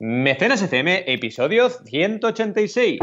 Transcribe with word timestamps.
Mecenas 0.00 0.62
FM, 0.62 1.12
episodio 1.12 1.68
186. 1.70 3.00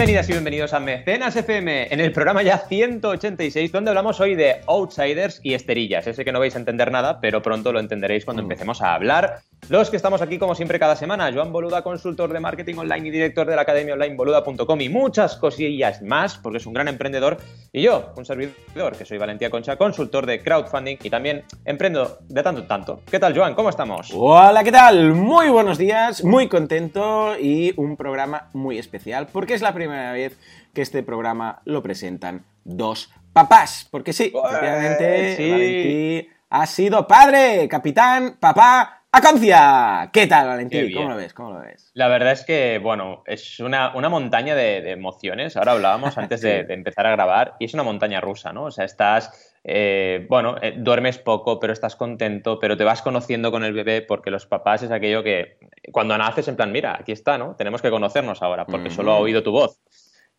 Bienvenidas 0.00 0.30
y 0.30 0.32
bienvenidos 0.32 0.72
a 0.72 0.80
Mecenas 0.80 1.36
FM, 1.36 1.92
en 1.92 2.00
el 2.00 2.10
programa 2.10 2.42
ya 2.42 2.56
186, 2.56 3.70
donde 3.70 3.90
hablamos 3.90 4.18
hoy 4.18 4.34
de 4.34 4.62
outsiders 4.66 5.40
y 5.42 5.52
esterillas. 5.52 6.06
Ese 6.06 6.24
que 6.24 6.32
no 6.32 6.40
vais 6.40 6.56
a 6.56 6.58
entender 6.58 6.90
nada, 6.90 7.20
pero 7.20 7.42
pronto 7.42 7.70
lo 7.70 7.80
entenderéis 7.80 8.24
cuando 8.24 8.42
empecemos 8.42 8.80
a 8.80 8.94
hablar. 8.94 9.42
Los 9.68 9.90
que 9.90 9.96
estamos 9.96 10.22
aquí, 10.22 10.38
como 10.38 10.54
siempre, 10.54 10.78
cada 10.78 10.96
semana, 10.96 11.30
Joan 11.30 11.52
Boluda, 11.52 11.82
consultor 11.82 12.32
de 12.32 12.40
marketing 12.40 12.76
online 12.76 13.08
y 13.08 13.10
director 13.10 13.46
de 13.46 13.54
la 13.54 13.62
academia 13.62 13.92
online 13.92 14.16
boluda.com 14.16 14.80
y 14.80 14.88
muchas 14.88 15.36
cosillas 15.36 16.00
más, 16.00 16.38
porque 16.38 16.58
es 16.58 16.66
un 16.66 16.72
gran 16.72 16.88
emprendedor. 16.88 17.36
Y 17.70 17.82
yo, 17.82 18.12
un 18.16 18.24
servidor, 18.24 18.96
que 18.96 19.04
soy 19.04 19.18
Valentía 19.18 19.50
Concha, 19.50 19.76
consultor 19.76 20.24
de 20.24 20.42
crowdfunding 20.42 20.96
y 21.02 21.10
también 21.10 21.44
emprendo 21.66 22.20
de 22.26 22.42
tanto 22.42 22.62
en 22.62 22.68
tanto. 22.68 23.02
¿Qué 23.08 23.18
tal, 23.18 23.36
Joan? 23.36 23.54
¿Cómo 23.54 23.68
estamos? 23.68 24.10
Hola, 24.14 24.64
¿qué 24.64 24.72
tal? 24.72 25.12
Muy 25.12 25.50
buenos 25.50 25.76
días, 25.76 26.24
muy 26.24 26.48
contento 26.48 27.38
y 27.38 27.74
un 27.76 27.96
programa 27.98 28.48
muy 28.54 28.78
especial, 28.78 29.28
porque 29.30 29.54
es 29.54 29.60
la 29.60 29.74
primera 29.74 29.90
vez 30.12 30.38
que 30.74 30.82
este 30.82 31.02
programa 31.02 31.60
lo 31.64 31.82
presentan 31.82 32.44
dos 32.64 33.12
papás. 33.32 33.88
Porque 33.90 34.12
sí, 34.12 34.32
obviamente, 34.34 35.36
sí. 35.36 35.50
Valentín 35.50 36.28
ha 36.50 36.66
sido 36.66 37.06
padre, 37.06 37.68
capitán, 37.68 38.36
papá, 38.40 39.00
Aconcia. 39.12 40.08
¿Qué 40.12 40.28
tal, 40.28 40.46
Valentín? 40.46 40.92
¿Cómo 40.94 41.08
lo 41.08 41.16
ves? 41.16 41.34
¿Cómo 41.34 41.50
lo 41.50 41.60
ves? 41.60 41.90
La 41.94 42.06
verdad 42.06 42.30
es 42.30 42.44
que, 42.44 42.78
bueno, 42.78 43.24
es 43.26 43.58
una, 43.58 43.92
una 43.96 44.08
montaña 44.08 44.54
de, 44.54 44.82
de 44.82 44.92
emociones. 44.92 45.56
Ahora 45.56 45.72
hablábamos 45.72 46.16
antes 46.16 46.40
de, 46.42 46.62
de 46.68 46.74
empezar 46.74 47.06
a 47.06 47.10
grabar 47.10 47.56
y 47.58 47.64
es 47.64 47.74
una 47.74 47.82
montaña 47.82 48.20
rusa, 48.20 48.52
¿no? 48.52 48.64
O 48.64 48.70
sea, 48.70 48.84
estás, 48.84 49.49
eh, 49.62 50.26
bueno, 50.28 50.56
eh, 50.62 50.74
duermes 50.76 51.18
poco, 51.18 51.60
pero 51.60 51.72
estás 51.72 51.96
contento, 51.96 52.58
pero 52.58 52.76
te 52.76 52.84
vas 52.84 53.02
conociendo 53.02 53.50
con 53.50 53.62
el 53.62 53.74
bebé 53.74 54.00
porque 54.00 54.30
los 54.30 54.46
papás 54.46 54.82
es 54.82 54.90
aquello 54.90 55.22
que 55.22 55.58
cuando 55.92 56.16
naces 56.16 56.48
en 56.48 56.56
plan, 56.56 56.72
mira, 56.72 56.96
aquí 56.98 57.12
está, 57.12 57.36
¿no? 57.36 57.56
Tenemos 57.56 57.82
que 57.82 57.90
conocernos 57.90 58.42
ahora 58.42 58.64
porque 58.64 58.90
solo 58.90 59.12
ha 59.12 59.18
oído 59.18 59.42
tu 59.42 59.52
voz. 59.52 59.80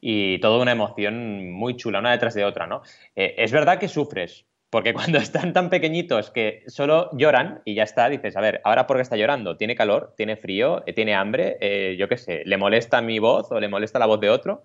Y 0.03 0.39
toda 0.39 0.59
una 0.59 0.72
emoción 0.72 1.52
muy 1.52 1.75
chula, 1.75 2.00
una 2.00 2.11
detrás 2.11 2.33
de 2.33 2.44
otra, 2.44 2.66
¿no? 2.66 2.81
Eh, 3.16 3.36
es 3.38 3.52
verdad 3.52 3.78
que 3.78 3.88
sufres, 3.88 4.47
porque 4.72 4.94
cuando 4.95 5.19
están 5.19 5.53
tan 5.53 5.69
pequeñitos 5.69 6.31
que 6.31 6.63
solo 6.66 7.11
lloran 7.13 7.61
y 7.66 7.75
ya 7.75 7.83
está, 7.83 8.09
dices, 8.09 8.35
a 8.35 8.41
ver, 8.41 8.61
¿ahora 8.63 8.88
por 8.88 8.97
qué 8.97 9.03
está 9.03 9.17
llorando? 9.17 9.58
¿Tiene 9.58 9.75
calor? 9.75 10.16
¿Tiene 10.17 10.38
frío? 10.38 10.83
¿Tiene 10.95 11.13
hambre? 11.13 11.95
Yo 11.95 12.08
qué 12.08 12.17
sé, 12.17 12.41
¿le 12.45 12.58
molesta 12.58 13.02
mi 13.02 13.19
voz 13.19 13.52
o 13.52 13.59
le 13.59 13.67
molesta 13.67 14.00
la 14.00 14.08
voz 14.08 14.19
de 14.19 14.31
otro? 14.31 14.63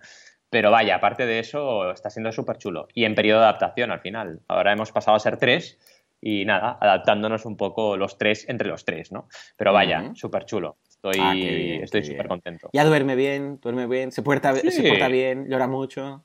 Pero 0.50 0.70
vaya, 0.70 0.96
aparte 0.96 1.26
de 1.26 1.38
eso, 1.40 1.90
está 1.90 2.10
siendo 2.10 2.30
súper 2.32 2.58
chulo. 2.58 2.86
Y 2.94 3.04
en 3.04 3.14
periodo 3.14 3.40
de 3.40 3.46
adaptación 3.46 3.90
al 3.90 4.00
final. 4.00 4.40
Ahora 4.48 4.72
hemos 4.72 4.92
pasado 4.92 5.16
a 5.16 5.20
ser 5.20 5.38
tres 5.38 5.78
y 6.20 6.44
nada, 6.44 6.78
adaptándonos 6.80 7.44
un 7.44 7.56
poco 7.56 7.96
los 7.96 8.16
tres 8.16 8.48
entre 8.48 8.68
los 8.68 8.84
tres, 8.84 9.12
¿no? 9.12 9.28
Pero 9.56 9.72
vaya, 9.72 10.02
Ujú. 10.02 10.16
súper 10.16 10.44
chulo. 10.44 10.78
Estoy 10.88 11.18
Ah, 11.20 11.34
bien, 11.34 11.82
estoy 11.84 12.04
súper 12.04 12.28
contento. 12.28 12.70
Ya 12.72 12.84
duerme 12.84 13.16
bien, 13.16 13.58
duerme 13.60 13.86
bien, 13.86 14.12
se 14.12 14.22
porta, 14.22 14.54
Sí. 14.54 14.70
se 14.70 14.88
porta 14.88 15.08
bien, 15.08 15.46
llora 15.48 15.66
mucho. 15.66 16.24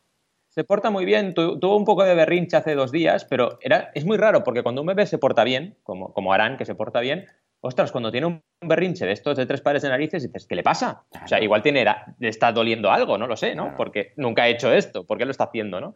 Se 0.49 0.63
porta 0.63 0.89
muy 0.89 1.05
bien, 1.05 1.33
tu- 1.33 1.59
tuvo 1.59 1.77
un 1.77 1.85
poco 1.85 2.03
de 2.03 2.13
berrinche 2.13 2.57
hace 2.57 2.75
dos 2.75 2.91
días, 2.91 3.25
pero 3.25 3.57
era, 3.61 3.89
es 3.95 4.05
muy 4.05 4.17
raro 4.17 4.43
porque 4.43 4.63
cuando 4.63 4.81
un 4.81 4.87
bebé 4.87 5.05
se 5.05 5.17
porta 5.17 5.43
bien, 5.43 5.77
como, 5.83 6.13
como 6.13 6.33
Arán, 6.33 6.57
que 6.57 6.65
se 6.65 6.75
porta 6.75 6.99
bien, 6.99 7.25
ostras, 7.61 7.91
cuando 7.91 8.11
tiene 8.11 8.27
un 8.27 8.43
berrinche 8.59 9.05
de 9.05 9.13
estos 9.13 9.37
de 9.37 9.45
tres 9.45 9.61
pares 9.61 9.83
de 9.83 9.89
narices, 9.89 10.23
dices, 10.23 10.45
¿qué 10.47 10.55
le 10.55 10.63
pasa? 10.63 11.03
O 11.23 11.27
sea, 11.27 11.41
igual 11.41 11.61
tiene, 11.61 11.85
le 12.19 12.27
está 12.27 12.51
doliendo 12.51 12.91
algo, 12.91 13.17
no 13.17 13.27
lo 13.27 13.37
sé, 13.37 13.55
¿no? 13.55 13.63
Claro. 13.63 13.77
Porque 13.77 14.13
nunca 14.17 14.43
ha 14.43 14.49
hecho 14.49 14.73
esto, 14.73 15.05
¿por 15.05 15.17
qué 15.17 15.25
lo 15.25 15.31
está 15.31 15.45
haciendo, 15.45 15.79
no? 15.79 15.93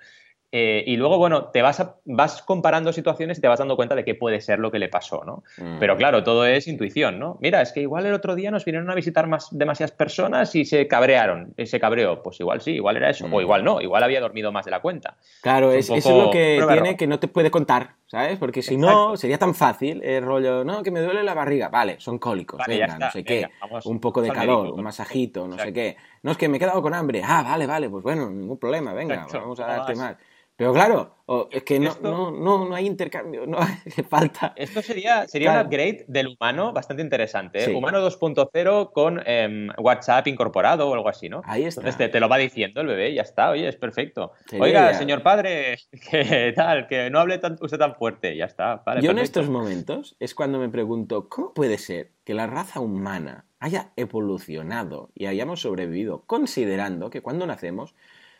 Eh, 0.58 0.86
y 0.88 0.96
luego, 0.96 1.18
bueno, 1.18 1.50
te 1.50 1.62
vas, 1.62 1.82
a- 1.82 1.98
vas 2.06 2.42
comparando 2.42 2.94
situaciones 2.94 3.40
y 3.40 3.42
te 3.42 3.50
vas 3.50 3.60
dando 3.60 3.76
cuenta 3.76 3.94
de 3.94 4.06
qué 4.06 4.16
puede 4.16 4.40
ser 4.40 4.60
lo 4.60 4.72
que 4.72 4.80
le 4.80 4.88
pasó, 4.88 5.22
¿no? 5.26 5.44
Mm. 5.58 5.80
Pero 5.80 5.98
claro, 5.98 6.24
todo 6.24 6.46
es 6.46 6.66
intuición, 6.70 7.20
¿no? 7.20 7.38
Mira, 7.42 7.62
es 7.62 7.74
que 7.74 7.82
igual 7.82 8.06
el 8.06 8.14
otro 8.14 8.36
día 8.36 8.52
nos 8.52 8.64
vinieron 8.64 8.90
a 8.90 8.96
visitar 8.96 9.28
más, 9.28 9.50
demasiadas 9.52 9.92
personas 9.92 10.56
y 10.56 10.64
se 10.64 10.88
cabrearon, 10.88 11.54
y 11.58 11.66
se 11.66 11.78
cabreó. 11.78 12.24
Pues 12.24 12.40
igual 12.40 12.62
sí, 12.62 12.72
igual 12.72 12.96
era 12.96 13.10
eso, 13.10 13.28
Mm. 13.28 13.34
o 13.34 13.42
igual 13.42 13.66
no, 13.66 13.82
igual 13.82 14.02
había 14.02 14.22
dormido 14.22 14.54
más 14.54 14.64
de 14.64 14.72
la 14.72 14.80
cuenta. 14.80 15.18
Claro, 15.42 15.74
Es 15.74 15.90
es, 15.90 15.98
eso 15.98 16.10
es 16.12 16.24
lo 16.26 16.30
que 16.32 16.64
tiene 16.70 16.88
error. 16.90 16.96
que 16.98 17.08
no 17.08 17.20
te 17.20 17.28
puede 17.28 17.52
contar, 17.52 17.96
¿sabes? 18.08 18.38
Porque 18.40 18.62
si 18.62 18.78
no, 18.78 19.18
sería 19.18 19.38
tan 19.38 19.56
fácil 19.56 20.02
el 20.06 20.24
rollo, 20.24 20.64
no, 20.64 20.84
que 20.84 20.92
me 20.92 21.02
duele 21.02 21.22
la 21.24 21.34
barriga. 21.34 21.68
Vale, 21.68 22.00
son 22.00 22.18
cólicos, 22.18 22.60
Vale, 22.60 22.76
venga, 22.80 22.94
está, 22.94 23.06
no 23.08 23.12
sé 23.12 23.24
venga, 23.24 23.48
qué. 23.50 23.54
vamos, 23.60 23.86
un 23.86 24.00
poco 24.00 24.22
de 24.22 24.32
calor, 24.32 24.60
médico, 24.62 24.78
un 24.78 24.84
masajito, 24.86 25.48
no 25.50 25.58
sé 25.60 25.74
qué. 25.74 25.98
No, 26.24 26.32
es 26.32 26.38
que 26.38 26.48
me 26.48 26.56
he 26.56 26.60
quedado 26.62 26.82
con 26.82 26.94
hambre. 26.94 27.22
Ah, 27.26 27.44
vale, 27.44 27.68
vale, 27.68 27.90
pues 27.90 28.04
bueno, 28.04 28.30
ningún 28.30 28.58
problema, 28.58 28.94
venga, 28.94 29.16
Exacto, 29.16 29.40
vamos 29.42 29.60
a 29.60 29.66
darte 29.68 29.96
más. 29.96 30.16
Pero 30.58 30.72
claro, 30.74 31.18
es 31.52 31.64
que 31.64 31.80
no, 31.82 31.90
Esto- 31.90 32.10
no, 32.12 32.32
no, 32.32 32.70
no 32.70 32.76
hay 32.76 32.86
intercambio, 32.86 33.46
no 33.46 33.58
hace 33.58 34.04
falta. 34.04 34.54
Esto 34.56 34.82
sería, 34.82 35.28
sería 35.28 35.48
Claro. 35.52 35.60
un 35.62 35.66
upgrade 35.68 36.06
del 36.08 36.28
humano 36.28 36.72
bastante 36.72 37.04
interesante. 37.04 37.60
¿eh? 37.60 37.66
Sí. 37.66 37.74
Humano 37.74 38.00
2.0 38.00 38.92
con 38.94 39.22
em, 39.26 39.68
WhatsApp 39.78 40.28
incorporado 40.28 40.88
o 40.88 40.94
algo 40.94 41.10
así, 41.10 41.28
¿no? 41.28 41.42
Ahí 41.44 41.64
está. 41.66 41.82
Entonces 41.82 41.98
te, 41.98 42.08
te 42.10 42.20
lo 42.22 42.30
va 42.30 42.38
diciendo 42.38 42.80
el 42.80 42.88
bebé 42.88 43.14
ya 43.14 43.24
está, 43.24 43.50
oye, 43.50 43.68
es 43.68 43.76
perfecto. 43.76 44.32
Sería 44.46 44.64
Oiga, 44.64 44.94
señor 44.94 45.22
padre, 45.24 45.78
que 46.10 46.54
tal, 46.56 46.88
que 46.88 47.10
no 47.10 47.20
hable 47.20 47.38
tan, 47.40 47.58
usted 47.60 47.78
tan 47.78 47.96
fuerte, 47.96 48.38
ya 48.38 48.46
está. 48.46 48.82
Vale, 48.86 49.02
Yo 49.02 49.12
en 49.12 49.20
estos 49.20 49.50
momentos 49.50 50.16
es 50.20 50.34
cuando 50.36 50.58
me 50.60 50.70
pregunto, 50.70 51.28
¿cómo 51.28 51.54
puede 51.54 51.78
ser 51.78 52.12
que 52.24 52.34
la 52.34 52.48
raza 52.48 52.80
humana 52.80 53.46
haya 53.60 53.92
evolucionado 53.98 55.10
y 55.16 55.26
hayamos 55.26 55.62
sobrevivido 55.62 56.24
considerando 56.26 57.10
que 57.10 57.22
cuando 57.22 57.46
nacemos 57.46 57.94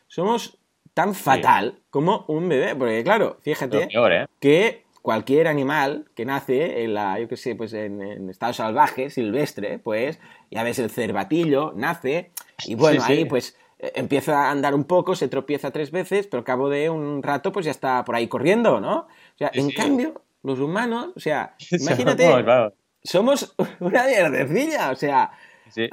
somos 0.08 0.60
tan 0.96 1.14
fatal 1.14 1.82
como 1.92 2.26
un 2.28 2.50
bebé? 2.50 2.74
Porque 2.76 3.04
claro, 3.04 3.38
fíjate 3.42 3.86
peor, 3.88 4.12
¿eh? 4.12 4.28
que 4.40 4.84
cualquier 5.04 5.48
animal 5.48 6.06
que 6.16 6.26
nace 6.26 6.84
en 6.84 6.96
la, 6.96 7.20
yo 7.20 7.28
qué 7.28 7.38
sé, 7.38 7.54
pues 7.54 7.74
en, 7.74 8.02
en 8.02 8.28
estado 8.32 8.54
salvaje, 8.54 9.12
silvestre, 9.12 9.78
pues 9.78 10.20
ya 10.50 10.64
ves 10.64 10.80
el 10.80 10.90
cervatillo, 10.90 11.74
nace 11.76 12.32
y 12.66 12.74
bueno, 12.74 13.02
Sí, 13.02 13.08
sí. 13.08 13.14
ahí 13.14 13.26
pues 13.26 13.56
eh, 13.78 13.92
empieza 13.96 14.48
a 14.48 14.52
andar 14.52 14.74
un 14.74 14.86
poco, 14.86 15.14
se 15.16 15.28
tropieza 15.28 15.70
tres 15.70 15.92
veces, 15.92 16.26
pero 16.26 16.40
al 16.40 16.46
cabo 16.46 16.70
de 16.70 16.90
un 16.90 17.22
rato 17.22 17.52
pues 17.52 17.66
ya 17.66 17.72
está 17.72 18.04
por 18.04 18.16
ahí 18.16 18.28
corriendo, 18.28 18.80
¿no? 18.80 19.00
O 19.02 19.38
sea, 19.38 19.52
Sí, 19.54 19.60
en 19.60 19.68
sí. 19.70 19.76
cambio, 19.76 20.22
los 20.42 20.60
humanos, 20.60 21.10
o 21.16 21.20
sea, 21.20 21.56
imagínate, 21.72 22.28
somos 23.04 23.54
una 23.80 24.06
mierdecilla, 24.06 24.90
o 24.92 24.96
sea, 24.96 25.32
Sí. 25.70 25.84
eh, 25.84 25.90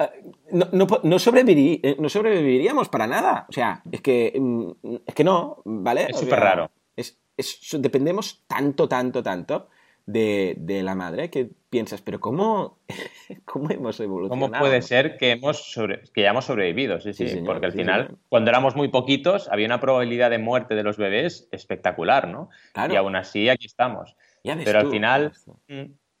no, 0.51 0.65
eh, 0.71 1.95
no 1.99 2.09
sobreviviríamos 2.09 2.89
para 2.89 3.07
nada. 3.07 3.45
O 3.49 3.53
sea, 3.53 3.81
es 3.91 4.01
que, 4.01 4.33
mm, 4.39 4.71
es 5.05 5.15
que 5.15 5.23
no, 5.23 5.61
¿vale? 5.65 6.07
Es 6.09 6.17
súper 6.19 6.39
raro. 6.39 6.71
es- 6.95 7.19
es- 7.37 7.75
dependemos 7.79 8.43
tanto, 8.47 8.87
tanto, 8.87 9.23
tanto 9.23 9.67
de, 10.05 10.55
de 10.57 10.83
la 10.83 10.95
madre 10.95 11.29
que 11.29 11.49
piensas, 11.69 12.01
pero 12.01 12.19
¿cómo, 12.19 12.77
cómo 13.45 13.69
hemos 13.71 13.99
evolucionado? 13.99 14.51
¿Cómo 14.51 14.59
puede 14.59 14.81
ser 14.81 15.17
que, 15.17 15.31
hemos 15.31 15.71
sobre- 15.73 16.03
que 16.13 16.21
hayamos 16.21 16.45
sobrevivido? 16.45 16.99
Sí, 16.99 17.13
sí, 17.13 17.23
Sí, 17.27 17.33
señor, 17.35 17.47
porque 17.47 17.65
al 17.67 17.71
sí, 17.71 17.77
final, 17.79 18.05
señor. 18.07 18.19
cuando 18.29 18.49
éramos 18.51 18.75
muy 18.75 18.89
poquitos, 18.89 19.47
había 19.49 19.65
una 19.65 19.79
probabilidad 19.79 20.29
de 20.29 20.37
muerte 20.39 20.75
de 20.75 20.83
los 20.83 20.97
bebés 20.97 21.47
espectacular, 21.51 22.27
¿no? 22.27 22.49
Claro. 22.73 22.93
Y 22.93 22.97
aún 22.97 23.15
así 23.15 23.49
aquí 23.49 23.65
estamos. 23.65 24.15
Ya 24.43 24.55
ves 24.55 24.65
Pero 24.65 24.81
tú, 24.81 24.85
al 24.87 24.91
final, 24.91 25.21
ya 25.23 25.29
ves 25.29 25.45
tú. 25.45 25.59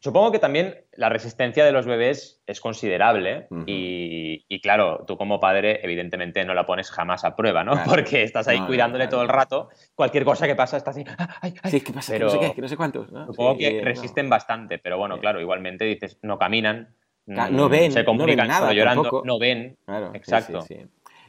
Supongo 0.03 0.33
que 0.33 0.39
también 0.39 0.75
la 0.97 1.07
resistencia 1.07 1.63
de 1.63 1.71
los 1.71 1.85
bebés 1.85 2.43
es 2.45 2.59
considerable 2.59 3.47
y, 3.65 4.43
y 4.49 4.59
claro, 4.59 5.05
tú 5.07 5.15
como 5.15 5.39
padre 5.39 5.79
evidentemente 5.81 6.43
no 6.43 6.53
la 6.53 6.65
pones 6.65 6.91
jamás 6.91 7.23
a 7.23 7.37
prueba, 7.37 7.63
¿no? 7.63 7.71
Claro. 7.71 7.89
Porque 7.89 8.23
estás 8.23 8.49
ahí 8.49 8.57
No, 8.57 8.63
no, 8.63 8.67
cuidándole 8.67 9.07
todo 9.07 9.21
el 9.21 9.29
rato, 9.29 9.69
cualquier 9.95 10.25
cosa 10.25 10.45
que 10.45 10.55
pasa 10.55 10.75
estás 10.75 10.97
así, 10.97 11.05
"Ah, 11.17 11.37
ay, 11.41 11.53
ay". 11.63 11.71
Sí, 11.71 11.79
¿qué 11.81 11.93
pasa? 11.93 12.11
Pero 12.11 12.27
Que 12.27 12.35
no 12.35 12.41
sé 12.41 12.47
qué, 12.49 12.55
que 12.55 12.61
no 12.61 12.67
sé 12.67 12.75
cuántos. 12.75 13.11
¿no? 13.13 13.25
supongo 13.27 13.53
Sí, 13.53 13.59
que 13.59 13.79
no. 13.79 13.85
resisten 13.85 14.29
bastante, 14.29 14.77
pero 14.77 14.97
bueno, 14.97 15.19
claro, 15.21 15.39
igualmente 15.39 15.85
dices, 15.85 16.19
no 16.21 16.37
caminan, 16.37 16.93
mm, 17.25 17.55
no 17.55 17.69
ven, 17.69 17.91
se 17.93 18.01
no 18.01 18.05
comunican 18.05 18.39
ven 18.39 18.47
nada 18.49 18.73
llorando, 18.73 19.03
tampoco. 19.03 19.25
no 19.25 19.39
ven, 19.39 19.77
Claro, 19.85 20.11
Exacto. 20.13 20.61
sí, 20.63 20.75
sí. 20.75 20.85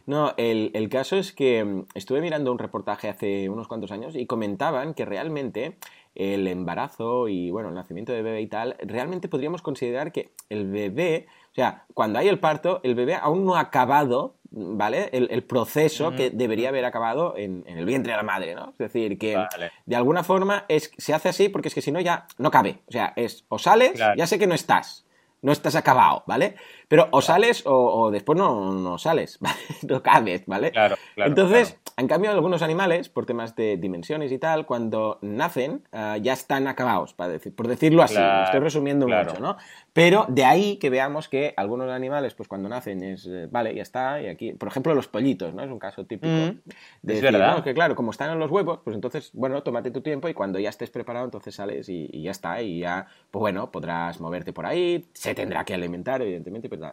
No, 0.06 0.34
el, 0.36 0.70
el 0.74 0.88
caso 0.90 1.16
es 1.16 1.32
que 1.32 1.64
mm, 1.64 1.86
estuve 1.94 2.20
mirando 2.20 2.52
un 2.52 2.58
reportaje 2.58 3.08
hace 3.08 3.48
unos 3.48 3.68
cuantos 3.68 3.90
años 3.92 4.16
y 4.16 4.26
comentaban 4.26 4.94
que 4.94 5.04
realmente 5.04 5.78
el 6.14 6.46
embarazo 6.46 7.28
y, 7.28 7.50
bueno, 7.50 7.68
el 7.70 7.74
nacimiento 7.74 8.12
de 8.12 8.22
bebé 8.22 8.40
y 8.40 8.46
tal, 8.46 8.76
realmente 8.80 9.28
podríamos 9.28 9.62
considerar 9.62 10.12
que 10.12 10.30
el 10.48 10.70
bebé, 10.70 11.26
o 11.50 11.54
sea, 11.54 11.84
cuando 11.94 12.18
hay 12.18 12.28
el 12.28 12.38
parto, 12.38 12.80
el 12.84 12.94
bebé 12.94 13.14
aún 13.14 13.44
no 13.44 13.56
ha 13.56 13.60
acabado, 13.60 14.36
¿vale? 14.50 15.08
El, 15.12 15.28
el 15.32 15.42
proceso 15.42 16.12
que 16.14 16.30
debería 16.30 16.68
haber 16.68 16.84
acabado 16.84 17.34
en, 17.36 17.64
en 17.66 17.78
el 17.78 17.84
vientre 17.84 18.12
de 18.12 18.16
la 18.16 18.22
madre, 18.22 18.54
¿no? 18.54 18.70
Es 18.70 18.78
decir, 18.78 19.18
que 19.18 19.34
Vale. 19.36 19.72
de 19.86 19.96
alguna 19.96 20.22
forma 20.22 20.64
es, 20.68 20.92
se 20.96 21.12
hace 21.14 21.28
así 21.28 21.48
porque 21.48 21.68
es 21.68 21.74
que 21.74 21.82
si 21.82 21.90
no 21.90 22.00
ya 22.00 22.26
no 22.38 22.50
cabe. 22.52 22.78
O 22.86 22.92
sea, 22.92 23.12
es 23.16 23.44
o 23.48 23.58
sales, 23.58 23.92
Claro. 23.92 24.14
ya 24.16 24.26
sé 24.28 24.38
que 24.38 24.46
no 24.46 24.54
estás. 24.54 25.03
No 25.44 25.52
estás 25.52 25.76
acabado, 25.76 26.24
¿vale? 26.26 26.56
Pero 26.88 27.08
o 27.10 27.20
sales 27.20 27.64
o, 27.66 28.10
después 28.10 28.38
no, 28.38 28.72
no 28.72 28.96
sales, 28.96 29.38
¿vale? 29.40 29.58
No 29.86 30.02
cabes, 30.02 30.44
¿vale? 30.46 30.72
Claro, 30.72 30.96
claro. 31.14 31.28
Entonces, 31.28 31.78
en 31.98 32.08
cambio, 32.08 32.30
algunos 32.30 32.62
animales, 32.62 33.10
por 33.10 33.26
temas 33.26 33.54
de 33.54 33.76
dimensiones 33.76 34.32
y 34.32 34.38
tal, 34.38 34.64
cuando 34.64 35.18
nacen 35.20 35.82
ah, 35.92 36.16
ya 36.16 36.32
están 36.32 36.66
acabados, 36.66 37.12
para 37.12 37.32
decir, 37.32 37.54
por 37.54 37.68
decirlo 37.68 38.02
así. 38.02 38.16
estoy 38.44 38.60
resumiendo 38.60 39.06
mucho, 39.06 39.38
¿no? 39.38 39.58
Pero 39.94 40.26
de 40.28 40.44
ahí 40.44 40.76
que 40.78 40.90
veamos 40.90 41.28
que 41.28 41.54
algunos 41.56 41.88
animales, 41.88 42.34
pues 42.34 42.48
cuando 42.48 42.68
nacen 42.68 43.00
es, 43.04 43.26
eh, 43.26 43.46
vale, 43.48 43.72
ya 43.76 43.82
está, 43.82 44.20
y 44.20 44.26
aquí, 44.26 44.52
por 44.52 44.68
ejemplo, 44.68 44.92
los 44.92 45.06
pollitos, 45.06 45.54
¿no? 45.54 45.62
Es 45.62 45.70
un 45.70 45.78
caso 45.78 46.04
típico. 46.04 46.34
Mm, 46.34 46.58
de 47.02 47.14
es 47.14 47.22
verdad. 47.22 47.62
que 47.62 47.72
claro, 47.74 47.94
como 47.94 48.10
están 48.10 48.32
en 48.32 48.40
los 48.40 48.50
huevos, 48.50 48.80
pues 48.82 48.96
entonces, 48.96 49.30
bueno, 49.34 49.62
tómate 49.62 49.92
tu 49.92 50.00
tiempo 50.00 50.28
y 50.28 50.34
cuando 50.34 50.58
ya 50.58 50.68
estés 50.68 50.90
preparado, 50.90 51.24
entonces 51.26 51.54
sales 51.54 51.88
y, 51.88 52.10
y 52.12 52.24
ya 52.24 52.32
está, 52.32 52.60
y 52.60 52.80
ya, 52.80 53.06
pues 53.30 53.40
bueno, 53.40 53.70
podrás 53.70 54.20
moverte 54.20 54.52
por 54.52 54.66
ahí, 54.66 55.06
se 55.12 55.32
tendrá 55.32 55.64
que 55.64 55.74
alimentar, 55.74 56.20
evidentemente, 56.20 56.68
pero. 56.68 56.92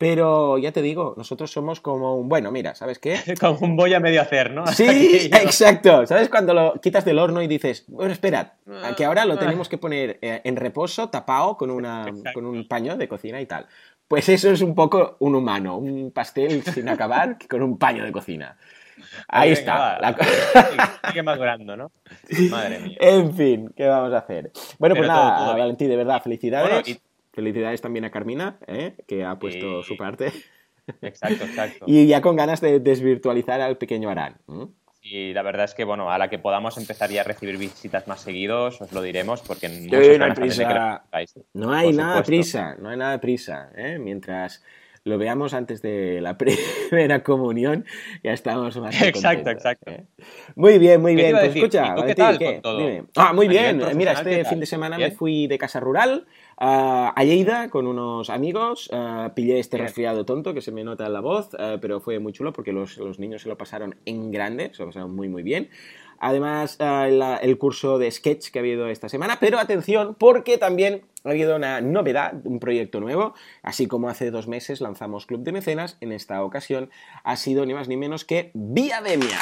Pero 0.00 0.56
ya 0.56 0.72
te 0.72 0.80
digo, 0.80 1.12
nosotros 1.18 1.50
somos 1.50 1.82
como 1.82 2.16
un, 2.16 2.26
bueno, 2.26 2.50
mira, 2.50 2.74
¿sabes 2.74 2.98
qué? 2.98 3.16
como 3.38 3.58
un 3.58 3.76
voy 3.76 3.92
a 3.92 4.00
medio 4.00 4.22
hacer, 4.22 4.50
¿no? 4.50 4.66
Sí, 4.66 5.28
exacto. 5.30 6.06
¿Sabes 6.06 6.30
cuando 6.30 6.54
lo 6.54 6.72
quitas 6.80 7.04
del 7.04 7.18
horno 7.18 7.42
y 7.42 7.46
dices, 7.46 7.84
bueno, 7.86 8.10
espera, 8.10 8.54
que 8.96 9.04
ahora 9.04 9.26
lo 9.26 9.36
tenemos 9.36 9.68
que 9.68 9.76
poner 9.76 10.18
eh, 10.22 10.40
en 10.42 10.56
reposo, 10.56 11.10
tapado 11.10 11.58
con, 11.58 11.70
una, 11.70 12.06
con 12.32 12.46
un 12.46 12.66
paño 12.66 12.96
de 12.96 13.08
cocina 13.08 13.42
y 13.42 13.44
tal? 13.44 13.66
Pues 14.08 14.26
eso 14.30 14.50
es 14.50 14.62
un 14.62 14.74
poco 14.74 15.16
un 15.18 15.34
humano, 15.34 15.76
un 15.76 16.10
pastel 16.12 16.62
sin 16.62 16.88
acabar 16.88 17.36
con 17.50 17.62
un 17.62 17.76
paño 17.76 18.02
de 18.02 18.10
cocina. 18.10 18.56
Ahí 19.28 19.52
está. 19.52 20.00
La... 20.00 20.16
Sigue 21.08 21.22
madurando, 21.22 21.76
¿no? 21.76 21.92
Madre 22.50 22.78
mía. 22.78 22.96
En 23.00 23.34
fin, 23.34 23.70
¿qué 23.76 23.86
vamos 23.86 24.14
a 24.14 24.18
hacer? 24.18 24.50
Bueno, 24.78 24.96
pues 24.96 25.06
nada, 25.06 25.52
Valentín, 25.52 25.90
de 25.90 25.96
verdad, 25.96 26.22
felicidades. 26.22 27.02
Felicidades 27.40 27.80
también 27.80 28.04
a 28.04 28.10
Carmina, 28.10 28.58
¿eh? 28.66 28.92
que 29.08 29.24
ha 29.24 29.38
puesto 29.38 29.82
su 29.82 29.96
parte. 29.96 30.30
Exacto, 31.00 31.44
exacto. 31.44 31.84
y 31.88 32.06
ya 32.06 32.20
con 32.20 32.36
ganas 32.36 32.60
de 32.60 32.80
desvirtualizar 32.80 33.62
al 33.62 33.78
pequeño 33.78 34.10
Arán. 34.10 34.36
Y 35.00 35.32
la 35.32 35.40
verdad 35.40 35.64
es 35.64 35.72
que, 35.72 35.84
bueno, 35.84 36.10
a 36.10 36.18
la 36.18 36.28
que 36.28 36.38
podamos 36.38 36.76
empezar 36.76 37.08
ya 37.08 37.22
a 37.22 37.24
recibir 37.24 37.56
visitas 37.56 38.06
más 38.06 38.20
seguidos, 38.20 38.82
os 38.82 38.92
lo 38.92 39.00
diremos, 39.00 39.40
porque 39.40 39.70
no 39.70 39.96
hay 40.26 40.32
prisa. 40.32 41.02
no 41.54 41.72
hay 41.72 41.94
nada 41.94 42.16
de 42.16 42.22
prisa, 42.24 42.76
no 42.78 42.90
hay 42.90 42.98
nada 42.98 43.12
de 43.12 43.18
prisa. 43.20 43.72
¿eh? 43.74 43.98
Mientras 43.98 44.62
lo 45.04 45.16
veamos 45.16 45.54
antes 45.54 45.80
de 45.80 46.20
la 46.20 46.36
primera 46.90 47.22
comunión, 47.22 47.86
ya 48.22 48.34
estamos 48.34 48.76
más 48.76 49.00
Exacto, 49.00 49.48
exacto. 49.48 49.90
¿eh? 49.90 50.04
Muy 50.56 50.78
bien, 50.78 51.00
muy 51.00 51.14
bien. 51.14 51.32
Pues 51.32 51.56
escucha, 51.56 51.94
¿qué 52.06 52.14
tal 52.14 52.38
Ah, 53.16 53.32
muy 53.32 53.48
bien. 53.48 53.80
Mira, 53.94 54.12
este 54.12 54.44
fin 54.44 54.60
de 54.60 54.66
semana 54.66 54.98
me 54.98 55.10
fui 55.10 55.46
de 55.46 55.56
casa 55.56 55.80
rural 55.80 56.26
a 56.60 57.24
Lleida 57.24 57.70
con 57.70 57.86
unos 57.86 58.28
amigos. 58.30 58.90
pillé 59.34 59.58
este 59.58 59.78
resfriado 59.78 60.24
tonto 60.24 60.52
que 60.52 60.60
se 60.60 60.72
me 60.72 60.84
nota 60.84 61.06
en 61.06 61.12
la 61.14 61.20
voz, 61.20 61.50
pero 61.80 62.00
fue 62.00 62.18
muy 62.18 62.32
chulo 62.32 62.52
porque 62.52 62.72
los, 62.72 62.98
los, 62.98 63.18
niños 63.18 63.42
se 63.42 63.48
lo 63.48 63.56
pasaron 63.56 63.96
en 64.04 64.30
grande, 64.30 64.70
se 64.74 64.82
lo 64.82 64.88
pasaron 64.88 65.14
muy, 65.14 65.28
muy 65.28 65.42
bien. 65.42 65.70
Además, 66.22 66.76
el 66.78 67.56
curso 67.56 67.98
de 67.98 68.10
sketch 68.10 68.50
que 68.50 68.58
ha 68.58 68.60
habido 68.60 68.88
esta 68.88 69.08
semana, 69.08 69.38
pero 69.40 69.58
atención, 69.58 70.14
porque 70.18 70.58
también 70.58 71.06
ha 71.24 71.30
habido 71.30 71.56
una 71.56 71.80
novedad, 71.80 72.34
un 72.44 72.60
proyecto 72.60 73.00
nuevo, 73.00 73.32
así 73.62 73.86
como 73.86 74.10
hace 74.10 74.30
dos 74.30 74.46
meses 74.46 74.82
lanzamos 74.82 75.24
Club 75.24 75.42
de 75.42 75.52
Mecenas, 75.52 75.96
en 76.00 76.12
esta 76.12 76.44
ocasión 76.44 76.90
ha 77.24 77.36
sido 77.36 77.64
ni 77.64 77.72
más 77.72 77.88
ni 77.88 77.96
menos 77.96 78.26
que 78.26 78.50
Viademia. 78.52 79.38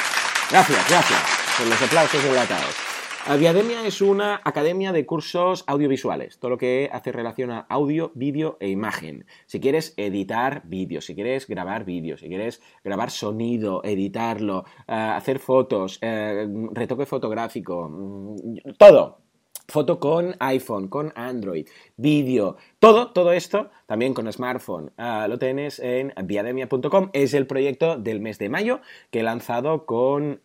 Gracias, 0.49 0.89
gracias 0.89 1.19
por 1.57 1.67
los 1.67 1.81
aplausos 1.81 2.23
enlatados. 2.23 2.98
Viademia 3.37 3.85
es 3.85 4.01
una 4.01 4.41
academia 4.43 4.91
de 4.91 5.05
cursos 5.05 5.63
audiovisuales, 5.67 6.39
todo 6.39 6.49
lo 6.49 6.57
que 6.57 6.89
hace 6.91 7.11
relación 7.11 7.51
a 7.51 7.59
audio, 7.69 8.11
vídeo 8.15 8.57
e 8.59 8.69
imagen. 8.69 9.27
Si 9.45 9.59
quieres 9.59 9.93
editar 9.97 10.63
vídeos, 10.65 11.05
si 11.05 11.13
quieres 11.13 11.47
grabar 11.47 11.85
vídeos, 11.85 12.21
si 12.21 12.27
quieres 12.27 12.59
grabar 12.83 13.11
sonido, 13.11 13.83
editarlo, 13.83 14.65
eh, 14.87 14.93
hacer 14.93 15.37
fotos, 15.37 15.99
eh, 16.01 16.47
retoque 16.71 17.05
fotográfico, 17.05 17.87
mm, 17.87 18.71
todo, 18.79 19.21
foto 19.69 19.99
con 19.99 20.35
iPhone, 20.39 20.87
con 20.87 21.13
Android, 21.15 21.67
vídeo, 21.95 22.57
todo, 22.79 23.11
todo 23.11 23.31
esto 23.31 23.69
también 23.85 24.13
con 24.13 24.31
smartphone. 24.31 24.91
Ah, 24.97 25.27
lo 25.27 25.39
tienes 25.39 25.79
en 25.79 26.13
viademia.com. 26.23 27.09
Es 27.13 27.33
el 27.33 27.47
proyecto 27.47 27.97
del 27.97 28.19
mes 28.19 28.37
de 28.37 28.49
mayo 28.49 28.81
que 29.09 29.21
he 29.21 29.23
lanzado 29.23 29.85
con, 29.85 30.41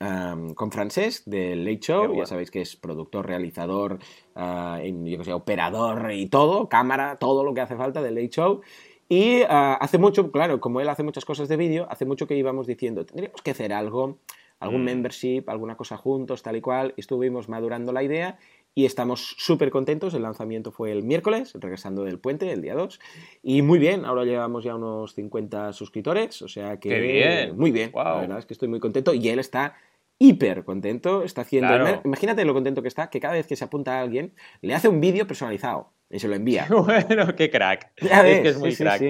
con 0.55 0.73
Francés 0.73 1.25
del 1.27 1.65
Late 1.65 1.81
Show. 1.81 2.17
Ya 2.17 2.27
sabéis 2.27 2.51
que 2.51 2.61
es 2.61 2.77
productor, 2.77 3.27
realizador, 3.27 3.99
uh, 4.37 4.79
yo 4.83 5.19
que 5.19 5.25
sé, 5.25 5.33
operador 5.33 6.13
y 6.13 6.27
todo, 6.27 6.69
cámara, 6.69 7.17
todo 7.17 7.45
lo 7.45 7.53
que 7.55 7.61
hace 7.61 7.77
falta 7.77 8.03
del 8.03 8.15
Late 8.15 8.31
Show. 8.31 8.61
Y 9.09 9.43
ah, 9.49 9.75
hace 9.81 9.99
mucho, 9.99 10.33
claro, 10.33 10.61
como 10.61 10.81
él 10.81 10.89
hace 10.89 11.03
muchas 11.03 11.25
cosas 11.25 11.49
de 11.49 11.57
vídeo, 11.57 11.87
hace 11.91 12.07
mucho 12.07 12.27
que 12.27 12.37
íbamos 12.37 12.67
diciendo, 12.67 13.05
tendríamos 13.05 13.43
que 13.43 13.51
hacer 13.51 13.73
algo 13.73 14.19
algún 14.61 14.83
mm. 14.83 14.85
membership, 14.85 15.45
alguna 15.49 15.77
cosa 15.77 15.97
juntos, 15.97 16.43
tal 16.43 16.57
y 16.57 16.61
cual. 16.61 16.95
Estuvimos 16.97 17.49
madurando 17.49 17.93
la 17.93 18.03
idea 18.03 18.39
y 18.75 18.85
estamos 18.87 19.37
súper 19.39 19.71
contentos. 19.71 20.15
El 20.15 20.23
lanzamiento 20.23 20.73
fue 20.73 20.93
el 20.93 21.03
miércoles, 21.03 21.53
regresando 21.55 22.05
del 22.05 22.19
puente, 22.19 22.51
el 22.53 22.61
día 22.61 22.75
2. 22.75 23.01
Y 23.43 23.63
muy 23.63 23.79
bien, 23.79 24.05
ahora 24.05 24.25
llevamos 24.25 24.65
ya 24.65 24.75
unos 24.75 25.15
50 25.15 25.73
suscriptores, 25.73 26.43
o 26.43 26.49
sea 26.49 26.79
que... 26.79 26.99
bien! 27.01 27.57
Muy 27.57 27.71
bien, 27.71 27.93
la 27.95 28.21
verdad 28.21 28.39
es 28.39 28.47
que 28.47 28.55
estoy 28.55 28.69
muy 28.69 28.81
contento 28.81 29.15
y 29.15 29.29
él 29.29 29.39
está 29.39 29.75
hiper 30.19 30.65
contento, 30.65 31.23
está 31.23 31.43
haciendo... 31.43 32.01
Imagínate 32.05 32.45
lo 32.45 32.55
contento 32.55 32.83
que 32.83 32.89
está, 32.89 33.11
que 33.11 33.21
cada 33.21 33.35
vez 33.35 33.47
que 33.47 33.57
se 33.57 33.65
apunta 33.65 33.99
a 33.99 34.01
alguien, 34.01 34.35
le 34.61 34.75
hace 34.75 34.89
un 34.89 35.01
vídeo 35.01 35.27
personalizado 35.27 35.93
y 36.11 36.19
se 36.19 36.29
lo 36.29 36.35
envía. 36.35 36.67
bueno, 36.71 37.35
qué 37.37 37.51
crack. 37.51 37.93
es 37.97 38.41
que 38.41 38.49
es 38.49 38.59
muy 38.59 38.75
crack. 38.75 39.01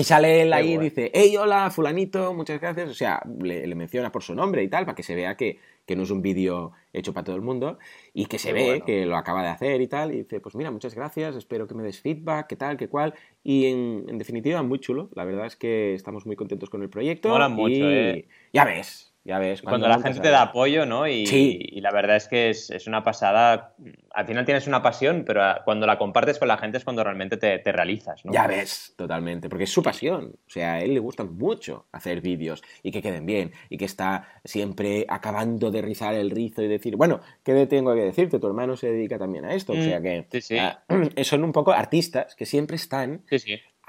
Y 0.00 0.04
sale 0.04 0.40
él 0.40 0.52
ahí 0.54 0.72
y 0.72 0.78
dice, 0.78 1.10
hey, 1.12 1.36
hola, 1.36 1.70
fulanito, 1.70 2.32
muchas 2.32 2.58
gracias. 2.58 2.88
O 2.88 2.94
sea, 2.94 3.22
le, 3.38 3.74
menciona 3.74 4.10
por 4.10 4.22
su 4.22 4.34
nombre 4.34 4.62
y 4.62 4.68
tal, 4.68 4.86
para 4.86 4.94
que 4.94 5.02
se 5.02 5.14
vea 5.14 5.36
que, 5.36 5.58
no 5.94 6.04
es 6.04 6.10
un 6.10 6.22
vídeo 6.22 6.72
hecho 6.94 7.12
para 7.12 7.24
todo 7.24 7.36
el 7.36 7.42
mundo 7.42 7.78
y 8.14 8.26
que 8.26 8.38
se 8.38 8.52
ve 8.52 8.82
que 8.86 9.04
lo 9.04 9.16
acaba 9.16 9.42
de 9.42 9.48
hacer 9.48 9.82
y 9.82 9.88
tal. 9.88 10.14
Y 10.14 10.18
dice, 10.22 10.40
pues 10.40 10.54
mira, 10.54 10.70
muchas 10.70 10.94
gracias, 10.94 11.36
espero 11.36 11.66
que 11.66 11.74
me 11.74 11.82
des 11.82 12.00
feedback, 12.00 12.46
qué 12.46 12.56
tal, 12.56 12.78
qué 12.78 12.88
cual. 12.88 13.12
Y 13.44 13.66
en, 13.66 14.16
definitiva, 14.16 14.62
muy 14.62 14.78
chulo. 14.78 15.10
La 15.14 15.24
verdad 15.24 15.44
es 15.44 15.56
que 15.56 15.92
estamos 15.92 16.24
muy 16.24 16.34
contentos 16.34 16.70
con 16.70 16.82
el 16.82 16.88
proyecto. 16.88 17.28
Mola 17.28 17.50
mucho, 17.50 17.90
¿eh? 17.90 18.26
Ya 18.54 18.64
ves, 18.64 19.09
ya 19.22 19.38
ves. 19.38 19.60
Cuando, 19.60 19.86
la 19.86 20.00
gente 20.00 20.20
te 20.20 20.30
da 20.30 20.42
apoyo, 20.42 20.86
¿no? 20.86 21.06
Y, 21.06 21.24
y 21.30 21.80
la 21.80 21.92
verdad 21.92 22.16
es 22.16 22.26
que 22.26 22.50
es, 22.50 22.70
es, 22.70 22.86
una 22.86 23.02
pasada. 23.02 23.74
Al 24.14 24.26
final 24.26 24.46
tienes 24.46 24.66
una 24.66 24.82
pasión, 24.82 25.24
pero 25.26 25.42
cuando 25.64 25.86
la 25.86 25.98
compartes 25.98 26.38
con 26.38 26.48
la 26.48 26.56
gente 26.56 26.78
es 26.78 26.84
cuando 26.84 27.04
realmente 27.04 27.36
te, 27.36 27.58
te, 27.58 27.70
realizas, 27.70 28.24
¿no? 28.24 28.32
Ya 28.32 28.46
ves, 28.46 28.94
totalmente. 28.96 29.50
Porque 29.50 29.64
es 29.64 29.72
su 29.72 29.82
pasión. 29.82 30.32
O 30.46 30.50
sea, 30.50 30.74
a 30.74 30.80
él 30.80 30.94
le 30.94 31.00
gusta 31.00 31.24
mucho 31.24 31.86
hacer 31.92 32.22
vídeos 32.22 32.62
y 32.82 32.90
que 32.92 33.02
queden 33.02 33.26
bien. 33.26 33.52
Y 33.68 33.76
que 33.76 33.84
está 33.84 34.26
siempre 34.44 35.04
acabando 35.08 35.70
de 35.70 35.82
rizar 35.82 36.14
el 36.14 36.30
rizo 36.30 36.62
y 36.62 36.68
decir, 36.68 36.96
bueno, 36.96 37.20
¿qué 37.44 37.66
tengo 37.66 37.94
que 37.94 38.04
decirte? 38.04 38.38
Tu 38.38 38.46
hermano 38.46 38.76
se 38.76 38.90
dedica 38.90 39.18
también 39.18 39.44
a 39.44 39.54
esto. 39.54 39.74
o 39.74 39.82
sea 39.82 40.00
mm, 40.00 40.02
que 40.02 40.26
sí, 40.30 40.40
sí. 40.40 40.58
Ah, 40.58 40.82
son 41.24 41.44
un 41.44 41.52
poco 41.52 41.72
artistas 41.72 42.34
que 42.34 42.46
siempre 42.46 42.76
están 42.76 43.22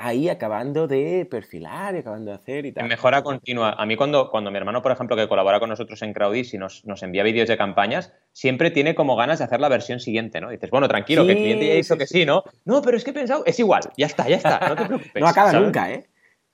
ahí 0.01 0.29
acabando 0.29 0.87
de 0.87 1.27
perfilar 1.29 1.95
y 1.95 1.99
acabando 1.99 2.31
de 2.31 2.37
hacer 2.37 2.65
y 2.65 2.71
tal. 2.71 2.87
Mejora 2.87 3.21
continua. 3.21 3.73
A 3.77 3.85
mí 3.85 3.95
cuando, 3.95 4.31
cuando 4.31 4.51
mi 4.51 4.57
hermano, 4.57 4.81
por 4.81 4.91
ejemplo, 4.91 5.15
que 5.15 5.27
colabora 5.27 5.59
con 5.59 5.69
nosotros 5.69 6.01
en 6.01 6.13
Crowdis 6.13 6.53
y 6.53 6.57
nos, 6.57 6.85
nos 6.85 7.03
envía 7.03 7.23
vídeos 7.23 7.47
de 7.47 7.57
campañas, 7.57 8.11
siempre 8.31 8.71
tiene 8.71 8.95
como 8.95 9.15
ganas 9.15 9.39
de 9.39 9.45
hacer 9.45 9.59
la 9.59 9.69
versión 9.69 9.99
siguiente, 9.99 10.41
¿no? 10.41 10.49
dices, 10.49 10.69
bueno, 10.69 10.87
tranquilo, 10.87 11.25
que 11.25 11.33
el 11.33 11.37
cliente 11.37 11.67
ya 11.67 11.75
hizo 11.75 11.97
que 11.97 12.07
sí, 12.07 12.25
¿no? 12.25 12.43
No, 12.65 12.81
pero 12.81 12.97
es 12.97 13.03
que 13.03 13.11
he 13.11 13.13
pensado, 13.13 13.43
es 13.45 13.59
igual, 13.59 13.83
ya 13.97 14.07
está, 14.07 14.27
ya 14.27 14.37
está, 14.37 14.59
no 14.69 14.75
te 14.75 14.85
preocupes. 14.87 15.21
no 15.21 15.27
acaba 15.27 15.53
nunca, 15.53 15.91
¿eh? 15.91 16.07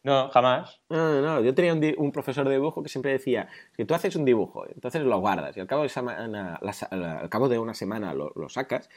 No, 0.03 0.29
jamás. 0.29 0.79
No, 0.89 1.21
no, 1.21 1.41
yo 1.41 1.53
tenía 1.53 1.73
un, 1.97 2.11
profesor 2.11 2.47
de 2.47 2.53
dibujo 2.53 2.81
que 2.81 2.87
siempre 2.87 3.11
decía 3.11 3.49
que 3.75 3.83
tú 3.83 3.93
haces 3.93 4.15
un 4.15 4.23
dibujo, 4.23 4.65
entonces 4.73 5.01
lo 5.01 5.19
guardas 5.19 5.57
y 5.57 5.59
al 5.59 5.67
cabo 5.67 5.83
de, 5.83 5.89
semana, 5.89 6.59
al 6.61 7.29
cabo 7.29 7.49
de 7.49 7.59
una 7.59 7.73
semana 7.73 8.13
lo, 8.13 8.31
lo 8.35 8.47
sacas 8.47 8.89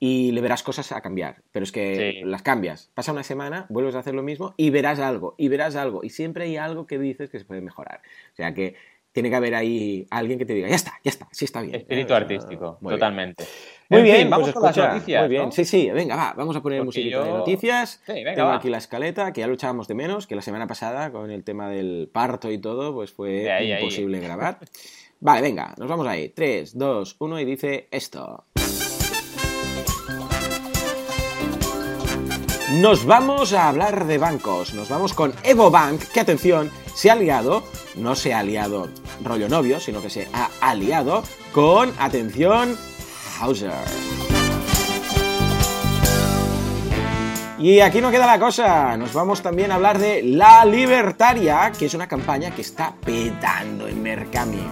y 0.00 0.32
le 0.32 0.40
verás 0.40 0.62
cosas 0.62 0.92
a 0.92 1.00
cambiar. 1.00 1.42
Pero 1.52 1.64
es 1.64 1.72
que 1.72 2.22
las 2.24 2.42
cambias. 2.42 2.90
Pasa 2.94 3.12
una 3.12 3.22
semana, 3.22 3.66
vuelves 3.68 3.94
a 3.94 4.00
hacer 4.00 4.14
lo 4.14 4.22
mismo 4.22 4.54
y 4.56 4.70
verás 4.70 4.98
algo, 4.98 5.34
y 5.38 5.48
verás 5.48 5.76
algo. 5.76 6.04
Y 6.04 6.10
siempre 6.10 6.44
hay 6.44 6.56
algo 6.56 6.86
que 6.86 6.98
dices 6.98 7.30
que 7.30 7.38
se 7.38 7.44
puede 7.44 7.60
mejorar. 7.60 8.00
O 8.32 8.36
sea 8.36 8.54
que 8.54 8.74
tiene 9.12 9.30
que 9.30 9.36
haber 9.36 9.54
ahí 9.54 10.06
alguien 10.10 10.38
que 10.38 10.44
te 10.44 10.54
diga, 10.54 10.68
ya 10.68 10.76
está, 10.76 10.92
ya 11.02 11.10
está, 11.10 11.28
sí 11.32 11.44
está 11.44 11.62
bien. 11.62 11.74
Espíritu 11.74 12.14
artístico, 12.14 12.78
totalmente. 12.80 13.44
Muy 13.88 14.02
bien, 14.02 14.28
vamos 14.30 14.52
pues 14.52 14.54
con 14.54 14.64
las 14.64 14.76
noticias. 14.76 15.22
Muy 15.22 15.30
bien, 15.30 15.50
sí, 15.50 15.64
sí, 15.64 15.90
venga, 15.90 16.14
va, 16.14 16.34
vamos 16.36 16.54
a 16.54 16.62
poner 16.62 16.84
música 16.84 17.24
de 17.24 17.30
noticias. 17.30 18.02
Sí, 18.06 18.12
venga, 18.12 18.34
Tengo 18.34 18.50
aquí 18.50 18.68
la 18.68 18.78
escaleta, 18.78 19.32
que 19.32 19.40
ya 19.40 19.46
luchábamos 19.46 19.88
de 19.88 19.94
menos, 19.94 20.26
que 20.26 20.36
la 20.36 20.42
semana 20.42 20.66
pasada 20.66 21.10
con 21.10 21.30
el 21.30 21.42
tema 21.42 21.68
del 21.68 22.08
parto 22.12 22.52
y 22.52 22.58
todo, 22.58 22.94
pues 22.94 23.10
fue 23.10 23.48
imposible 23.64 24.20
grabar. 24.20 24.58
Vale, 25.20 25.42
venga, 25.42 25.74
nos 25.78 25.88
vamos 25.88 26.06
ahí. 26.06 26.28
3, 26.28 26.78
2, 26.78 27.16
1 27.18 27.40
y 27.40 27.44
dice 27.44 27.88
esto. 27.90 28.44
Nos 32.80 33.04
vamos 33.04 33.52
a 33.54 33.66
hablar 33.66 34.06
de 34.06 34.18
bancos. 34.18 34.72
Nos 34.72 34.88
vamos 34.88 35.12
con 35.12 35.34
Evo 35.42 35.68
Bank, 35.68 36.00
que 36.12 36.20
atención, 36.20 36.70
se 36.94 37.10
ha 37.10 37.14
aliado, 37.14 37.64
no 37.96 38.14
se 38.14 38.32
ha 38.32 38.38
aliado 38.38 38.86
rollo 39.24 39.48
novio, 39.48 39.80
sino 39.80 40.00
que 40.00 40.10
se 40.10 40.28
ha 40.32 40.48
aliado 40.60 41.24
con, 41.52 41.92
atención, 41.98 42.76
Hauser. 43.40 43.72
Y 47.58 47.80
aquí 47.80 48.00
no 48.00 48.12
queda 48.12 48.26
la 48.26 48.38
cosa, 48.38 48.96
nos 48.96 49.12
vamos 49.12 49.42
también 49.42 49.72
a 49.72 49.74
hablar 49.74 49.98
de 49.98 50.22
La 50.22 50.64
Libertaria, 50.64 51.72
que 51.76 51.86
es 51.86 51.94
una 51.94 52.06
campaña 52.06 52.52
que 52.52 52.62
está 52.62 52.94
petando 53.04 53.88
en 53.88 54.00
Mercami. 54.00 54.62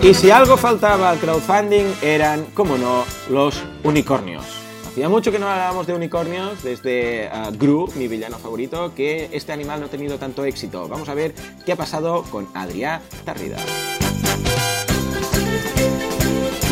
Y 0.00 0.14
si 0.14 0.30
algo 0.30 0.56
faltaba 0.56 1.10
al 1.10 1.18
crowdfunding 1.18 1.86
eran, 2.02 2.44
como 2.54 2.78
no, 2.78 3.04
los 3.28 3.62
unicornios. 3.82 4.44
Hacía 4.86 5.08
mucho 5.08 5.32
que 5.32 5.38
no 5.38 5.48
hablábamos 5.48 5.86
de 5.86 5.94
unicornios 5.94 6.62
desde 6.62 7.28
uh, 7.32 7.52
Gru, 7.56 7.90
mi 7.96 8.06
villano 8.08 8.38
favorito, 8.38 8.94
que 8.94 9.28
este 9.32 9.52
animal 9.52 9.80
no 9.80 9.86
ha 9.86 9.90
tenido 9.90 10.18
tanto 10.18 10.44
éxito. 10.44 10.88
Vamos 10.88 11.08
a 11.08 11.14
ver 11.14 11.34
qué 11.66 11.72
ha 11.72 11.76
pasado 11.76 12.22
con 12.30 12.46
Adrià 12.54 13.00
Tarrida. 13.24 13.58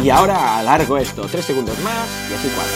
Y 0.02 0.11
ahora 0.11 0.59
alargo 0.59 0.97
esto 0.97 1.26
tres 1.30 1.45
segundos 1.45 1.78
más 1.80 2.09
y 2.30 2.35
así 2.35 2.49
cuadra. 2.49 2.73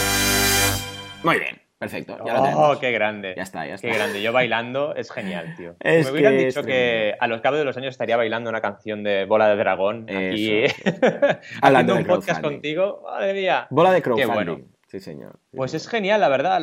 Muy 1.23 1.39
bien. 1.39 1.60
Perfecto, 1.81 2.15
ya 2.23 2.35
lo 2.35 2.43
tenemos. 2.43 2.77
Oh, 2.77 2.79
qué 2.79 2.91
grande. 2.91 3.33
Ya 3.35 3.41
está, 3.41 3.65
ya 3.65 3.73
está. 3.73 3.87
Qué 3.87 3.95
grande. 3.95 4.21
Yo 4.21 4.31
bailando 4.31 4.93
es 4.93 5.09
genial, 5.11 5.55
tío. 5.57 5.75
Me 5.83 6.11
hubieran 6.11 6.37
dicho 6.37 6.61
que 6.61 7.15
a 7.19 7.25
los 7.25 7.41
cabos 7.41 7.57
de 7.57 7.65
los 7.65 7.75
años 7.75 7.89
estaría 7.89 8.15
bailando 8.15 8.51
una 8.51 8.61
canción 8.61 9.01
de 9.01 9.25
Bola 9.25 9.49
de 9.49 9.55
Dragón 9.55 10.05
aquí 10.07 10.65
hablando 11.63 11.95
un 11.95 12.05
podcast 12.05 12.39
contigo. 12.39 13.01
Madre 13.03 13.33
mía. 13.33 13.65
Bola 13.71 13.91
de 13.93 14.03
crowdfunding. 14.03 14.29
Qué 14.29 14.51
bueno. 14.51 14.59
Sí, 14.89 14.99
señor. 14.99 15.39
pues 15.55 15.73
es 15.73 15.87
genial, 15.87 16.21
la 16.21 16.29
verdad, 16.29 16.61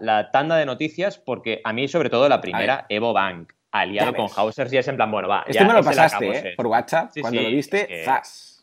la, 0.00 0.30
tanda 0.32 0.56
de 0.56 0.66
noticias, 0.66 1.18
porque 1.18 1.60
a 1.62 1.72
mí, 1.72 1.86
sobre 1.86 2.10
todo, 2.10 2.28
la 2.28 2.40
primera, 2.40 2.86
Evo 2.88 3.12
Bank, 3.12 3.52
aliado 3.70 4.14
con 4.14 4.28
Hausers, 4.34 4.72
y 4.72 4.78
es 4.78 4.88
en 4.88 4.96
plan, 4.96 5.12
bueno, 5.12 5.28
va. 5.28 5.44
Esto 5.46 5.64
me 5.64 5.74
lo 5.74 5.84
pasaste, 5.84 6.30
¿eh? 6.30 6.54
Por 6.56 6.66
WhatsApp, 6.66 7.12
cuando 7.20 7.42
lo 7.42 7.50
viste, 7.50 8.02
¡zas! 8.04 8.55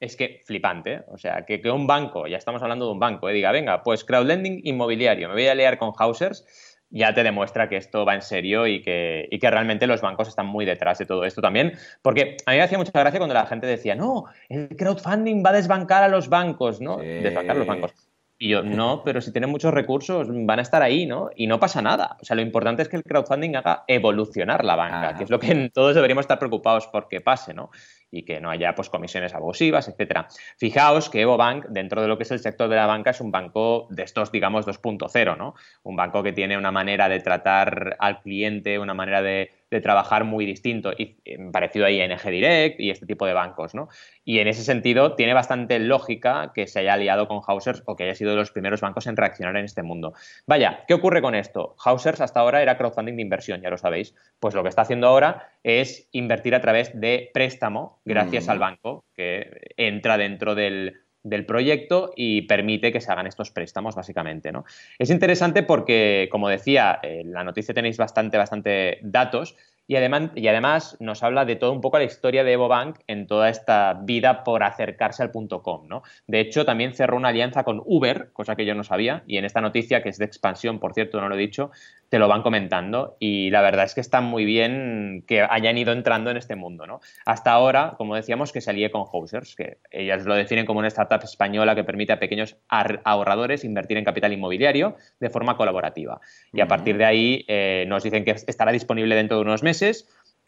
Es 0.00 0.16
que 0.16 0.40
flipante. 0.44 1.04
O 1.08 1.18
sea, 1.18 1.44
que, 1.44 1.60
que, 1.60 1.70
un 1.70 1.86
banco, 1.86 2.26
ya 2.26 2.36
estamos 2.36 2.62
hablando 2.62 2.86
de 2.86 2.92
un 2.92 2.98
banco, 2.98 3.28
eh, 3.28 3.32
diga, 3.32 3.52
venga, 3.52 3.82
pues 3.82 4.04
crowdlending 4.04 4.60
inmobiliario, 4.64 5.28
me 5.28 5.34
voy 5.34 5.46
a 5.46 5.54
liar 5.54 5.78
con 5.78 5.92
Hausers, 5.98 6.44
ya 6.90 7.12
te 7.12 7.24
demuestra 7.24 7.68
que 7.68 7.76
esto 7.76 8.04
va 8.04 8.14
en 8.14 8.22
serio 8.22 8.66
y 8.66 8.80
que, 8.80 9.26
y 9.30 9.38
que 9.38 9.50
realmente 9.50 9.86
los 9.86 10.00
bancos 10.00 10.28
están 10.28 10.46
muy 10.46 10.64
detrás 10.64 10.98
de 10.98 11.06
todo 11.06 11.24
esto 11.24 11.42
también. 11.42 11.72
Porque 12.02 12.36
a 12.46 12.52
mí 12.52 12.56
me 12.56 12.62
hacía 12.62 12.78
mucha 12.78 12.92
gracia 12.92 13.18
cuando 13.18 13.34
la 13.34 13.46
gente 13.46 13.66
decía, 13.66 13.96
no, 13.96 14.26
el 14.48 14.68
crowdfunding 14.76 15.42
va 15.44 15.50
a 15.50 15.54
desbancar 15.54 16.04
a 16.04 16.08
los 16.08 16.28
bancos, 16.28 16.80
¿no? 16.80 16.98
Desbancar 16.98 17.56
a 17.56 17.58
los 17.58 17.66
bancos. 17.66 17.92
Y 18.36 18.48
yo, 18.48 18.62
no, 18.62 19.02
pero 19.04 19.20
si 19.20 19.32
tienen 19.32 19.50
muchos 19.50 19.72
recursos, 19.72 20.28
van 20.28 20.58
a 20.58 20.62
estar 20.62 20.82
ahí, 20.82 21.06
¿no? 21.06 21.30
Y 21.36 21.46
no 21.46 21.60
pasa 21.60 21.80
nada. 21.82 22.16
O 22.20 22.24
sea, 22.24 22.34
lo 22.34 22.42
importante 22.42 22.82
es 22.82 22.88
que 22.88 22.96
el 22.96 23.04
crowdfunding 23.04 23.54
haga 23.56 23.84
evolucionar 23.86 24.64
la 24.64 24.74
banca, 24.74 25.14
que 25.16 25.24
es 25.24 25.30
lo 25.30 25.38
que 25.38 25.70
todos 25.72 25.94
deberíamos 25.94 26.24
estar 26.24 26.38
preocupados 26.38 26.88
por 26.88 27.08
que 27.08 27.20
pase, 27.20 27.54
¿no? 27.54 27.70
Y 28.14 28.24
que 28.24 28.40
no 28.40 28.48
haya 28.48 28.74
pues, 28.74 28.88
comisiones 28.88 29.34
abusivas, 29.34 29.88
etcétera. 29.88 30.28
Fijaos 30.56 31.10
que 31.10 31.22
EvoBank, 31.22 31.66
dentro 31.66 32.00
de 32.00 32.08
lo 32.08 32.16
que 32.16 32.22
es 32.22 32.30
el 32.30 32.38
sector 32.38 32.68
de 32.68 32.76
la 32.76 32.86
banca, 32.86 33.10
es 33.10 33.20
un 33.20 33.32
banco 33.32 33.88
de 33.90 34.04
estos, 34.04 34.30
digamos, 34.30 34.66
2.0, 34.66 35.36
¿no? 35.36 35.54
Un 35.82 35.96
banco 35.96 36.22
que 36.22 36.32
tiene 36.32 36.56
una 36.56 36.70
manera 36.70 37.08
de 37.08 37.20
tratar 37.20 37.96
al 37.98 38.20
cliente, 38.20 38.78
una 38.78 38.94
manera 38.94 39.20
de 39.20 39.50
de 39.74 39.80
trabajar 39.80 40.22
muy 40.22 40.46
distinto, 40.46 40.92
y 40.96 41.16
eh, 41.24 41.36
parecido 41.52 41.84
a 41.84 41.90
ING 41.90 42.16
Direct 42.24 42.78
y 42.78 42.90
este 42.90 43.06
tipo 43.06 43.26
de 43.26 43.32
bancos, 43.32 43.74
¿no? 43.74 43.88
Y 44.24 44.38
en 44.38 44.46
ese 44.46 44.62
sentido 44.62 45.16
tiene 45.16 45.34
bastante 45.34 45.80
lógica 45.80 46.52
que 46.54 46.68
se 46.68 46.78
haya 46.78 46.94
aliado 46.94 47.26
con 47.26 47.40
Hausers 47.46 47.82
o 47.86 47.96
que 47.96 48.04
haya 48.04 48.14
sido 48.14 48.30
de 48.30 48.36
los 48.36 48.52
primeros 48.52 48.80
bancos 48.80 49.08
en 49.08 49.16
reaccionar 49.16 49.56
en 49.56 49.64
este 49.64 49.82
mundo. 49.82 50.14
Vaya, 50.46 50.84
¿qué 50.86 50.94
ocurre 50.94 51.20
con 51.20 51.34
esto? 51.34 51.74
Hausers 51.84 52.20
hasta 52.20 52.38
ahora 52.38 52.62
era 52.62 52.78
crowdfunding 52.78 53.16
de 53.16 53.22
inversión, 53.22 53.60
ya 53.60 53.70
lo 53.70 53.76
sabéis. 53.76 54.14
Pues 54.38 54.54
lo 54.54 54.62
que 54.62 54.68
está 54.68 54.82
haciendo 54.82 55.08
ahora 55.08 55.50
es 55.64 56.08
invertir 56.12 56.54
a 56.54 56.60
través 56.60 56.98
de 56.98 57.30
préstamo 57.34 58.00
gracias 58.04 58.48
al 58.48 58.58
mm. 58.58 58.60
banco 58.60 59.04
que 59.16 59.72
entra 59.76 60.16
dentro 60.16 60.54
del, 60.54 61.03
del 61.24 61.46
proyecto 61.46 62.12
y 62.14 62.42
permite 62.42 62.92
que 62.92 63.00
se 63.00 63.10
hagan 63.10 63.26
estos 63.26 63.50
préstamos, 63.50 63.96
básicamente. 63.96 64.52
¿no? 64.52 64.64
Es 64.98 65.10
interesante 65.10 65.62
porque, 65.64 66.28
como 66.30 66.48
decía, 66.48 67.00
en 67.02 67.32
la 67.32 67.42
noticia 67.42 67.74
tenéis 67.74 67.96
bastante, 67.96 68.36
bastante 68.36 68.98
datos 69.02 69.56
y 69.86 69.96
además, 69.96 70.30
y 70.34 70.48
además 70.48 70.96
nos 71.00 71.22
habla 71.22 71.44
de 71.44 71.56
todo 71.56 71.72
un 71.72 71.80
poco 71.80 71.98
la 71.98 72.04
historia 72.04 72.42
de 72.42 72.52
EvoBank 72.52 73.00
en 73.06 73.26
toda 73.26 73.50
esta 73.50 74.00
vida 74.02 74.42
por 74.42 74.62
acercarse 74.62 75.22
al 75.22 75.30
punto 75.30 75.62
.com. 75.62 75.86
¿no? 75.88 76.02
De 76.26 76.40
hecho, 76.40 76.64
también 76.64 76.94
cerró 76.94 77.16
una 77.16 77.28
alianza 77.28 77.64
con 77.64 77.82
Uber, 77.84 78.30
cosa 78.32 78.56
que 78.56 78.64
yo 78.64 78.74
no 78.74 78.84
sabía, 78.84 79.22
y 79.26 79.36
en 79.36 79.44
esta 79.44 79.60
noticia, 79.60 80.02
que 80.02 80.08
es 80.08 80.18
de 80.18 80.24
expansión, 80.24 80.78
por 80.78 80.94
cierto, 80.94 81.20
no 81.20 81.28
lo 81.28 81.34
he 81.34 81.38
dicho, 81.38 81.70
te 82.08 82.18
lo 82.18 82.28
van 82.28 82.42
comentando 82.42 83.16
y 83.18 83.50
la 83.50 83.60
verdad 83.60 83.84
es 83.84 83.94
que 83.94 84.00
está 84.00 84.20
muy 84.20 84.44
bien 84.44 85.24
que 85.26 85.42
hayan 85.42 85.76
ido 85.76 85.92
entrando 85.92 86.30
en 86.30 86.36
este 86.36 86.54
mundo. 86.54 86.86
¿no? 86.86 87.00
Hasta 87.26 87.52
ahora, 87.52 87.94
como 87.98 88.14
decíamos, 88.14 88.52
que 88.52 88.60
se 88.60 88.70
alíe 88.70 88.90
con 88.90 89.04
Housers, 89.04 89.54
que 89.56 89.78
ellas 89.90 90.24
lo 90.24 90.34
definen 90.34 90.64
como 90.64 90.78
una 90.78 90.88
startup 90.88 91.22
española 91.24 91.74
que 91.74 91.84
permite 91.84 92.12
a 92.12 92.18
pequeños 92.18 92.56
ahorradores 92.68 93.64
invertir 93.64 93.98
en 93.98 94.04
capital 94.04 94.32
inmobiliario 94.32 94.96
de 95.20 95.28
forma 95.28 95.56
colaborativa. 95.56 96.20
Y 96.52 96.60
a 96.60 96.68
partir 96.68 96.96
de 96.96 97.04
ahí 97.04 97.44
eh, 97.48 97.84
nos 97.88 98.02
dicen 98.02 98.24
que 98.24 98.30
estará 98.30 98.72
disponible 98.72 99.14
dentro 99.14 99.36
de 99.36 99.42
unos 99.42 99.62
meses 99.62 99.73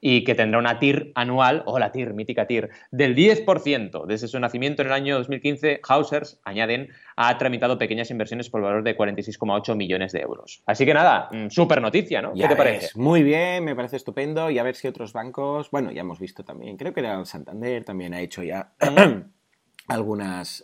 y 0.00 0.24
que 0.24 0.34
tendrá 0.34 0.58
una 0.58 0.78
TIR 0.78 1.12
anual, 1.14 1.62
o 1.66 1.78
la 1.78 1.90
TIR, 1.90 2.12
mítica 2.12 2.46
TIR, 2.46 2.70
del 2.90 3.16
10%. 3.16 4.06
Desde 4.06 4.28
su 4.28 4.38
nacimiento 4.38 4.82
en 4.82 4.88
el 4.88 4.94
año 4.94 5.16
2015, 5.16 5.80
Hausers, 5.88 6.38
añaden, 6.44 6.90
ha 7.16 7.36
tramitado 7.38 7.78
pequeñas 7.78 8.10
inversiones 8.10 8.50
por 8.50 8.60
valor 8.60 8.84
de 8.84 8.96
46,8 8.96 9.74
millones 9.74 10.12
de 10.12 10.20
euros. 10.20 10.62
Así 10.66 10.84
que 10.84 10.94
nada, 10.94 11.28
mm, 11.32 11.48
súper 11.48 11.80
noticia, 11.80 12.20
¿no? 12.20 12.34
¿Qué 12.34 12.46
te 12.46 12.56
parece? 12.56 12.90
Muy 12.98 13.22
bien, 13.22 13.64
me 13.64 13.74
parece 13.74 13.96
estupendo. 13.96 14.50
Y 14.50 14.58
a 14.58 14.62
ver 14.62 14.76
si 14.76 14.86
otros 14.86 15.12
bancos, 15.12 15.70
bueno, 15.70 15.90
ya 15.90 16.02
hemos 16.02 16.20
visto 16.20 16.44
también, 16.44 16.76
creo 16.76 16.92
que 16.92 17.00
era 17.00 17.18
el 17.18 17.26
Santander, 17.26 17.84
también 17.84 18.12
ha 18.14 18.20
hecho 18.20 18.42
ya 18.42 18.74
algunas 19.88 20.62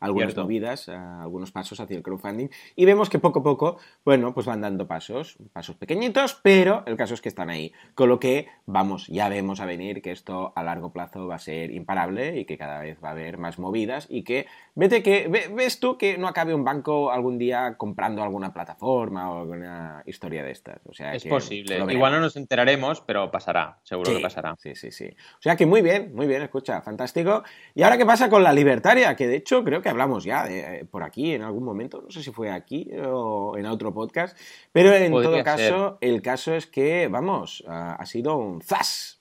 algunas 0.00 0.36
movidas, 0.36 0.88
algunos 0.88 1.52
pasos 1.52 1.80
hacia 1.80 1.96
el 1.96 2.02
crowdfunding 2.02 2.48
y 2.76 2.84
vemos 2.84 3.10
que 3.10 3.18
poco 3.18 3.40
a 3.40 3.42
poco, 3.42 3.78
bueno, 4.04 4.34
pues 4.34 4.46
van 4.46 4.60
dando 4.60 4.86
pasos, 4.86 5.36
pasos 5.52 5.76
pequeñitos, 5.76 6.38
pero 6.42 6.82
el 6.86 6.96
caso 6.96 7.14
es 7.14 7.20
que 7.20 7.28
están 7.28 7.50
ahí. 7.50 7.72
Con 7.94 8.08
lo 8.08 8.18
que, 8.18 8.48
vamos, 8.66 9.06
ya 9.08 9.28
vemos 9.28 9.60
a 9.60 9.66
venir 9.66 10.02
que 10.02 10.12
esto 10.12 10.52
a 10.54 10.62
largo 10.62 10.92
plazo 10.92 11.26
va 11.26 11.36
a 11.36 11.38
ser 11.38 11.70
imparable 11.70 12.38
y 12.38 12.44
que 12.44 12.58
cada 12.58 12.80
vez 12.80 12.98
va 13.02 13.08
a 13.08 13.12
haber 13.12 13.38
más 13.38 13.58
movidas 13.58 14.06
y 14.08 14.24
que, 14.24 14.46
vete 14.74 15.02
que, 15.02 15.28
ves 15.28 15.80
tú 15.80 15.98
que 15.98 16.18
no 16.18 16.28
acabe 16.28 16.54
un 16.54 16.64
banco 16.64 17.10
algún 17.10 17.38
día 17.38 17.76
comprando 17.76 18.22
alguna 18.22 18.52
plataforma 18.52 19.30
o 19.30 19.40
alguna 19.40 20.02
historia 20.06 20.42
de 20.42 20.52
estas. 20.52 20.80
O 20.86 20.92
sea, 20.92 21.14
es 21.14 21.24
posible. 21.24 21.78
Igual 21.92 22.12
no 22.12 22.20
nos 22.20 22.36
enteraremos, 22.36 23.00
pero 23.00 23.30
pasará, 23.30 23.78
seguro 23.82 24.12
que 24.12 24.20
pasará. 24.20 24.54
Sí, 24.58 24.74
sí, 24.74 24.90
sí. 24.90 25.08
O 25.08 25.42
sea 25.42 25.56
que 25.56 25.66
muy 25.66 25.82
bien, 25.82 26.14
muy 26.14 26.26
bien, 26.26 26.42
escucha, 26.42 26.80
fantástico. 26.82 27.42
¿Y 27.74 27.82
ahora 27.82 27.98
qué 27.98 28.06
pasa 28.06 28.28
con 28.28 28.42
la 28.42 28.52
libertaria? 28.52 29.14
Que 29.16 29.26
de 29.26 29.36
hecho 29.36 29.64
creo 29.64 29.82
que 29.82 29.87
hablamos 29.88 30.24
ya 30.24 30.46
de, 30.46 30.80
eh, 30.80 30.84
por 30.84 31.02
aquí 31.02 31.34
en 31.34 31.42
algún 31.42 31.64
momento, 31.64 32.02
no 32.02 32.10
sé 32.10 32.22
si 32.22 32.30
fue 32.30 32.50
aquí 32.50 32.90
o 32.96 33.56
en 33.56 33.66
otro 33.66 33.92
podcast, 33.92 34.38
pero 34.72 34.94
en 34.94 35.12
todo 35.12 35.42
caso, 35.42 35.98
el 36.00 36.22
caso 36.22 36.54
es 36.54 36.66
que, 36.66 37.08
vamos, 37.08 37.64
ha 37.66 38.04
sido 38.06 38.36
un 38.36 38.60
zas 38.60 39.18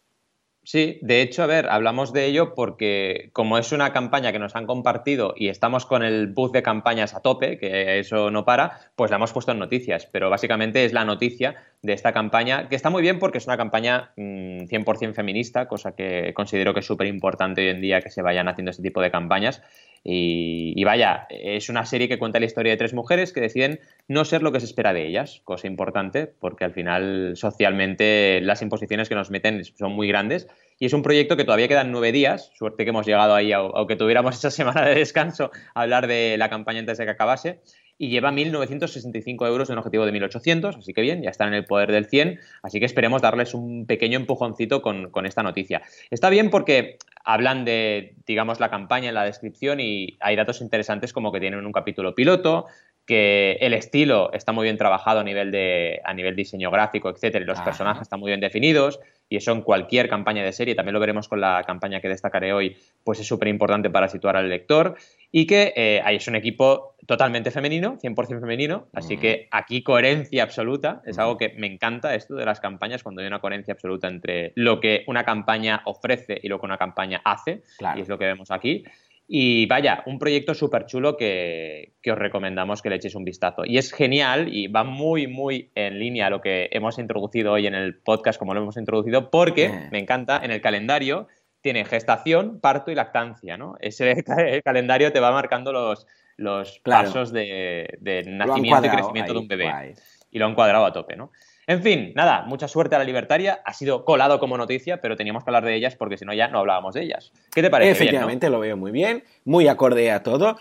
Sí, 0.67 0.99
de 1.01 1.21
hecho, 1.21 1.43
a 1.43 1.45
ver, 1.45 1.69
hablamos 1.69 2.11
de 2.11 2.25
ello 2.25 2.53
porque 2.53 3.29
como 3.31 3.57
es 3.57 3.71
una 3.71 3.93
campaña 3.93 4.33
que 4.33 4.39
nos 4.39 4.53
han 4.53 4.65
compartido 4.65 5.33
y 5.33 5.47
estamos 5.47 5.85
con 5.85 6.03
el 6.03 6.27
buzz 6.27 6.51
de 6.51 6.61
campañas 6.61 7.13
a 7.13 7.21
tope, 7.21 7.57
que 7.57 7.99
eso 7.99 8.31
no 8.31 8.43
para, 8.43 8.91
pues 8.97 9.09
la 9.09 9.15
hemos 9.15 9.31
puesto 9.31 9.53
en 9.53 9.59
noticias. 9.59 10.09
Pero 10.11 10.29
básicamente 10.29 10.83
es 10.83 10.91
la 10.91 11.05
noticia 11.05 11.55
de 11.81 11.93
esta 11.93 12.11
campaña, 12.11 12.67
que 12.67 12.75
está 12.75 12.89
muy 12.89 13.01
bien 13.01 13.17
porque 13.17 13.37
es 13.37 13.47
una 13.47 13.55
campaña 13.55 14.11
100% 14.17 15.07
mm, 15.07 15.13
feminista, 15.13 15.69
cosa 15.69 15.95
que 15.95 16.33
considero 16.33 16.73
que 16.73 16.81
es 16.81 16.85
súper 16.85 17.07
importante 17.07 17.61
hoy 17.61 17.69
en 17.69 17.79
día 17.79 18.01
que 18.01 18.09
se 18.09 18.21
vayan 18.21 18.49
haciendo 18.49 18.71
este 18.71 18.83
tipo 18.83 18.99
de 18.99 19.09
campañas. 19.09 19.61
Y, 20.09 20.81
vaya, 20.85 21.27
es 21.29 21.67
una 21.67 21.85
serie 21.85 22.07
que 22.07 22.17
cuenta 22.17 22.39
la 22.39 22.45
historia 22.45 22.71
de 22.71 22.77
tres 22.77 22.93
mujeres 22.93 23.33
que 23.33 23.41
deciden 23.41 23.81
no 24.07 24.23
ser 24.23 24.41
lo 24.41 24.53
que 24.53 24.61
se 24.61 24.65
espera 24.65 24.93
de 24.93 25.05
ellas, 25.05 25.41
cosa 25.43 25.67
importante, 25.67 26.27
porque 26.27 26.63
al 26.63 26.71
final 26.71 27.33
socialmente 27.35 28.39
las 28.41 28.61
imposiciones 28.61 29.09
que 29.09 29.15
nos 29.15 29.31
meten 29.31 29.65
son 29.65 29.91
muy 29.91 30.07
grandes. 30.07 30.47
Y 30.79 30.85
es 30.85 30.93
un 30.93 31.01
proyecto 31.01 31.35
que 31.35 31.43
todavía 31.43 31.67
quedan 31.67 31.91
nueve 31.91 32.13
días, 32.13 32.53
suerte 32.55 32.85
que 32.85 32.91
hemos 32.91 33.05
llegado 33.05 33.35
ahí, 33.35 33.51
aunque 33.51 33.97
tuviéramos 33.97 34.35
esa 34.37 34.49
semana 34.49 34.85
de 34.85 34.95
descanso, 34.95 35.51
a 35.75 35.81
hablar 35.81 36.07
de 36.07 36.37
la 36.37 36.49
campaña 36.49 36.79
antes 36.79 36.97
de 36.99 37.03
que 37.03 37.11
acabase 37.11 37.59
y 37.97 38.09
lleva 38.09 38.31
1.965 38.31 39.47
euros 39.47 39.67
de 39.67 39.73
un 39.73 39.79
objetivo 39.79 40.05
de 40.05 40.13
1.800, 40.13 40.77
así 40.77 40.93
que 40.93 41.01
bien, 41.01 41.23
ya 41.23 41.29
están 41.29 41.49
en 41.49 41.55
el 41.55 41.65
poder 41.65 41.91
del 41.91 42.05
100, 42.05 42.39
así 42.61 42.79
que 42.79 42.85
esperemos 42.85 43.21
darles 43.21 43.53
un 43.53 43.85
pequeño 43.87 44.17
empujoncito 44.19 44.81
con, 44.81 45.09
con, 45.09 45.25
esta 45.25 45.41
noticia. 45.41 45.81
Está 46.11 46.29
bien 46.29 46.49
porque 46.49 46.97
hablan 47.23 47.65
de, 47.65 48.15
digamos, 48.25 48.59
la 48.59 48.69
campaña 48.69 49.09
en 49.09 49.15
la 49.15 49.23
descripción 49.23 49.79
y 49.79 50.17
hay 50.19 50.35
datos 50.35 50.61
interesantes 50.61 51.11
como 51.11 51.31
que 51.31 51.39
tienen 51.39 51.65
un 51.65 51.71
capítulo 51.71 52.13
piloto, 52.13 52.67
que 53.07 53.53
el 53.61 53.73
estilo 53.73 54.31
está 54.33 54.51
muy 54.51 54.65
bien 54.65 54.77
trabajado 54.77 55.21
a 55.21 55.23
nivel 55.23 55.49
de 55.49 56.01
a 56.03 56.13
nivel 56.13 56.35
diseño 56.35 56.69
gráfico, 56.69 57.09
etcétera, 57.09 57.43
y 57.43 57.47
los 57.47 57.61
personajes 57.61 58.03
están 58.03 58.19
muy 58.19 58.29
bien 58.29 58.41
definidos, 58.41 58.99
y 59.29 59.37
eso 59.37 59.51
en 59.51 59.61
cualquier 59.61 60.09
campaña 60.09 60.43
de 60.43 60.51
serie, 60.51 60.75
también 60.75 60.93
lo 60.93 60.99
veremos 60.99 61.27
con 61.27 61.41
la 61.41 61.63
campaña 61.65 61.99
que 61.99 62.07
destacaré 62.07 62.53
hoy, 62.53 62.77
pues 63.03 63.19
es 63.19 63.27
súper 63.27 63.47
importante 63.47 63.89
para 63.89 64.07
situar 64.07 64.37
al 64.37 64.49
lector, 64.49 64.95
y 65.31 65.45
que 65.45 65.73
eh, 65.75 66.01
es 66.09 66.27
un 66.27 66.35
equipo 66.35 66.95
totalmente 67.05 67.51
femenino, 67.51 67.97
100% 67.97 68.39
femenino, 68.39 68.87
así 68.93 69.17
que 69.17 69.47
aquí 69.51 69.83
coherencia 69.83 70.43
absoluta, 70.43 71.01
es 71.05 71.17
algo 71.19 71.37
que 71.37 71.49
me 71.57 71.67
encanta 71.67 72.15
esto 72.15 72.35
de 72.35 72.45
las 72.45 72.59
campañas, 72.59 73.03
cuando 73.03 73.21
hay 73.21 73.27
una 73.27 73.39
coherencia 73.39 73.73
absoluta 73.73 74.07
entre 74.07 74.53
lo 74.55 74.79
que 74.79 75.03
una 75.07 75.23
campaña 75.23 75.81
ofrece 75.85 76.39
y 76.41 76.47
lo 76.47 76.59
que 76.59 76.65
una 76.65 76.77
campaña 76.77 77.21
hace, 77.23 77.63
y 77.95 78.01
es 78.01 78.07
lo 78.07 78.17
que 78.17 78.25
vemos 78.25 78.51
aquí. 78.51 78.83
Y 79.29 79.65
vaya, 79.65 80.03
un 80.05 80.19
proyecto 80.19 80.53
súper 80.53 80.85
chulo 80.85 81.17
que, 81.17 81.95
os 82.09 82.17
recomendamos 82.17 82.81
que 82.81 82.89
le 82.89 82.95
echéis 82.95 83.15
un 83.15 83.25
vistazo. 83.25 83.63
Y 83.65 83.77
es 83.77 83.91
genial 83.91 84.47
y 84.53 84.67
va 84.67 84.85
muy, 84.85 85.27
muy 85.27 85.69
en 85.75 85.99
línea 85.99 86.27
a 86.27 86.29
lo 86.29 86.39
que 86.39 86.69
hemos 86.71 86.97
introducido 86.97 87.51
hoy 87.51 87.67
en 87.67 87.75
el 87.75 87.99
podcast, 87.99 88.39
como 88.39 88.53
lo 88.53 88.61
hemos 88.61 88.77
introducido, 88.77 89.29
porque 89.29 89.89
me 89.91 89.99
encanta, 89.99 90.39
en 90.41 90.51
el 90.51 90.61
calendario 90.61 91.27
tiene 91.59 91.83
gestación, 91.83 92.61
parto 92.61 92.91
y 92.91 92.95
lactancia, 92.95 93.57
¿no? 93.57 93.75
Ese 93.81 94.23
calendario 94.63 95.11
te 95.11 95.19
va 95.19 95.31
marcando 95.31 95.73
los, 95.73 96.07
los 96.37 96.79
pasos 96.79 97.33
de, 97.33 97.99
nacimiento 98.27 98.87
y 98.87 98.89
crecimiento 98.89 99.33
de 99.33 99.39
un 99.39 99.47
bebé. 99.49 99.95
Y 100.31 100.39
lo 100.39 100.45
han 100.45 100.55
cuadrado 100.55 100.85
a 100.85 100.93
tope, 100.93 101.17
¿no? 101.17 101.31
En 101.67 101.83
fin, 101.83 102.13
nada, 102.15 102.43
mucha 102.43 102.69
suerte 102.69 102.95
a 102.95 102.99
la 102.99 103.03
libertaria. 103.03 103.61
Ha 103.65 103.73
sido 103.73 104.05
colado 104.05 104.39
como 104.39 104.57
noticia, 104.57 105.01
pero 105.01 105.17
teníamos 105.17 105.43
que 105.43 105.49
hablar 105.49 105.65
de 105.65 105.75
ellas 105.75 105.97
porque 105.97 106.17
si 106.17 106.23
no 106.23 106.33
ya 106.33 106.47
no 106.47 106.59
hablábamos 106.59 106.95
de 106.95 107.03
ellas. 107.03 107.33
¿Qué 107.51 107.61
te 107.61 107.69
parece? 107.69 107.91
Efectivamente, 107.91 108.49
lo 108.49 108.61
veo 108.61 108.77
muy 108.77 108.91
bien, 108.91 109.25
muy 109.43 109.67
acorde 109.67 110.09
a 110.11 110.23
todo. 110.23 110.57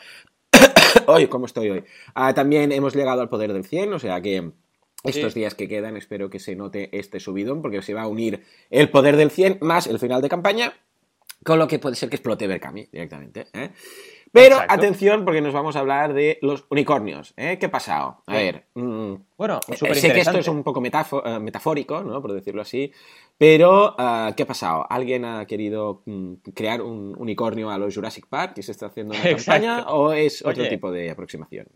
hoy, 1.06 1.28
¿cómo 1.28 1.46
estoy 1.46 1.70
hoy? 1.70 1.84
Ah, 2.14 2.34
también 2.34 2.72
hemos 2.72 2.96
llegado 2.96 3.20
al 3.20 3.28
poder 3.28 3.52
del 3.52 3.64
100, 3.64 3.92
o 3.92 3.98
sea 4.00 4.20
que 4.20 4.50
estos 5.04 5.34
días 5.34 5.54
que 5.54 5.68
quedan 5.68 5.96
espero 5.96 6.28
que 6.28 6.40
se 6.40 6.56
note 6.56 6.88
este 6.98 7.20
subidón 7.20 7.62
porque 7.62 7.82
se 7.82 7.94
va 7.94 8.02
a 8.02 8.08
unir 8.08 8.42
el 8.70 8.90
poder 8.90 9.16
del 9.16 9.30
100 9.30 9.58
más 9.60 9.86
el 9.86 10.00
final 10.00 10.20
de 10.22 10.28
campaña, 10.28 10.74
con 11.44 11.60
lo 11.60 11.68
que 11.68 11.78
puede 11.78 11.94
ser 11.94 12.08
que 12.08 12.16
explote 12.16 12.48
Berkami 12.48 12.88
directamente. 12.90 13.46
¿eh? 13.52 13.70
Pero 14.32 14.58
atención, 14.68 15.24
porque 15.24 15.40
nos 15.40 15.54
vamos 15.54 15.76
a 15.76 15.80
hablar 15.80 16.12
de 16.12 16.38
los 16.42 16.66
unicornios. 16.70 17.32
¿eh? 17.36 17.56
¿Qué 17.58 17.66
ha 17.66 17.70
pasado? 17.70 18.22
A 18.26 18.34
ver. 18.34 18.66
Mm, 18.74 19.14
bueno, 19.36 19.60
eh, 19.68 19.94
sé 19.94 20.12
que 20.12 20.20
esto 20.20 20.38
es 20.38 20.48
un 20.48 20.62
poco 20.62 20.82
eh, 20.84 21.40
metafórico, 21.40 22.02
¿no? 22.02 22.20
Por 22.20 22.32
decirlo 22.32 22.62
así. 22.62 22.92
Pero, 23.38 23.94
ah, 23.98 24.32
¿qué 24.36 24.42
ha 24.42 24.46
pasado? 24.46 24.86
¿Alguien 24.88 25.24
ha 25.24 25.46
querido 25.46 26.02
mm, 26.06 26.34
crear 26.54 26.82
un 26.82 27.14
unicornio 27.18 27.70
a 27.70 27.78
los 27.78 27.94
Jurassic 27.94 28.26
Park 28.26 28.58
y 28.58 28.62
se 28.62 28.72
está 28.72 28.86
haciendo 28.86 29.14
una 29.14 29.22
campaña? 29.36 29.86
¿O 29.88 30.12
es 30.12 30.44
otro 30.44 30.68
tipo 30.68 30.90
de 30.90 31.10
aproximación? 31.10 31.66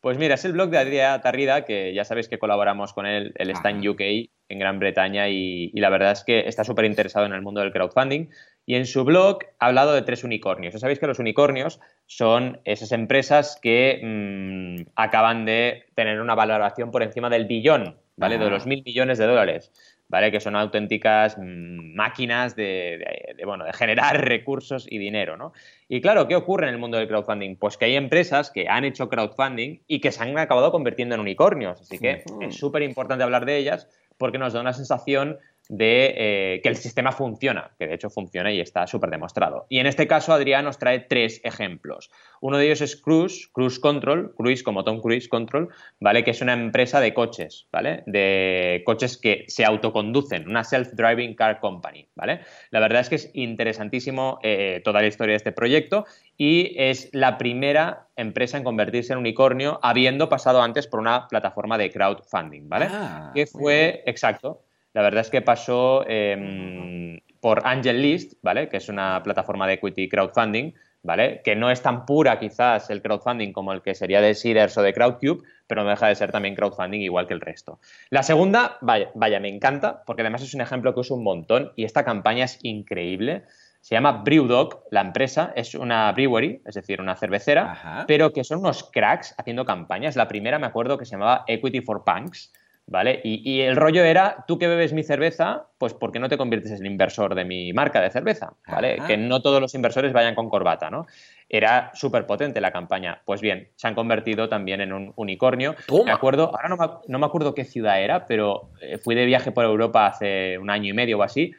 Pues 0.00 0.16
mira, 0.16 0.36
es 0.36 0.44
el 0.46 0.52
blog 0.52 0.70
de 0.70 0.78
Adrià 0.78 1.20
Tarrida, 1.20 1.66
que 1.66 1.92
ya 1.92 2.04
sabéis 2.04 2.28
que 2.28 2.38
colaboramos 2.38 2.94
con 2.94 3.04
él. 3.04 3.34
Él 3.36 3.50
está 3.50 3.68
en 3.68 3.86
UK, 3.86 4.00
en 4.48 4.58
Gran 4.58 4.78
Bretaña, 4.78 5.28
y, 5.28 5.70
la 5.74 5.90
verdad 5.90 6.12
es 6.12 6.24
que 6.24 6.48
está 6.48 6.64
súper 6.64 6.86
interesado 6.86 7.26
en 7.26 7.34
el 7.34 7.42
mundo 7.42 7.60
del 7.60 7.70
crowdfunding. 7.70 8.30
Y 8.64 8.76
en 8.76 8.86
su 8.86 9.04
blog 9.04 9.40
ha 9.58 9.66
hablado 9.66 9.92
de 9.92 10.00
tres 10.00 10.24
unicornios. 10.24 10.72
Ya 10.72 10.80
sabéis 10.80 11.00
que 11.00 11.06
los 11.06 11.18
unicornios 11.18 11.80
son 12.06 12.60
esas 12.64 12.92
empresas 12.92 13.58
que 13.60 14.00
mm, 14.02 14.90
acaban 14.96 15.44
de 15.44 15.84
tener 15.94 16.20
una 16.22 16.34
valoración 16.34 16.90
por 16.90 17.02
encima 17.02 17.28
del 17.28 17.44
billón, 17.44 17.98
¿vale? 18.16 18.38
De 18.38 18.48
los 18.48 18.66
mil 18.66 18.82
millones 18.82 19.18
de 19.18 19.26
dólares. 19.26 19.70
¿Vale? 20.10 20.32
Que 20.32 20.40
son 20.40 20.56
auténticas 20.56 21.38
mm, 21.38 21.94
máquinas 21.94 22.56
de, 22.56 23.32
bueno, 23.44 23.64
de 23.64 23.72
generar 23.72 24.20
recursos 24.26 24.86
y 24.90 24.98
dinero, 24.98 25.36
¿no? 25.36 25.52
Y 25.88 26.00
claro, 26.00 26.28
¿qué 26.28 26.36
ocurre 26.36 26.66
en 26.66 26.74
el 26.74 26.80
mundo 26.80 26.98
del 26.98 27.08
crowdfunding? 27.08 27.56
Pues 27.56 27.76
que 27.76 27.86
hay 27.86 27.96
empresas 27.96 28.50
que 28.50 28.68
han 28.68 28.84
hecho 28.84 29.08
crowdfunding 29.08 29.78
y 29.86 30.00
que 30.00 30.12
se 30.12 30.22
han 30.22 30.36
acabado 30.36 30.72
convirtiendo 30.72 31.14
en 31.14 31.20
unicornios. 31.20 31.80
Así 31.80 31.98
que 31.98 32.24
es 32.40 32.56
súper 32.56 32.82
importante 32.82 33.24
hablar 33.24 33.46
de 33.46 33.56
ellas 33.56 33.88
porque 34.18 34.38
nos 34.38 34.52
da 34.52 34.60
una 34.60 34.72
sensación 34.72 35.38
de 35.70 36.14
eh, 36.16 36.60
que 36.62 36.68
el 36.68 36.74
sistema 36.74 37.12
funciona, 37.12 37.70
que 37.78 37.86
de 37.86 37.94
hecho 37.94 38.10
funciona 38.10 38.50
y 38.50 38.60
está 38.60 38.88
súper 38.88 39.08
demostrado. 39.08 39.66
Y 39.68 39.78
en 39.78 39.86
este 39.86 40.08
caso, 40.08 40.32
Adrián 40.32 40.64
nos 40.64 40.78
trae 40.78 40.98
tres 40.98 41.40
ejemplos. 41.44 42.10
Uno 42.40 42.58
de 42.58 42.66
ellos 42.66 42.80
es 42.80 42.96
Cruise, 42.96 43.48
Cruise 43.52 43.78
Control, 43.78 44.34
Cruise 44.34 44.64
como 44.64 44.82
Tom 44.82 45.00
Cruise 45.00 45.28
Control, 45.28 45.68
¿vale? 46.00 46.24
Que 46.24 46.32
es 46.32 46.40
una 46.40 46.54
empresa 46.54 47.00
de 47.00 47.14
coches, 47.14 47.68
¿vale? 47.70 48.02
De 48.06 48.82
coches 48.84 49.16
que 49.16 49.44
se 49.46 49.64
autoconducen, 49.64 50.48
una 50.48 50.64
self-driving 50.64 51.36
car 51.36 51.60
company, 51.60 52.08
¿vale? 52.16 52.40
La 52.72 52.80
verdad 52.80 53.02
es 53.02 53.08
que 53.08 53.14
es 53.14 53.30
interesantísimo 53.34 54.40
eh, 54.42 54.80
toda 54.82 55.00
la 55.00 55.06
historia 55.06 55.34
de 55.34 55.36
este 55.36 55.52
proyecto 55.52 56.04
y 56.36 56.74
es 56.78 57.10
la 57.12 57.38
primera 57.38 58.08
empresa 58.16 58.58
en 58.58 58.64
convertirse 58.64 59.12
en 59.12 59.20
unicornio 59.20 59.78
habiendo 59.84 60.28
pasado 60.28 60.62
antes 60.62 60.88
por 60.88 60.98
una 60.98 61.28
plataforma 61.28 61.78
de 61.78 61.92
crowdfunding, 61.92 62.68
¿vale? 62.68 62.88
Ah, 62.90 63.30
que 63.32 63.46
fue, 63.46 64.02
exacto, 64.06 64.62
la 64.92 65.02
verdad 65.02 65.20
es 65.20 65.30
que 65.30 65.42
pasó 65.42 66.04
em, 66.06 67.20
por 67.40 67.62
Angel 67.64 68.00
List, 68.00 68.34
¿vale? 68.42 68.68
Que 68.68 68.78
es 68.78 68.88
una 68.88 69.22
plataforma 69.22 69.66
de 69.66 69.74
equity 69.74 70.08
crowdfunding, 70.08 70.72
¿vale? 71.02 71.40
Que 71.42 71.56
no 71.56 71.70
es 71.70 71.82
tan 71.82 72.04
pura 72.04 72.38
quizás 72.38 72.90
el 72.90 73.02
crowdfunding 73.02 73.52
como 73.52 73.72
el 73.72 73.82
que 73.82 73.94
sería 73.94 74.20
de 74.20 74.34
Seeders 74.34 74.76
o 74.76 74.82
de 74.82 74.92
Crowdcube, 74.92 75.42
pero 75.66 75.84
no 75.84 75.90
deja 75.90 76.08
de 76.08 76.14
ser 76.14 76.32
también 76.32 76.54
crowdfunding 76.54 77.00
igual 77.00 77.26
que 77.26 77.34
el 77.34 77.40
resto. 77.40 77.78
La 78.10 78.22
segunda, 78.22 78.78
vaya, 78.80 79.10
vaya, 79.14 79.40
me 79.40 79.48
encanta, 79.48 80.02
porque 80.04 80.22
además 80.22 80.42
es 80.42 80.54
un 80.54 80.60
ejemplo 80.60 80.92
que 80.92 81.00
uso 81.00 81.14
un 81.14 81.24
montón 81.24 81.72
y 81.76 81.84
esta 81.84 82.04
campaña 82.04 82.44
es 82.44 82.58
increíble. 82.62 83.44
Se 83.80 83.94
llama 83.94 84.22
Brewdog, 84.24 84.84
la 84.90 85.00
empresa, 85.00 85.52
es 85.56 85.74
una 85.74 86.12
brewery, 86.12 86.60
es 86.66 86.74
decir, 86.74 87.00
una 87.00 87.16
cervecera, 87.16 88.04
pero 88.06 88.30
que 88.30 88.44
son 88.44 88.58
unos 88.58 88.84
cracks 88.90 89.34
haciendo 89.38 89.64
campañas. 89.64 90.16
La 90.16 90.28
primera 90.28 90.58
me 90.58 90.66
acuerdo 90.66 90.98
que 90.98 91.06
se 91.06 91.12
llamaba 91.12 91.44
Equity 91.46 91.80
for 91.80 92.04
Punks, 92.04 92.52
¿vale? 92.90 93.20
Y, 93.22 93.60
el 93.60 93.76
rollo 93.76 94.02
era, 94.04 94.44
tú 94.48 94.58
que 94.58 94.66
bebes 94.66 94.92
mi 94.92 95.04
cerveza, 95.04 95.68
pues 95.78 95.94
¿por 95.94 96.10
qué 96.10 96.18
no 96.18 96.28
te 96.28 96.36
conviertes 96.36 96.72
en 96.72 96.84
inversor 96.84 97.36
de 97.36 97.44
mi 97.44 97.72
marca 97.72 98.00
de 98.00 98.10
cerveza? 98.10 98.54
¿Vale? 98.66 98.98
Que 99.06 99.16
no 99.16 99.40
todos 99.40 99.60
los 99.60 99.74
inversores 99.76 100.12
vayan 100.12 100.34
con 100.34 100.50
corbata, 100.50 100.90
¿no? 100.90 101.06
Era 101.48 101.92
súper 101.94 102.26
potente 102.26 102.60
la 102.60 102.72
campaña. 102.72 103.22
Pues 103.24 103.40
bien, 103.40 103.68
se 103.76 103.86
han 103.86 103.94
convertido 103.94 104.48
también 104.48 104.80
en 104.80 104.92
un 104.92 105.12
unicornio. 105.14 105.76
Me 106.04 106.10
acuerdo, 106.10 106.50
ahora 106.54 106.68
no 107.06 107.18
me, 107.18 107.26
acuerdo 107.26 107.54
qué 107.54 107.64
ciudad 107.64 108.02
era, 108.02 108.26
pero 108.26 108.72
eh, 108.82 108.98
fui 108.98 109.14
de 109.14 109.24
viaje 109.24 109.52
por 109.52 109.64
Europa 109.64 110.06
hace 110.06 110.58
un 110.58 110.68
año 110.68 110.90
y 110.90 110.92
medio 110.92 111.18
o 111.18 111.22
así, 111.22 111.52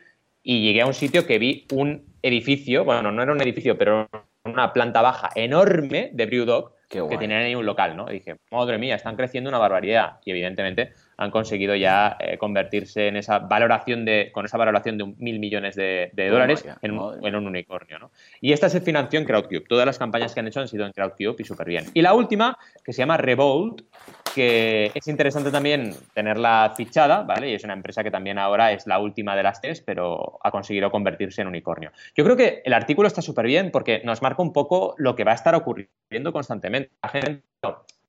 y 0.43 0.61
llegué 0.63 0.81
a 0.81 0.85
un 0.85 0.93
sitio 0.93 1.25
que 1.25 1.39
vi 1.39 1.65
un 1.71 2.03
edificio, 2.21 2.83
bueno, 2.83 3.11
no 3.11 3.23
era 3.23 3.31
un 3.31 3.41
edificio, 3.41 3.77
pero 3.77 4.09
una 4.43 4.73
planta 4.73 5.01
baja 5.01 5.29
enorme 5.35 6.09
de 6.11 6.25
Brewdog, 6.25 6.73
que 6.91 7.17
tenían 7.17 7.43
ahí 7.43 7.55
un 7.55 7.65
local, 7.65 7.95
¿no? 7.95 8.09
Y 8.09 8.15
dije, 8.15 8.37
madre 8.51 8.77
mía, 8.77 8.95
están 8.95 9.15
creciendo 9.15 9.49
una 9.49 9.57
barbaridad. 9.57 10.17
Y 10.25 10.31
evidentemente 10.31 10.91
han 11.17 11.31
conseguido 11.31 11.75
ya 11.75 12.17
eh, 12.19 12.37
convertirse 12.37 13.07
en 13.07 13.15
esa 13.15 13.39
valoración 13.39 14.03
de, 14.05 14.29
con 14.33 14.45
esa 14.45 14.57
valoración 14.57 14.97
de 14.97 15.03
un 15.03 15.15
mil 15.19 15.39
millones 15.39 15.75
de, 15.75 16.11
oh 16.17 16.31
dólares 16.31 16.65
en, 16.81 16.97
un 16.97 17.47
unicornio. 17.47 17.99
¿no? 17.99 18.11
Y 18.41 18.53
esta 18.53 18.69
se 18.69 18.81
financió 18.81 19.19
en 19.19 19.25
Crowdcube. 19.25 19.63
Todas 19.67 19.85
las 19.85 19.97
campañas 19.97 20.33
que 20.33 20.41
han 20.41 20.47
hecho 20.47 20.59
han 20.59 20.67
sido 20.67 20.85
en 20.85 20.91
Crowdcube 20.91 21.35
y 21.39 21.43
súper 21.43 21.67
bien. 21.67 21.85
Y 21.93 22.01
la 22.01 22.13
última, 22.13 22.57
que 22.83 22.91
se 22.91 22.99
llama 22.99 23.17
Revolt, 23.17 23.83
que 24.33 24.91
es 24.93 25.07
interesante 25.07 25.51
también 25.51 25.95
tenerla 26.13 26.73
fichada, 26.75 27.23
¿vale? 27.23 27.49
Y 27.49 27.55
es 27.55 27.63
una 27.63 27.73
empresa 27.73 28.03
que 28.03 28.11
también 28.11 28.37
ahora 28.37 28.71
es 28.71 28.87
la 28.87 28.99
última 28.99 29.35
de 29.35 29.43
las 29.43 29.61
tres, 29.61 29.81
pero 29.81 30.39
ha 30.43 30.51
conseguido 30.51 30.91
convertirse 30.91 31.41
en 31.41 31.47
unicornio. 31.47 31.91
Yo 32.15 32.23
creo 32.23 32.37
que 32.37 32.61
el 32.63 32.73
artículo 32.73 33.07
está 33.07 33.21
súper 33.21 33.45
bien 33.45 33.71
porque 33.71 34.01
nos 34.03 34.21
marca 34.21 34.41
un 34.41 34.53
poco 34.53 34.95
lo 34.97 35.15
que 35.15 35.23
va 35.23 35.31
a 35.31 35.35
estar 35.35 35.55
ocurriendo 35.55 36.33
constantemente. 36.33 36.91
La 37.03 37.09
gente 37.09 37.43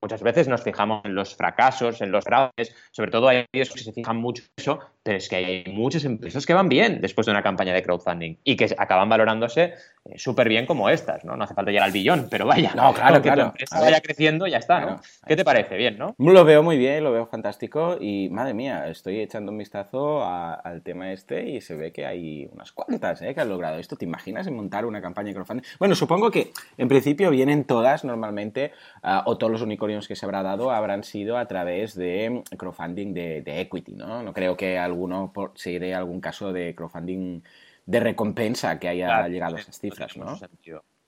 Muchas 0.03 0.23
veces 0.25 0.49
nos 0.49 0.65
fijamos 0.65 1.05
en 1.05 1.15
los 1.15 1.37
fracasos, 1.37 2.01
en 2.01 2.11
los 2.11 2.25
fraudes, 2.25 2.75
sobre 2.91 3.13
todo 3.13 3.29
hay 3.29 3.47
ellos 3.53 3.71
que 3.71 3.79
se 3.79 3.93
fijan 3.93 4.17
mucho 4.17 4.43
en 4.43 4.49
eso, 4.57 4.81
pero 5.03 5.19
es 5.19 5.29
que 5.29 5.37
hay 5.37 5.65
muchas 5.73 6.05
empresas 6.05 6.47
que 6.47 6.55
van 6.55 6.69
bien 6.69 7.01
después 7.01 7.27
de 7.27 7.33
una 7.33 7.43
campaña 7.43 7.75
de 7.75 7.83
crowdfunding 7.83 8.37
y 8.45 8.57
que 8.57 8.75
acaban 8.79 9.09
valorándose 9.09 9.75
eh, 10.05 10.19
súper 10.19 10.49
bien 10.49 10.67
como 10.67 10.89
estas, 10.89 11.25
¿no? 11.25 11.37
No 11.37 11.45
hace 11.45 11.55
falta 11.55 11.71
llegar 11.71 11.87
al 11.87 11.93
billón, 11.93 12.27
pero 12.29 12.47
vaya, 12.47 12.73
no, 12.75 12.93
claro, 12.93 13.17
que 13.17 13.23
claro. 13.23 13.43
tu 13.43 13.49
empresa 13.49 13.81
vaya 13.81 14.01
creciendo, 14.01 14.47
ya 14.47 14.59
está, 14.59 14.81
¿no? 14.81 15.01
¿Qué 15.27 15.37
te 15.37 15.45
parece? 15.45 15.77
Bien, 15.77 15.97
¿no? 15.97 16.15
Lo 16.19 16.45
veo 16.45 16.63
muy 16.63 16.77
bien, 16.77 17.05
lo 17.05 17.13
veo 17.13 17.27
fantástico 17.27 17.97
y, 18.01 18.29
madre 18.31 18.53
mía, 18.53 18.89
estoy 18.89 19.21
echando 19.21 19.53
un 19.53 19.59
vistazo 19.59 20.25
al 20.25 20.83
tema 20.83 21.13
este 21.13 21.49
y 21.49 21.61
se 21.61 21.77
ve 21.77 21.93
que 21.93 22.05
hay 22.05 22.49
unas 22.53 22.73
cuantas 22.73 23.23
¿eh? 23.23 23.35
que 23.35 23.41
han 23.41 23.49
logrado 23.49 23.79
esto. 23.79 23.97
¿Te 23.97 24.05
imaginas 24.05 24.47
en 24.47 24.57
montar 24.57 24.87
una 24.87 25.01
campaña 25.01 25.29
de 25.29 25.35
crowdfunding? 25.35 25.65
Bueno, 25.79 25.95
supongo 25.95 26.31
que 26.31 26.53
en 26.79 26.89
principio 26.89 27.31
vienen 27.31 27.65
todas 27.65 28.05
normalmente, 28.05 28.73
ah, 29.03 29.23
o 29.27 29.39
todos 29.39 29.53
los 29.53 29.63
unicornios 29.63 30.09
que 30.09 30.17
se 30.17 30.27
habrá 30.27 30.43
dado 30.43 30.71
habrán 30.71 31.05
sido 31.05 31.39
a 31.39 31.47
través 31.47 31.95
de 31.95 32.43
crowdfunding 32.57 33.15
de, 33.15 33.61
equity, 33.61 33.93
¿no? 33.93 34.23
No 34.23 34.33
creo 34.33 34.57
que 34.57 34.79
alguno 34.93 35.33
se 35.55 35.79
dé 35.79 35.95
algún 35.95 36.21
caso 36.21 36.53
de 36.53 36.75
crowdfunding 36.75 37.43
de 37.87 38.01
recompensa 38.01 38.79
que 38.79 38.89
haya 38.89 39.27
llegado 39.29 39.57
a 39.57 39.61
esas 39.61 39.79
cifras, 39.79 40.17
¿no? 40.17 40.39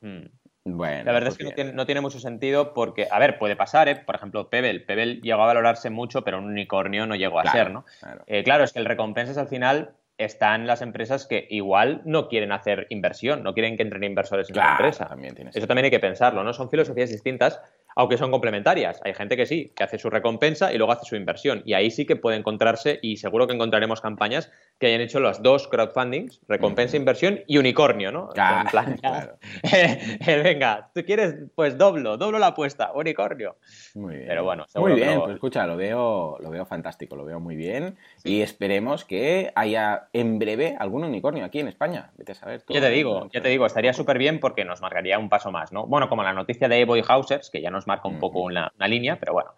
Hmm. 0.00 0.26
Bueno, 0.66 1.04
la 1.04 1.12
verdad 1.12 1.28
es 1.28 1.36
pues 1.36 1.54
que 1.54 1.64
no 1.72 1.84
tiene, 1.84 2.00
mucho 2.00 2.18
sentido 2.18 2.72
porque, 2.72 3.06
a 3.10 3.18
ver, 3.18 3.38
puede 3.38 3.54
pasar, 3.54 3.88
¿eh? 3.88 3.96
Por 3.96 4.14
ejemplo, 4.14 4.48
Pebble. 4.48 4.80
Pebble 4.80 5.20
llegó 5.20 5.42
a 5.42 5.46
valorarse 5.46 5.90
mucho, 5.90 6.24
pero 6.24 6.38
un 6.38 6.46
unicornio 6.46 7.06
no 7.06 7.16
llegó 7.16 7.38
a 7.38 7.52
ser, 7.52 7.70
¿no? 7.70 7.84
Eh, 8.26 8.42
claro. 8.42 8.64
es 8.64 8.72
que 8.72 8.78
el 8.78 8.86
recompensas 8.86 9.36
al 9.36 9.48
final 9.48 9.92
están 10.16 10.66
las 10.66 10.80
empresas 10.80 11.26
que 11.26 11.46
igual 11.50 12.00
no 12.04 12.28
quieren 12.28 12.52
hacer 12.52 12.86
inversión, 12.88 13.42
no 13.42 13.52
quieren 13.52 13.76
que 13.76 13.82
entren 13.82 14.04
inversores 14.04 14.48
en 14.48 14.56
la 14.56 14.70
empresa. 14.72 15.08
Eso 15.52 15.66
también 15.66 15.84
hay 15.84 15.90
que 15.90 16.00
pensarlo, 16.00 16.42
¿no? 16.44 16.54
Son 16.54 16.70
filosofías 16.70 17.10
distintas. 17.10 17.60
Aunque 17.96 18.16
son 18.16 18.30
complementarias. 18.30 19.00
Hay 19.04 19.14
gente 19.14 19.36
que 19.36 19.46
sí, 19.46 19.72
que 19.76 19.84
hace 19.84 19.98
su 19.98 20.10
recompensa 20.10 20.72
y 20.72 20.78
luego 20.78 20.92
hace 20.92 21.04
su 21.04 21.16
inversión. 21.16 21.62
Y 21.64 21.74
ahí 21.74 21.90
sí 21.90 22.06
que 22.06 22.16
puede 22.16 22.36
encontrarse, 22.36 22.98
y 23.02 23.16
seguro 23.16 23.46
que 23.46 23.54
encontraremos 23.54 24.00
campañas 24.00 24.50
que 24.78 24.88
hayan 24.88 25.00
hecho 25.00 25.20
los 25.20 25.42
dos 25.42 25.68
crowdfundings, 25.68 26.40
recompensa, 26.48 26.96
inversión 26.96 27.40
y 27.46 27.58
unicornio, 27.58 28.12
¿no? 28.12 28.28
Claro, 28.34 29.38
venga, 30.26 30.90
tú 30.94 31.04
quieres, 31.04 31.34
pues 31.54 31.78
doblo, 31.78 32.16
doblo 32.16 32.38
la 32.38 32.48
apuesta, 32.48 32.92
unicornio. 32.92 33.56
Muy 33.94 34.16
bien. 34.16 34.28
Pero 34.28 34.44
bueno, 34.44 34.66
muy 34.74 34.94
bien, 34.94 35.20
pues 35.20 35.34
escucha, 35.34 35.66
lo 35.66 35.76
veo, 35.76 36.36
lo 36.40 36.50
veo 36.50 36.64
fantástico, 36.64 37.16
lo 37.16 37.24
veo 37.24 37.40
muy 37.40 37.56
bien. 37.56 37.96
Y 38.24 38.42
esperemos 38.42 39.04
que 39.04 39.52
haya 39.54 40.08
en 40.12 40.38
breve 40.38 40.76
algún 40.78 41.04
unicornio 41.04 41.44
aquí 41.44 41.60
en 41.60 41.68
España. 41.68 42.10
Vete 42.16 42.32
a 42.32 42.34
saber. 42.34 42.62
ya 42.68 42.80
te 42.80 42.90
digo, 42.90 43.28
ya 43.32 43.40
te 43.40 43.48
digo, 43.48 43.66
estaría 43.66 43.92
súper 43.92 44.18
bien 44.18 44.40
porque 44.40 44.64
nos 44.64 44.80
marcaría 44.80 45.18
un 45.18 45.28
paso 45.28 45.50
más, 45.50 45.72
¿no? 45.72 45.86
Bueno, 45.86 46.08
como 46.08 46.22
la 46.22 46.32
noticia 46.32 46.68
de 46.68 46.80
Evo 46.80 46.96
y 46.96 47.02
Hausers, 47.06 47.50
que 47.50 47.60
ya 47.60 47.70
nos 47.70 47.83
marca 47.86 48.08
un 48.08 48.18
poco 48.18 48.40
una, 48.42 48.72
línea, 48.78 49.18
pero 49.18 49.32
bueno. 49.32 49.50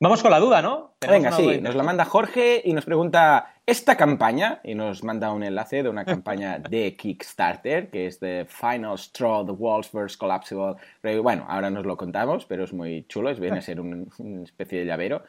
Vamos 0.00 0.22
con 0.22 0.30
la 0.30 0.40
duda, 0.40 0.62
¿no? 0.62 0.94
Venga, 1.00 1.32
sí, 1.32 1.60
nos 1.60 1.74
la 1.74 1.82
manda 1.82 2.04
Jorge 2.04 2.60
y 2.64 2.72
nos 2.72 2.84
pregunta 2.84 3.54
esta 3.66 3.96
campaña, 3.96 4.60
y 4.64 4.74
nos 4.74 5.04
manda 5.04 5.30
un 5.30 5.44
enlace 5.44 5.82
de 5.82 5.88
una 5.88 6.04
campaña 6.04 6.58
de 6.70 6.96
Kickstarter, 6.96 7.90
que 7.90 8.06
es 8.06 8.18
de 8.18 8.46
Final 8.48 8.98
Straw, 8.98 9.46
The 9.46 9.52
Walls 9.52 9.88
First 9.88 10.18
Collapsible. 10.18 10.74
Bueno, 11.22 11.46
ahora 11.48 11.70
nos 11.70 11.86
lo 11.86 11.96
contamos, 11.96 12.46
pero 12.46 12.64
es 12.64 12.72
muy 12.72 13.06
chulo, 13.08 13.30
es, 13.30 13.38
viene 13.38 13.58
a 13.58 13.62
ser 13.62 13.80
una 13.80 14.06
especie 14.42 14.80
de 14.80 14.86
llavero 14.86 15.22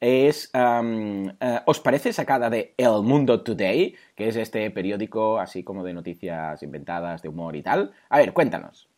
es, 0.00 0.50
eh, 0.52 1.60
¿os 1.64 1.80
parece 1.80 2.12
sacada 2.12 2.50
de 2.50 2.74
El 2.76 3.02
Mundo 3.02 3.42
Today, 3.42 3.94
que 4.14 4.28
es 4.28 4.36
este 4.36 4.70
periódico 4.70 5.38
así 5.38 5.64
como 5.64 5.84
de 5.84 5.94
noticias 5.94 6.62
inventadas, 6.62 7.22
de 7.22 7.28
humor 7.28 7.56
y 7.56 7.62
tal? 7.62 7.92
A 8.10 8.18
ver, 8.18 8.32
cuéntanos. 8.32 8.88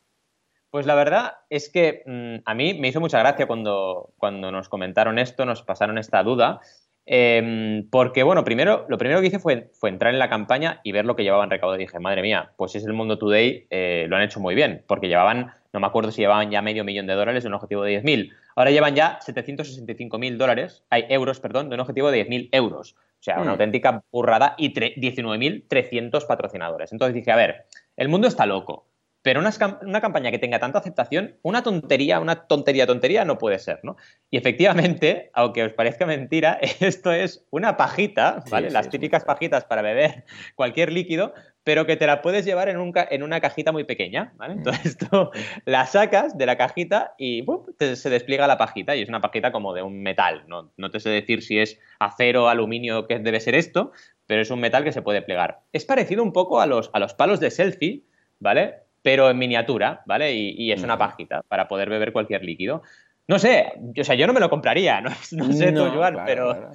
Pues 0.70 0.84
la 0.84 0.94
verdad 0.94 1.32
es 1.48 1.70
que 1.70 2.02
mm, 2.04 2.42
a 2.44 2.54
mí 2.54 2.74
me 2.74 2.88
hizo 2.88 3.00
mucha 3.00 3.18
gracia 3.18 3.46
cuando, 3.46 4.10
cuando 4.18 4.52
nos 4.52 4.68
comentaron 4.68 5.18
esto, 5.18 5.46
nos 5.46 5.62
pasaron 5.62 5.96
esta 5.96 6.22
duda, 6.22 6.60
em, 7.06 7.88
porque 7.88 8.22
bueno, 8.22 8.44
primero, 8.44 8.84
lo 8.88 8.98
primero 8.98 9.20
que 9.22 9.28
hice 9.28 9.38
fue, 9.38 9.70
fue, 9.72 9.88
entrar 9.88 10.12
en 10.12 10.18
la 10.18 10.28
campaña 10.28 10.80
y 10.84 10.92
ver 10.92 11.06
lo 11.06 11.16
que 11.16 11.22
llevaban 11.22 11.48
recaudado. 11.48 11.80
Y 11.80 11.84
dije, 11.84 11.98
madre 12.00 12.20
mía, 12.20 12.52
pues 12.56 12.74
es 12.74 12.84
el 12.84 12.92
Mundo 12.92 13.16
Today, 13.18 13.66
eh, 13.70 14.06
lo 14.10 14.16
han 14.16 14.22
hecho 14.22 14.40
muy 14.40 14.54
bien, 14.54 14.84
porque 14.86 15.08
llevaban, 15.08 15.52
no 15.72 15.80
me 15.80 15.86
acuerdo 15.86 16.10
si 16.10 16.20
llevaban 16.20 16.50
ya 16.50 16.60
medio 16.60 16.84
millón 16.84 17.06
de 17.06 17.14
dólares 17.14 17.44
de 17.44 17.48
un 17.48 17.54
objetivo 17.54 17.82
de 17.82 18.02
10.000. 18.02 18.30
Ahora 18.54 18.70
llevan 18.70 18.94
ya 18.94 19.20
765.000 19.20 20.36
dólares, 20.36 20.84
hay 20.90 21.06
euros, 21.08 21.40
perdón, 21.40 21.70
de 21.70 21.76
un 21.76 21.80
objetivo 21.80 22.10
de 22.10 22.28
10.000 22.28 22.50
euros. 22.52 22.94
O 22.94 23.22
sea, 23.22 23.36
una 23.36 23.46
mm. 23.46 23.48
auténtica 23.48 24.04
burrada 24.12 24.54
y 24.58 24.74
19.300 24.74 26.26
patrocinadores. 26.26 26.92
Entonces 26.92 27.14
dije, 27.14 27.32
a 27.32 27.36
ver, 27.36 27.64
el 27.96 28.08
mundo 28.08 28.28
está 28.28 28.44
loco. 28.44 28.86
Pero 29.22 29.40
una, 29.40 30.00
campaña 30.00 30.30
que 30.30 30.38
tenga 30.38 30.60
tanta 30.60 30.78
aceptación, 30.78 31.36
una 31.42 31.62
tontería, 31.62 32.20
una 32.20 32.46
tontería, 32.46 32.86
tontería 32.86 33.24
no 33.24 33.36
puede 33.36 33.58
ser, 33.58 33.80
¿no? 33.82 33.96
Y 34.30 34.36
efectivamente, 34.36 35.30
aunque 35.34 35.64
os 35.64 35.72
parezca 35.72 36.06
mentira, 36.06 36.58
esto 36.80 37.12
es 37.12 37.44
una 37.50 37.76
pajita, 37.76 38.44
¿vale? 38.50 38.70
Las 38.70 38.88
típicas 38.90 39.24
pajitas 39.24 39.64
para 39.64 39.82
beber 39.82 40.24
cualquier 40.54 40.92
líquido, 40.92 41.34
pero 41.64 41.84
que 41.84 41.96
te 41.96 42.06
la 42.06 42.22
puedes 42.22 42.44
llevar 42.44 42.68
en, 42.68 42.78
un 42.78 42.92
en 42.94 43.22
una 43.22 43.40
cajita 43.40 43.72
muy 43.72 43.84
pequeña, 43.84 44.32
¿vale? 44.36 44.54
Mm. 44.54 44.58
Entonces 44.58 44.96
tú 44.96 45.30
la 45.64 45.86
sacas 45.86 46.38
de 46.38 46.46
la 46.46 46.56
cajita 46.56 47.14
y 47.18 47.44
se 47.78 48.10
despliega 48.10 48.46
la 48.46 48.56
pajita 48.56 48.94
y 48.94 49.02
es 49.02 49.08
una 49.08 49.20
pajita 49.20 49.52
como 49.52 49.74
de 49.74 49.82
un 49.82 50.00
metal, 50.00 50.44
¿no? 50.46 50.72
no 50.76 50.90
te 50.90 51.00
sé 51.00 51.10
decir 51.10 51.42
si 51.42 51.58
es 51.58 51.78
acero, 51.98 52.48
aluminio, 52.48 53.06
que 53.06 53.18
debe 53.18 53.40
ser 53.40 53.54
esto, 53.54 53.92
pero 54.26 54.42
es 54.42 54.50
un 54.50 54.60
metal 54.60 54.84
que 54.84 54.92
se 54.92 55.02
puede 55.02 55.22
plegar. 55.22 55.60
Es 55.72 55.84
parecido 55.84 56.22
un 56.22 56.32
poco 56.32 56.60
a 56.60 56.66
los, 56.66 56.90
a 56.92 56.98
los 56.98 57.14
palos 57.14 57.40
de 57.40 57.50
selfie, 57.50 58.04
¿vale? 58.38 58.87
Pero 59.02 59.30
en 59.30 59.38
miniatura, 59.38 60.02
¿vale? 60.06 60.34
Y, 60.34 60.72
es 60.72 60.82
una 60.82 60.98
pajita 60.98 61.42
para 61.48 61.68
poder 61.68 61.88
beber 61.88 62.12
cualquier 62.12 62.44
líquido. 62.44 62.82
No 63.26 63.38
sé, 63.38 63.72
o 63.98 64.04
sea, 64.04 64.14
yo 64.14 64.26
no 64.26 64.32
me 64.32 64.40
lo 64.40 64.48
compraría, 64.48 65.00
no, 65.02 65.10
no 65.10 65.52
sé 65.52 65.72
tú, 65.72 65.86
Joan, 65.90 66.18
pero, 66.24 66.72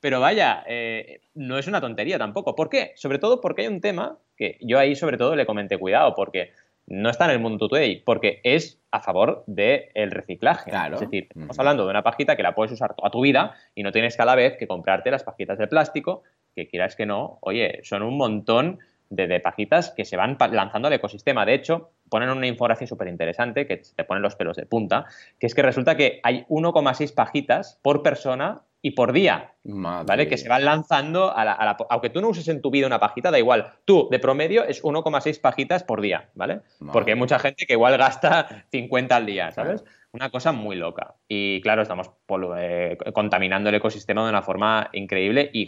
pero 0.00 0.20
vaya, 0.20 0.64
eh, 0.66 1.20
no 1.34 1.58
es 1.58 1.66
una 1.66 1.80
tontería 1.80 2.18
tampoco. 2.18 2.54
¿Por 2.54 2.68
qué? 2.68 2.92
Sobre 2.96 3.18
todo 3.18 3.40
porque 3.40 3.62
hay 3.62 3.68
un 3.68 3.80
tema 3.80 4.18
que 4.36 4.56
yo 4.60 4.78
ahí 4.78 4.96
sobre 4.96 5.18
todo 5.18 5.36
le 5.36 5.46
comenté 5.46 5.78
cuidado, 5.78 6.14
porque 6.14 6.52
no 6.86 7.10
está 7.10 7.26
en 7.26 7.32
el 7.32 7.38
mundo 7.38 7.68
today, 7.68 8.02
porque 8.04 8.40
es 8.42 8.80
a 8.90 9.00
favor 9.00 9.44
del 9.46 10.10
reciclaje. 10.10 10.70
Es 10.92 11.00
decir, 11.00 11.28
estamos 11.30 11.58
hablando 11.58 11.84
de 11.84 11.90
una 11.90 12.02
pajita 12.02 12.36
que 12.36 12.42
la 12.42 12.54
puedes 12.54 12.72
usar 12.72 12.94
toda 12.94 13.10
tu 13.10 13.20
vida 13.22 13.54
y 13.74 13.82
no 13.82 13.92
tienes 13.92 14.16
cada 14.16 14.34
vez 14.34 14.56
que 14.58 14.66
comprarte 14.66 15.10
las 15.10 15.24
pajitas 15.24 15.58
de 15.58 15.68
plástico, 15.68 16.22
que 16.54 16.68
quieras 16.68 16.96
que 16.96 17.06
no, 17.06 17.38
oye, 17.40 17.80
son 17.82 18.02
un 18.02 18.16
montón 18.16 18.80
de, 19.14 19.40
pajitas 19.40 19.90
que 19.90 20.04
se 20.04 20.16
van 20.16 20.36
lanzando 20.52 20.88
al 20.88 20.94
ecosistema. 20.94 21.44
De 21.44 21.54
hecho, 21.54 21.90
ponen 22.08 22.30
una 22.30 22.46
infografía 22.46 22.86
súper 22.86 23.08
interesante 23.08 23.66
que 23.66 23.82
te 23.94 24.04
ponen 24.04 24.22
los 24.22 24.36
pelos 24.36 24.56
de 24.56 24.66
punta, 24.66 25.06
que 25.38 25.46
es 25.46 25.54
que 25.54 25.62
resulta 25.62 25.96
que 25.96 26.20
hay 26.22 26.44
1,6 26.48 27.14
pajitas 27.14 27.78
por 27.82 28.02
persona 28.02 28.62
y 28.84 28.92
por 28.92 29.12
día, 29.12 29.52
¿vale? 29.62 30.26
Que 30.26 30.36
se 30.36 30.48
van 30.48 30.64
lanzando, 30.64 31.36
a 31.36 31.44
la, 31.44 31.76
aunque 31.88 32.10
tú 32.10 32.20
no 32.20 32.28
uses 32.28 32.48
en 32.48 32.60
tu 32.60 32.70
vida 32.72 32.88
una 32.88 32.98
pajita, 32.98 33.30
da 33.30 33.38
igual, 33.38 33.74
tú 33.84 34.08
de 34.10 34.18
promedio 34.18 34.64
es 34.64 34.82
1,6 34.82 35.40
pajitas 35.40 35.84
por 35.84 36.00
día, 36.00 36.30
¿vale? 36.34 36.62
Porque 36.92 37.12
hay 37.12 37.16
mucha 37.16 37.38
gente 37.38 37.64
que 37.64 37.74
igual 37.74 37.96
gasta 37.96 38.64
50 38.72 39.14
al 39.14 39.26
día, 39.26 39.52
¿sabes? 39.52 39.84
Una 40.12 40.30
cosa 40.30 40.52
muy 40.52 40.76
loca. 40.76 41.14
Y 41.26 41.62
claro, 41.62 41.80
estamos 41.80 42.10
eh, 42.58 42.98
contaminando 43.14 43.70
el 43.70 43.76
ecosistema 43.76 44.22
de 44.24 44.28
una 44.28 44.42
forma 44.42 44.90
increíble 44.92 45.50
y 45.54 45.66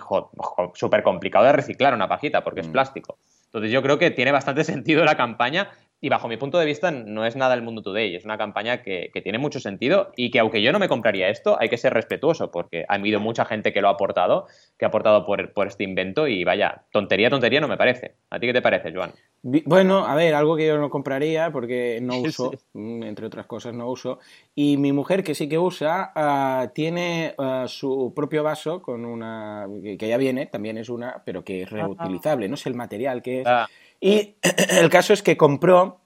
súper 0.75 1.03
complicado 1.03 1.47
de 1.47 1.53
reciclar 1.53 1.95
una 1.95 2.09
pajita 2.09 2.45
porque 2.45 2.61
es 2.61 2.69
mm. 2.69 2.73
plástico. 2.73 3.19
Entonces 3.47 3.71
yo 3.71 3.83
creo 3.83 3.99
que 3.99 4.11
tiene 4.11 4.33
bastante 4.33 4.65
sentido 4.65 5.05
la 5.05 5.17
campaña 5.17 5.71
y 6.05 6.11
bajo 6.11 6.29
mi 6.29 6.37
punto 6.37 6.59
de 6.59 6.67
vista 6.67 6.91
no 6.91 7.25
es 7.25 7.35
nada 7.35 7.55
el 7.55 7.63
mundo 7.63 7.81
today, 7.81 8.15
es 8.15 8.27
una 8.27 8.37
campaña 8.37 8.83
que, 8.83 9.11
tiene 9.23 9.39
mucho 9.39 9.59
sentido 9.59 10.13
y 10.17 10.31
que 10.31 10.39
aunque 10.39 10.61
yo 10.61 10.71
no 10.71 10.79
me 10.79 10.87
compraría 10.87 11.31
esto, 11.31 11.57
hay 11.59 11.71
que 11.71 11.79
ser 11.79 11.95
respetuoso 11.95 12.51
porque 12.51 12.85
ha 12.91 12.97
habido 12.97 13.21
mucha 13.21 13.47
gente 13.47 13.73
que 13.73 13.81
lo 13.81 13.89
ha 13.89 13.93
aportado, 13.93 14.47
que 14.79 14.85
ha 14.85 14.89
aportado 14.89 15.25
por, 15.25 15.55
por 15.55 15.67
este 15.67 15.83
invento 15.83 16.29
y 16.29 16.45
vaya, 16.45 16.83
tontería, 16.93 17.31
tontería 17.31 17.63
no 17.63 17.69
me 17.69 17.79
parece. 17.79 18.17
¿A 18.29 18.39
ti 18.39 18.47
qué 18.47 18.53
te 18.53 18.61
parece, 18.61 18.93
Joan? 18.93 19.13
Bueno, 19.43 20.05
a 20.05 20.15
ver, 20.15 20.35
algo 20.35 20.57
que 20.57 20.67
yo 20.67 20.77
no 20.77 20.91
compraría 20.91 21.51
porque 21.51 22.01
no 22.03 22.19
uso, 22.21 22.53
mm, 22.75 23.03
entre 23.05 23.25
otras 23.25 23.47
cosas 23.47 23.73
no 23.73 23.89
uso, 23.89 24.19
y 24.55 24.77
mi 24.77 24.93
mujer 24.93 25.25
que 25.25 25.35
sí 25.35 25.49
que 25.49 25.59
usa, 25.59 26.13
ah, 26.15 26.71
tiene 26.75 27.35
ah, 27.39 27.65
su 27.67 28.13
propio 28.15 28.43
vaso 28.43 28.83
con 28.83 29.07
una, 29.07 29.67
que 29.83 30.09
ya 30.09 30.19
viene, 30.19 30.45
también 30.45 30.77
es 30.77 30.91
una, 30.91 31.23
pero 31.25 31.43
que 31.45 31.63
es 31.63 31.71
reutilizable, 31.71 32.47
no 32.47 32.59
sé 32.59 32.69
el 32.69 32.75
material 32.75 33.23
que 33.23 33.41
es. 33.41 33.47
Ah. 33.47 33.67
Y 34.05 34.37
el 34.69 34.91
caso 34.91 35.15
es 35.15 35.23
que 35.23 35.39
compró 35.39 36.03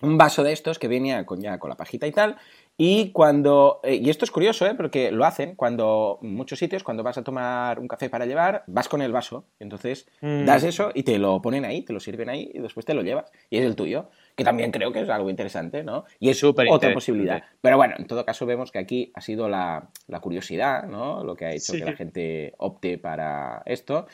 un 0.00 0.16
vaso 0.16 0.42
de 0.42 0.52
estos 0.52 0.78
que 0.78 0.88
venía 0.88 1.26
con, 1.26 1.42
ya 1.42 1.58
con 1.58 1.68
la 1.68 1.76
pajita 1.76 2.06
y 2.06 2.12
tal. 2.12 2.36
Y 2.78 3.10
cuando. 3.10 3.80
Eh, 3.84 3.96
y 3.96 4.08
esto 4.08 4.24
es 4.24 4.30
curioso, 4.30 4.66
¿eh? 4.66 4.74
Porque 4.74 5.12
lo 5.12 5.26
hacen 5.26 5.54
cuando. 5.54 6.18
En 6.22 6.34
muchos 6.34 6.58
sitios, 6.58 6.82
cuando 6.82 7.02
vas 7.02 7.18
a 7.18 7.22
tomar 7.22 7.78
un 7.78 7.86
café 7.86 8.08
para 8.08 8.24
llevar, 8.24 8.64
vas 8.66 8.88
con 8.88 9.02
el 9.02 9.12
vaso. 9.12 9.44
Entonces, 9.60 10.08
mm. 10.22 10.46
das 10.46 10.64
eso 10.64 10.90
y 10.94 11.02
te 11.02 11.18
lo 11.18 11.40
ponen 11.42 11.66
ahí, 11.66 11.82
te 11.82 11.92
lo 11.92 12.00
sirven 12.00 12.30
ahí 12.30 12.50
y 12.52 12.60
después 12.60 12.86
te 12.86 12.94
lo 12.94 13.02
llevas. 13.02 13.30
Y 13.50 13.58
es 13.58 13.64
el 13.64 13.76
tuyo. 13.76 14.08
Que 14.34 14.42
también 14.42 14.72
creo 14.72 14.90
que 14.90 15.02
es 15.02 15.08
algo 15.10 15.30
interesante, 15.30 15.84
¿no? 15.84 16.06
Y 16.18 16.30
es 16.30 16.42
otra 16.42 16.94
posibilidad. 16.94 17.44
Pero 17.60 17.76
bueno, 17.76 17.94
en 17.98 18.06
todo 18.06 18.24
caso, 18.24 18.46
vemos 18.46 18.72
que 18.72 18.78
aquí 18.78 19.12
ha 19.14 19.20
sido 19.20 19.48
la, 19.48 19.90
curiosidad, 20.20 20.84
¿no? 20.88 21.22
Lo 21.22 21.36
que 21.36 21.44
ha 21.44 21.52
hecho 21.52 21.74
que 21.74 21.84
la 21.84 21.92
gente 21.92 22.54
opte 22.56 22.98
para 22.98 23.62
esto. 23.66 24.06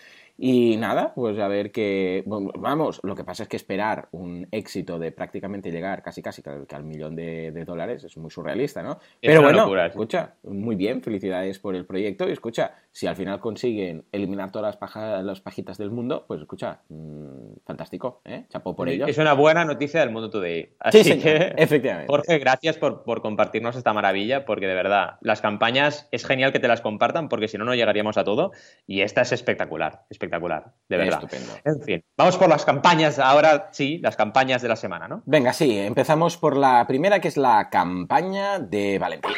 Y 0.43 0.79
nada, 0.79 1.13
pues 1.15 1.39
a 1.39 1.49
ver 1.49 1.71
que, 1.71 2.25
vamos, 2.25 2.99
lo 3.03 3.15
que 3.15 3.25
pasa 3.25 3.43
es 3.43 3.49
que 3.51 3.59
esperar 3.59 4.09
un 4.13 4.49
éxito 4.51 4.99
de 4.99 5.13
prácticamente 5.13 5.71
llegar 5.71 6.03
casi 6.03 6.23
casi 6.23 6.43
al, 6.71 6.83
millón 6.83 7.15
de, 7.15 7.53
dólares 7.67 8.05
es 8.05 8.17
muy 8.17 8.31
surrealista, 8.31 8.83
¿no? 8.83 8.99
Pero 9.21 9.43
bueno, 9.43 9.85
escucha, 9.85 10.37
muy 10.45 10.77
bien, 10.77 11.03
felicidades 11.03 11.59
por 11.59 11.75
el 11.75 11.85
proyecto 11.85 12.27
y 12.27 12.33
escucha, 12.33 12.73
si 12.93 13.07
al 13.07 13.17
final 13.17 13.41
consiguen 13.41 14.05
eliminar 14.13 14.51
todas 14.51 14.69
las, 14.69 14.77
pajas, 14.77 15.25
las 15.25 15.41
pajitas 15.41 15.79
del 15.79 15.91
mundo, 15.91 16.25
pues 16.27 16.41
escucha, 16.41 16.81
mm, 16.89 17.61
fantástico, 17.65 18.21
¿eh? 18.25 18.47
Chapó 18.49 18.75
por 18.75 18.89
ello. 18.89 19.07
Es 19.07 19.19
una 19.19 19.33
buena 19.33 19.65
noticia 19.65 20.01
del 20.01 20.11
mundo 20.11 20.31
today. 20.31 20.75
Así 20.81 21.05
sí, 21.05 21.19
que, 21.19 21.55
efectivamente. 21.57 22.09
Jorge, 22.09 22.39
gracias 22.39 22.77
por, 22.77 23.05
por 23.05 23.23
compartirnos 23.23 23.77
esta 23.77 23.93
maravilla, 23.93 24.45
porque 24.45 24.67
de 24.67 24.75
verdad, 24.75 25.19
las 25.21 25.41
campañas 25.41 26.09
es 26.11 26.25
genial 26.25 26.53
que 26.53 26.61
te 26.61 26.69
las 26.69 26.81
compartan, 26.81 27.29
porque 27.29 27.49
si 27.49 27.59
no, 27.59 27.65
no 27.65 27.75
llegaríamos 27.75 28.19
a 28.19 28.25
todo, 28.25 28.53
y 28.87 29.03
esta 29.03 29.23
es 29.23 29.33
espectacular 29.33 29.71
espectacular, 30.09 30.73
de 30.89 30.97
verdad. 30.97 31.23
Estupendo. 31.23 31.53
En 31.65 31.83
fin, 31.83 32.05
vamos 32.17 32.37
por 32.37 32.49
las 32.49 32.65
campañas, 32.65 33.19
ahora 33.19 33.69
sí, 33.73 33.99
las 33.99 34.17
campañas 34.17 34.63
de 34.63 34.69
la 34.69 34.77
semana, 34.77 35.09
¿no? 35.09 35.23
Venga, 35.27 35.53
sí, 35.53 35.79
empezamos 35.79 36.37
por 36.37 36.57
la 36.57 36.87
primera, 36.87 37.21
que 37.21 37.29
es 37.29 37.37
la 37.37 37.69
campaña 37.71 38.59
de 38.59 38.99
Valentín. 38.99 39.33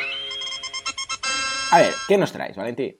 A 1.70 1.78
ver, 1.78 1.92
¿qué 2.06 2.18
nos 2.18 2.32
traes, 2.32 2.56
Valentín? 2.56 2.96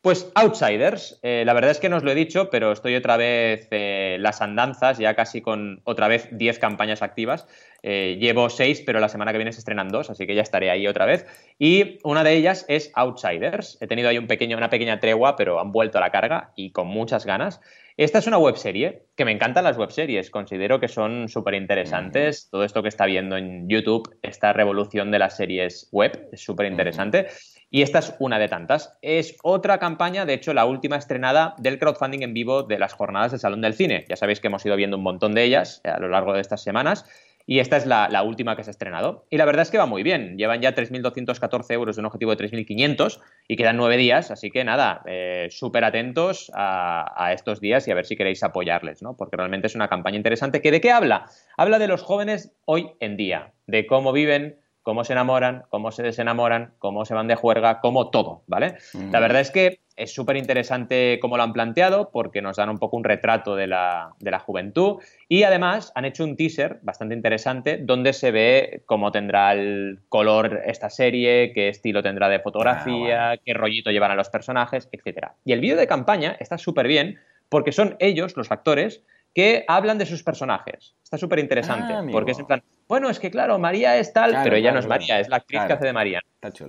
Pues 0.00 0.30
Outsiders, 0.36 1.18
eh, 1.24 1.42
la 1.44 1.54
verdad 1.54 1.72
es 1.72 1.80
que 1.80 1.88
no 1.88 1.96
os 1.96 2.04
lo 2.04 2.12
he 2.12 2.14
dicho, 2.14 2.50
pero 2.50 2.70
estoy 2.70 2.94
otra 2.94 3.16
vez 3.16 3.66
eh, 3.72 4.16
las 4.20 4.40
andanzas, 4.40 4.98
ya 4.98 5.14
casi 5.14 5.40
con 5.42 5.80
otra 5.82 6.06
vez 6.06 6.28
10 6.30 6.60
campañas 6.60 7.02
activas. 7.02 7.48
Eh, 7.82 8.16
llevo 8.20 8.48
6, 8.48 8.84
pero 8.86 9.00
la 9.00 9.08
semana 9.08 9.32
que 9.32 9.38
viene 9.38 9.52
se 9.52 9.58
estrenan 9.58 9.88
2, 9.88 10.10
así 10.10 10.24
que 10.24 10.36
ya 10.36 10.42
estaré 10.42 10.70
ahí 10.70 10.86
otra 10.86 11.04
vez. 11.04 11.26
Y 11.58 11.98
una 12.04 12.22
de 12.22 12.34
ellas 12.34 12.64
es 12.68 12.92
Outsiders. 12.94 13.76
He 13.80 13.88
tenido 13.88 14.08
ahí 14.08 14.18
un 14.18 14.28
pequeño, 14.28 14.56
una 14.56 14.70
pequeña 14.70 15.00
tregua, 15.00 15.34
pero 15.34 15.58
han 15.58 15.72
vuelto 15.72 15.98
a 15.98 16.00
la 16.00 16.12
carga 16.12 16.52
y 16.54 16.70
con 16.70 16.86
muchas 16.86 17.26
ganas. 17.26 17.60
Esta 17.96 18.20
es 18.20 18.28
una 18.28 18.38
webserie, 18.38 19.02
que 19.16 19.24
me 19.24 19.32
encantan 19.32 19.64
las 19.64 19.76
webseries, 19.76 20.30
considero 20.30 20.78
que 20.78 20.86
son 20.86 21.28
súper 21.28 21.54
interesantes. 21.54 22.48
Todo 22.48 22.62
esto 22.62 22.80
que 22.80 22.88
está 22.88 23.06
viendo 23.06 23.36
en 23.36 23.68
YouTube, 23.68 24.16
esta 24.22 24.52
revolución 24.52 25.10
de 25.10 25.18
las 25.18 25.36
series 25.36 25.88
web, 25.90 26.28
es 26.30 26.40
súper 26.40 26.66
interesante. 26.66 27.26
Y 27.70 27.82
esta 27.82 27.98
es 27.98 28.14
una 28.18 28.38
de 28.38 28.48
tantas. 28.48 28.96
Es 29.02 29.36
otra 29.42 29.78
campaña, 29.78 30.24
de 30.24 30.34
hecho, 30.34 30.54
la 30.54 30.64
última 30.64 30.96
estrenada 30.96 31.54
del 31.58 31.78
crowdfunding 31.78 32.22
en 32.22 32.34
vivo 32.34 32.62
de 32.62 32.78
las 32.78 32.94
jornadas 32.94 33.32
del 33.32 33.40
Salón 33.40 33.60
del 33.60 33.74
Cine. 33.74 34.06
Ya 34.08 34.16
sabéis 34.16 34.40
que 34.40 34.46
hemos 34.46 34.64
ido 34.64 34.76
viendo 34.76 34.96
un 34.96 35.02
montón 35.02 35.34
de 35.34 35.44
ellas 35.44 35.82
a 35.84 35.98
lo 35.98 36.08
largo 36.08 36.32
de 36.32 36.40
estas 36.40 36.62
semanas. 36.62 37.04
Y 37.50 37.60
esta 37.60 37.78
es 37.78 37.86
la, 37.86 38.22
última 38.22 38.56
que 38.56 38.62
se 38.62 38.68
ha 38.68 38.72
estrenado. 38.72 39.24
Y 39.30 39.38
la 39.38 39.46
verdad 39.46 39.62
es 39.62 39.70
que 39.70 39.78
va 39.78 39.86
muy 39.86 40.02
bien. 40.02 40.36
Llevan 40.36 40.60
ya 40.60 40.74
3.214 40.74 41.72
euros 41.72 41.96
de 41.96 42.00
un 42.00 42.06
objetivo 42.06 42.36
de 42.36 42.46
3.500 42.46 43.20
y 43.48 43.56
quedan 43.56 43.78
nueve 43.78 43.96
días. 43.96 44.30
Así 44.30 44.50
que 44.50 44.64
nada, 44.64 45.00
eh, 45.06 45.48
súper 45.50 45.84
atentos 45.84 46.52
a, 46.54 47.14
a, 47.16 47.32
estos 47.32 47.58
días 47.60 47.88
y 47.88 47.90
a 47.90 47.94
ver 47.94 48.04
si 48.04 48.16
queréis 48.16 48.42
apoyarles, 48.42 49.02
¿no? 49.02 49.16
Porque 49.16 49.38
realmente 49.38 49.66
es 49.66 49.74
una 49.74 49.88
campaña 49.88 50.18
interesante. 50.18 50.60
¿Que 50.60 50.70
¿De 50.70 50.82
qué 50.82 50.90
habla? 50.90 51.24
Habla 51.56 51.78
de 51.78 51.88
los 51.88 52.02
jóvenes 52.02 52.52
hoy 52.66 52.90
en 53.00 53.16
día, 53.16 53.54
de 53.66 53.86
cómo 53.86 54.12
viven, 54.12 54.58
cómo 54.88 55.04
se 55.04 55.12
enamoran, 55.12 55.64
cómo 55.68 55.92
se 55.92 56.02
desenamoran, 56.02 56.72
cómo 56.78 57.04
se 57.04 57.12
van 57.12 57.28
de 57.28 57.34
juerga, 57.34 57.80
cómo 57.80 58.08
todo, 58.08 58.40
¿vale? 58.46 58.76
La 59.12 59.20
verdad 59.20 59.42
es 59.42 59.50
que 59.50 59.80
es 59.96 60.14
súper 60.14 60.38
interesante 60.38 61.18
cómo 61.20 61.36
lo 61.36 61.42
han 61.42 61.52
planteado 61.52 62.08
porque 62.10 62.40
nos 62.40 62.56
dan 62.56 62.70
un 62.70 62.78
poco 62.78 62.96
un 62.96 63.04
retrato 63.04 63.54
de 63.54 63.66
la, 63.66 64.14
juventud 64.46 65.02
y 65.28 65.42
además 65.42 65.92
han 65.94 66.06
hecho 66.06 66.24
un 66.24 66.36
teaser 66.36 66.78
bastante 66.80 67.14
interesante 67.14 67.76
donde 67.76 68.14
se 68.14 68.30
ve 68.30 68.82
cómo 68.86 69.12
tendrá 69.12 69.52
el 69.52 69.98
color 70.08 70.62
esta 70.64 70.88
serie, 70.88 71.52
qué 71.52 71.68
estilo 71.68 72.02
tendrá 72.02 72.30
de 72.30 72.40
fotografía, 72.40 73.32
ah, 73.32 73.36
qué 73.36 73.52
rollito 73.52 73.90
llevan 73.90 74.12
a 74.12 74.14
los 74.14 74.30
personajes, 74.30 74.88
etc. 74.90 75.32
Y 75.44 75.52
el 75.52 75.60
vídeo 75.60 75.76
de 75.76 75.86
campaña 75.86 76.34
está 76.40 76.56
súper 76.56 76.88
bien 76.88 77.18
porque 77.50 77.72
son 77.72 77.94
ellos, 77.98 78.38
los 78.38 78.50
actores, 78.50 79.02
que 79.34 79.66
hablan 79.68 79.98
de 79.98 80.06
sus 80.06 80.22
personajes. 80.22 80.94
Está 81.04 81.18
súper 81.18 81.40
interesante 81.40 81.92
ah, 81.92 82.02
porque 82.10 82.30
es 82.30 82.38
en 82.38 82.46
plan, 82.46 82.62
bueno, 82.88 83.10
es 83.10 83.18
que 83.18 83.30
claro, 83.30 83.58
María 83.58 83.96
es 83.98 84.12
tal, 84.12 84.36
pero 84.42 84.56
ella 84.56 84.72
no 84.72 84.78
es 84.78 84.86
María, 84.86 85.20
es 85.20 85.28
la 85.28 85.36
actriz 85.36 85.60
que 85.66 85.72
hace 85.72 85.86
de 85.86 85.92
María. 85.92 86.20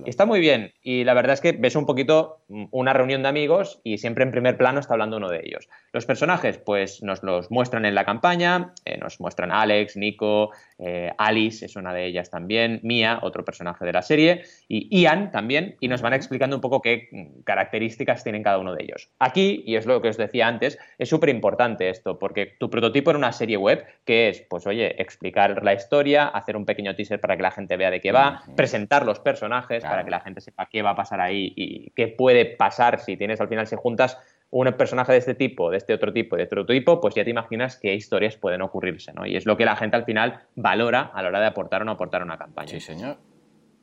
Está, 0.04 0.26
muy 0.26 0.40
bien 0.40 0.72
y 0.82 1.04
la 1.04 1.14
verdad 1.14 1.34
es 1.34 1.40
que 1.40 1.52
ves 1.52 1.76
un 1.76 1.86
poquito 1.86 2.42
una 2.48 2.92
reunión 2.92 3.22
de 3.22 3.28
amigos 3.28 3.80
y 3.84 3.98
siempre 3.98 4.24
en 4.24 4.32
primer 4.32 4.56
plano 4.56 4.80
está 4.80 4.94
hablando 4.94 5.16
uno 5.16 5.28
de 5.28 5.42
ellos. 5.44 5.68
Los 5.92 6.06
personajes, 6.06 6.58
pues 6.58 7.04
nos 7.04 7.22
los 7.22 7.52
muestran 7.52 7.84
en 7.84 7.94
la 7.94 8.04
campaña, 8.04 8.74
eh, 8.84 8.98
nos 8.98 9.20
muestran 9.20 9.52
Alex, 9.52 9.96
Nico, 9.96 10.50
eh, 10.80 11.12
Alice 11.18 11.64
es 11.64 11.76
una 11.76 11.94
de 11.94 12.04
ellas 12.06 12.30
también, 12.30 12.80
Mia, 12.82 13.20
otro 13.22 13.44
personaje 13.44 13.84
de 13.84 13.92
la 13.92 14.02
serie, 14.02 14.42
y 14.66 15.02
Ian 15.02 15.30
también, 15.30 15.76
y 15.78 15.86
nos 15.86 16.02
van 16.02 16.14
explicando 16.14 16.56
un 16.56 16.62
poco 16.62 16.82
qué 16.82 17.08
características 17.44 18.24
tienen 18.24 18.42
cada 18.42 18.58
uno 18.58 18.74
de 18.74 18.82
ellos. 18.82 19.10
Aquí, 19.20 19.62
y 19.66 19.76
es 19.76 19.86
lo 19.86 20.02
que 20.02 20.08
os 20.08 20.16
decía 20.16 20.48
antes, 20.48 20.78
es 20.98 21.08
súper 21.08 21.28
importante 21.28 21.88
esto, 21.90 22.18
porque 22.18 22.56
tu 22.58 22.70
prototipo 22.70 23.12
en 23.12 23.18
una 23.18 23.32
serie 23.32 23.56
web, 23.56 23.84
que 24.04 24.30
es, 24.30 24.40
pues 24.48 24.66
oye, 24.66 25.00
explicar 25.00 25.62
la 25.62 25.74
historia, 25.74 26.09
hacer 26.16 26.56
un 26.56 26.64
pequeño 26.64 26.94
teaser 26.94 27.20
para 27.20 27.36
que 27.36 27.42
la 27.42 27.50
gente 27.50 27.76
vea 27.76 27.90
de 27.90 28.00
qué 28.00 28.12
va, 28.12 28.42
presentar 28.56 29.04
los 29.04 29.20
personajes, 29.20 29.82
para 29.82 30.04
que 30.04 30.10
la 30.10 30.20
gente 30.20 30.40
sepa 30.40 30.66
qué 30.66 30.82
va 30.82 30.90
a 30.90 30.96
pasar 30.96 31.20
ahí 31.20 31.52
y 31.56 31.90
qué 31.90 32.08
puede 32.08 32.44
pasar 32.44 33.00
si 33.00 33.16
tienes 33.16 33.40
al 33.40 33.48
final, 33.48 33.66
si 33.66 33.76
juntas 33.76 34.18
un 34.50 34.72
personaje 34.72 35.12
de 35.12 35.18
este 35.18 35.34
tipo, 35.34 35.70
de 35.70 35.76
este 35.76 35.94
otro 35.94 36.12
tipo 36.12 36.36
de 36.36 36.42
este 36.42 36.58
otro 36.58 36.74
tipo, 36.74 37.00
pues 37.00 37.14
ya 37.14 37.24
te 37.24 37.30
imaginas 37.30 37.76
qué 37.76 37.94
historias 37.94 38.36
pueden 38.36 38.62
ocurrirse, 38.62 39.12
¿no? 39.12 39.26
Y 39.26 39.36
es 39.36 39.46
lo 39.46 39.56
que 39.56 39.64
la 39.64 39.76
gente 39.76 39.96
al 39.96 40.04
final 40.04 40.40
valora 40.56 41.10
a 41.14 41.22
la 41.22 41.28
hora 41.28 41.40
de 41.40 41.46
aportar 41.46 41.82
o 41.82 41.84
no 41.84 41.92
aportar 41.92 42.22
una 42.22 42.36
campaña. 42.36 42.68
Sí, 42.68 42.80
señor. 42.80 43.16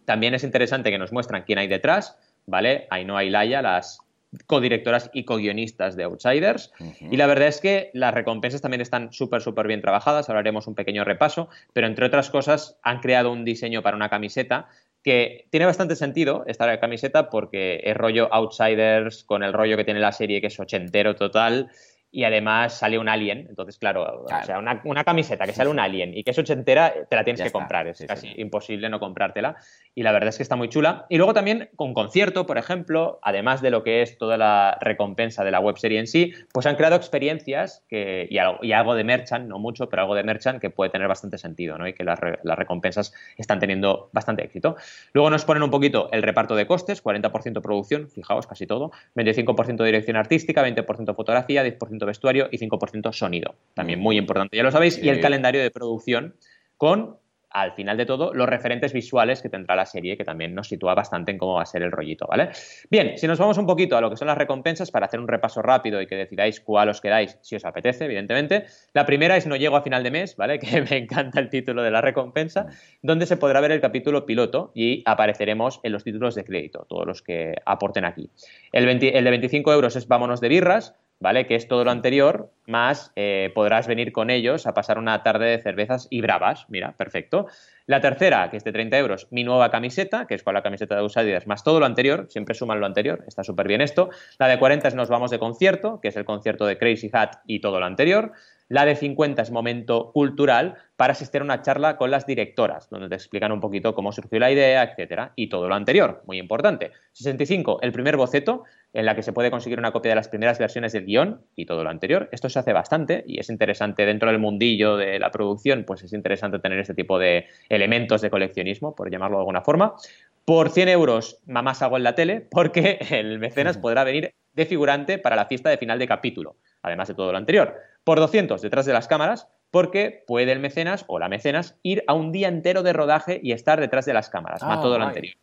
También 0.06 0.34
es 0.34 0.44
interesante 0.44 0.92
que 0.92 0.98
nos 0.98 1.12
muestran 1.12 1.44
quién 1.44 1.60
hay 1.60 1.68
detrás, 1.68 2.18
¿vale? 2.46 2.88
Ainhoa 2.90 3.24
y 3.24 3.30
Laia, 3.30 3.62
las 3.62 4.00
codirectoras 4.46 5.10
y 5.14 5.24
co-guionistas 5.24 5.96
de 5.96 6.04
Outsiders. 6.04 6.72
Y 7.00 7.18
la 7.18 7.28
verdad 7.28 7.48
es 7.48 7.62
que 7.62 7.92
las 7.94 8.14
recompensas 8.14 8.62
también 8.62 8.82
están 8.82 9.14
súper, 9.14 9.42
súper 9.42 9.68
bien 9.68 9.82
trabajadas. 9.82 10.30
Ahora 10.30 10.40
haremos 10.42 10.68
un 10.68 10.76
pequeño 10.76 11.04
repaso, 11.04 11.50
pero 11.74 11.88
entre 11.88 12.06
otras 12.06 12.30
cosas 12.30 12.78
han 12.84 13.00
creado 13.00 13.32
un 13.32 13.46
diseño 13.46 13.82
para 13.82 13.96
una 13.96 14.10
camiseta 14.10 14.68
que 15.04 15.48
tiene 15.52 15.66
bastante 15.66 15.96
sentido 15.96 16.44
esta 16.48 16.80
camiseta 16.80 17.30
porque 17.30 17.82
es 17.84 17.96
rollo 17.96 18.28
Outsiders 18.34 19.24
con 19.24 19.44
el 19.44 19.54
rollo 19.54 19.78
que 19.78 19.86
tiene 19.86 20.00
la 20.00 20.12
serie 20.12 20.42
que 20.42 20.48
es 20.48 20.60
ochentero 20.60 21.16
total 21.16 21.70
y 22.12 22.24
además 22.24 22.74
sale 22.74 22.98
un 22.98 23.10
alien. 23.10 23.46
Entonces, 23.50 23.78
claro, 23.78 24.24
o 24.24 24.44
sea, 24.44 24.60
una, 24.60 25.04
camiseta 25.04 25.46
que 25.46 25.54
sale 25.54 25.70
un 25.70 25.80
alien 25.80 26.18
y 26.18 26.24
que 26.24 26.32
es 26.32 26.40
ochentera, 26.40 26.94
te 27.10 27.16
la 27.16 27.24
tienes 27.24 27.42
que 27.42 27.52
comprar. 27.52 27.88
Es 27.88 28.04
casi 28.08 28.34
imposible 28.38 28.90
no 28.90 29.00
comprártela. 29.00 29.58
Y 29.94 30.04
la 30.04 30.12
verdad 30.12 30.30
es 30.30 30.38
que 30.38 30.44
está 30.44 30.56
muy 30.56 30.70
chula. 30.70 31.06
Y 31.10 31.18
luego 31.18 31.34
también 31.34 31.70
con 31.76 31.94
concierto, 31.94 32.46
por 32.46 32.58
ejemplo, 32.58 33.20
además 33.22 33.62
de 33.62 33.72
lo 33.72 33.84
que 33.84 34.02
es 34.02 34.18
toda 34.18 34.38
la 34.38 34.78
recompensa 34.82 35.44
de 35.44 35.52
la 35.52 35.60
web 35.60 35.78
serie 35.78 36.00
en 36.00 36.08
sí, 36.08 36.34
pues 36.54 36.66
han 36.66 36.76
creado 36.76 36.96
experiencias 36.96 37.84
que, 37.90 38.28
y, 38.30 38.38
algo, 38.38 38.60
y 38.62 38.72
algo 38.72 38.96
de 38.96 39.04
merchant, 39.04 39.48
no 39.48 39.60
mucho, 39.60 39.90
pero 39.90 40.04
algo 40.04 40.16
de 40.16 40.24
merchant 40.24 40.62
que 40.62 40.70
puede 40.70 40.92
tener 40.92 41.08
bastante 41.08 41.38
sentido, 41.38 41.78
¿no? 41.78 41.88
Y 41.88 41.94
que 41.94 42.04
las, 42.04 42.20
las 42.44 42.58
recompensas 42.58 43.14
están 43.38 43.60
teniendo 43.60 44.10
bastante 44.14 44.44
éxito. 44.44 44.76
Luego 45.14 45.30
nos 45.30 45.46
ponen 45.46 45.64
un 45.64 45.72
poquito 45.72 46.10
el 46.12 46.24
reparto 46.24 46.56
de 46.56 46.68
costes, 46.68 47.04
40% 47.04 47.62
producción, 47.62 48.10
fijaos, 48.10 48.48
casi 48.48 48.68
todo, 48.68 48.92
25% 49.16 49.84
dirección 49.84 50.18
artística, 50.18 50.66
20% 50.66 51.16
fotografía, 51.16 51.66
10% 51.66 51.97
vestuario 52.06 52.48
y 52.52 52.58
5% 52.58 53.12
sonido. 53.14 53.56
También 53.74 54.00
muy 54.00 54.18
importante, 54.18 54.58
ya 54.58 54.64
lo 54.64 54.72
sabéis. 54.72 55.02
Y 55.02 55.10
el 55.10 55.20
calendario 55.20 55.62
de 55.62 55.72
producción 55.72 56.36
con 56.78 57.18
al 57.50 57.74
final 57.74 57.98
de 57.98 58.06
todo, 58.06 58.34
los 58.34 58.48
referentes 58.48 58.94
visuales 58.94 59.42
que 59.42 59.50
tendrá 59.50 59.76
la 59.76 59.86
serie, 59.86 60.18
que 60.18 60.24
también 60.24 60.54
nos 60.54 60.68
sitúa 60.68 60.94
bastante 60.94 61.32
en 61.32 61.38
cómo 61.38 61.56
va 61.56 61.64
a 61.64 61.66
ser 61.66 61.82
el 61.82 61.92
rollito, 61.92 62.28
¿vale? 62.28 62.50
Bien, 62.90 63.18
si 63.18 63.28
nos 63.28 63.40
vamos 63.40 63.58
un 63.58 63.66
poquito 63.66 63.98
a 63.98 64.02
lo 64.02 64.10
que 64.10 64.18
son 64.18 64.28
las 64.28 64.38
recompensas, 64.38 64.92
para 64.92 65.06
hacer 65.06 65.20
un 65.20 65.28
repaso 65.28 65.62
rápido 65.62 66.02
y 66.02 66.08
que 66.08 66.16
decidáis 66.16 66.60
cuál 66.60 66.90
os 66.90 67.02
quedáis, 67.02 67.38
si 67.42 67.56
os 67.56 67.66
apetece, 67.66 68.06
evidentemente. 68.06 68.66
La 68.94 69.06
primera 69.06 69.38
es 69.38 69.48
No 69.48 69.56
llego 69.56 69.76
a 69.76 69.82
final 69.82 70.04
de 70.04 70.12
mes, 70.12 70.36
¿vale? 70.36 70.60
Que 70.68 70.82
me 70.82 70.98
encanta 70.98 71.40
el 71.40 71.50
título 71.50 71.82
de 71.82 71.92
la 71.92 72.02
recompensa, 72.02 72.68
donde 73.02 73.26
se 73.26 73.38
podrá 73.38 73.62
ver 73.62 73.72
el 73.72 73.82
capítulo 73.82 74.26
piloto 74.26 74.72
y 74.76 75.04
apareceremos 75.06 75.80
en 75.84 75.94
los 75.94 76.04
títulos 76.04 76.36
de 76.36 76.44
crédito, 76.44 76.86
todos 76.90 77.08
los 77.08 77.22
que 77.22 77.56
aporten 77.66 78.06
aquí. 78.06 78.30
El, 78.72 78.88
el 78.88 79.24
de 79.24 79.30
25 79.30 79.74
euros 79.74 79.96
es 79.96 80.08
Vámonos 80.08 80.42
de 80.42 80.50
birras, 80.50 80.96
¿vale? 81.20 81.48
Que 81.48 81.56
es 81.56 81.68
todo 81.68 81.84
lo 81.84 81.92
anterior, 81.92 82.52
más 82.66 83.12
eh, 83.16 83.52
podrás 83.56 83.88
venir 83.88 84.12
con 84.12 84.30
ellos 84.30 84.68
a 84.68 84.74
pasar 84.74 84.98
una 84.98 85.24
tarde 85.24 85.46
de 85.46 85.60
cervezas 85.60 86.08
y 86.10 86.22
bravas. 86.22 86.66
Mira, 86.70 86.94
perfecto. 86.98 87.48
La 87.86 88.02
tercera, 88.02 88.50
que 88.50 88.58
es 88.58 88.64
de 88.64 88.72
30 88.72 88.98
euros, 88.98 89.28
mi 89.32 89.44
nueva 89.44 89.72
camiseta, 89.72 90.28
que 90.28 90.36
es 90.36 90.44
con 90.44 90.54
la 90.54 90.62
camiseta 90.62 90.96
de 90.96 91.02
Outsiders, 91.02 91.48
más 91.48 91.64
todo 91.64 91.80
lo 91.80 91.86
anterior, 91.86 92.28
siempre 92.30 92.54
suman 92.54 92.80
lo 92.80 92.86
anterior, 92.86 93.24
está 93.28 93.44
súper 93.44 93.68
bien 93.68 93.82
esto. 93.82 94.10
La 94.38 94.48
de 94.48 94.60
40 94.60 94.90
es 94.90 94.96
Nos 94.96 95.10
vamos 95.10 95.32
de 95.32 95.40
concierto, 95.40 96.00
que 96.02 96.10
es 96.10 96.16
el 96.18 96.26
concierto 96.26 96.66
de 96.66 96.78
Crazy 96.78 97.10
Hat 97.14 97.38
y 97.46 97.62
todo 97.62 97.80
lo 97.80 97.86
anterior. 97.86 98.34
La 98.70 98.86
de 98.86 98.96
50 98.96 99.42
es 99.42 99.52
momento 99.52 100.12
cultural 100.12 100.76
para 100.98 101.14
asistir 101.14 101.40
a 101.40 101.44
una 101.46 101.62
charla 101.62 101.96
con 101.96 102.12
las 102.12 102.26
directoras, 102.26 102.90
donde 102.90 103.08
te 103.08 103.16
explican 103.16 103.54
un 103.54 103.62
poquito 103.62 103.96
cómo 103.96 104.12
surgió 104.12 104.40
la 104.40 104.52
idea, 104.52 104.84
etcétera, 104.84 105.32
y 105.36 105.48
todo 105.48 105.70
lo 105.70 105.76
anterior, 105.76 106.22
muy 106.26 106.38
importante. 106.38 106.92
65, 107.14 107.80
el 107.82 107.94
primer 107.94 108.18
boceto, 108.18 108.66
en 108.92 109.06
la 109.06 109.16
que 109.16 109.24
se 109.24 109.32
puede 109.32 109.52
conseguir 109.52 109.80
una 109.80 109.94
copia 109.94 110.12
de 110.12 110.16
las 110.16 110.28
primeras 110.28 110.60
versiones 110.60 110.92
del 110.92 111.06
guion 111.06 111.46
y 111.56 111.66
todo 111.66 111.84
lo 111.84 111.90
anterior. 111.90 112.28
Esto 112.34 112.50
se 112.50 112.60
hace 112.60 112.74
bastante 112.74 113.24
y 113.26 113.40
es 113.40 113.50
interesante 113.50 114.06
dentro 114.06 114.30
del 114.30 114.40
mundillo 114.40 114.98
de 114.98 115.18
la 115.20 115.32
producción, 115.32 115.86
pues 115.86 116.04
es 116.04 116.12
interesante 116.12 116.60
tener 116.60 116.80
este 116.80 116.94
tipo 116.94 117.20
de 117.20 117.46
elementos 117.70 118.22
de 118.22 118.30
coleccionismo, 118.30 118.96
por 118.96 119.10
llamarlo 119.10 119.38
de 119.38 119.42
alguna 119.42 119.62
forma. 119.62 119.96
Por 120.44 120.72
100 120.72 120.90
euros, 120.90 121.40
mamás 121.46 121.82
hago 121.82 121.96
en 121.96 122.04
la 122.04 122.16
tele, 122.16 122.48
porque 122.52 123.00
el 123.12 123.40
mecenas 123.40 123.78
podrá 123.78 124.04
venir 124.04 124.34
de 124.54 124.66
figurante 124.66 125.20
para 125.20 125.36
la 125.36 125.46
fiesta 125.46 125.70
de 125.70 125.78
final 125.78 126.00
de 126.00 126.08
capítulo, 126.08 126.58
además 126.82 127.08
de 127.08 127.14
todo 127.14 127.32
lo 127.32 127.38
anterior. 127.38 127.76
Por 128.08 128.22
200, 128.22 128.62
detrás 128.62 128.86
de 128.86 128.94
las 128.94 129.10
cámaras, 129.10 129.50
porque 129.70 130.24
puede 130.26 130.54
el 130.54 130.60
mecenas 130.60 131.04
o 131.10 131.20
la 131.20 131.28
mecenas 131.28 131.76
ir 131.84 132.06
a 132.08 132.14
un 132.14 132.32
día 132.32 132.48
entero 132.48 132.82
de 132.82 132.94
rodaje 132.94 133.42
y 133.44 133.52
estar 133.52 133.82
detrás 133.82 134.06
de 134.06 134.14
las 134.14 134.30
cámaras, 134.30 134.64
más 134.64 134.80
todo 134.80 134.98
lo 134.98 135.04
anterior. 135.04 135.36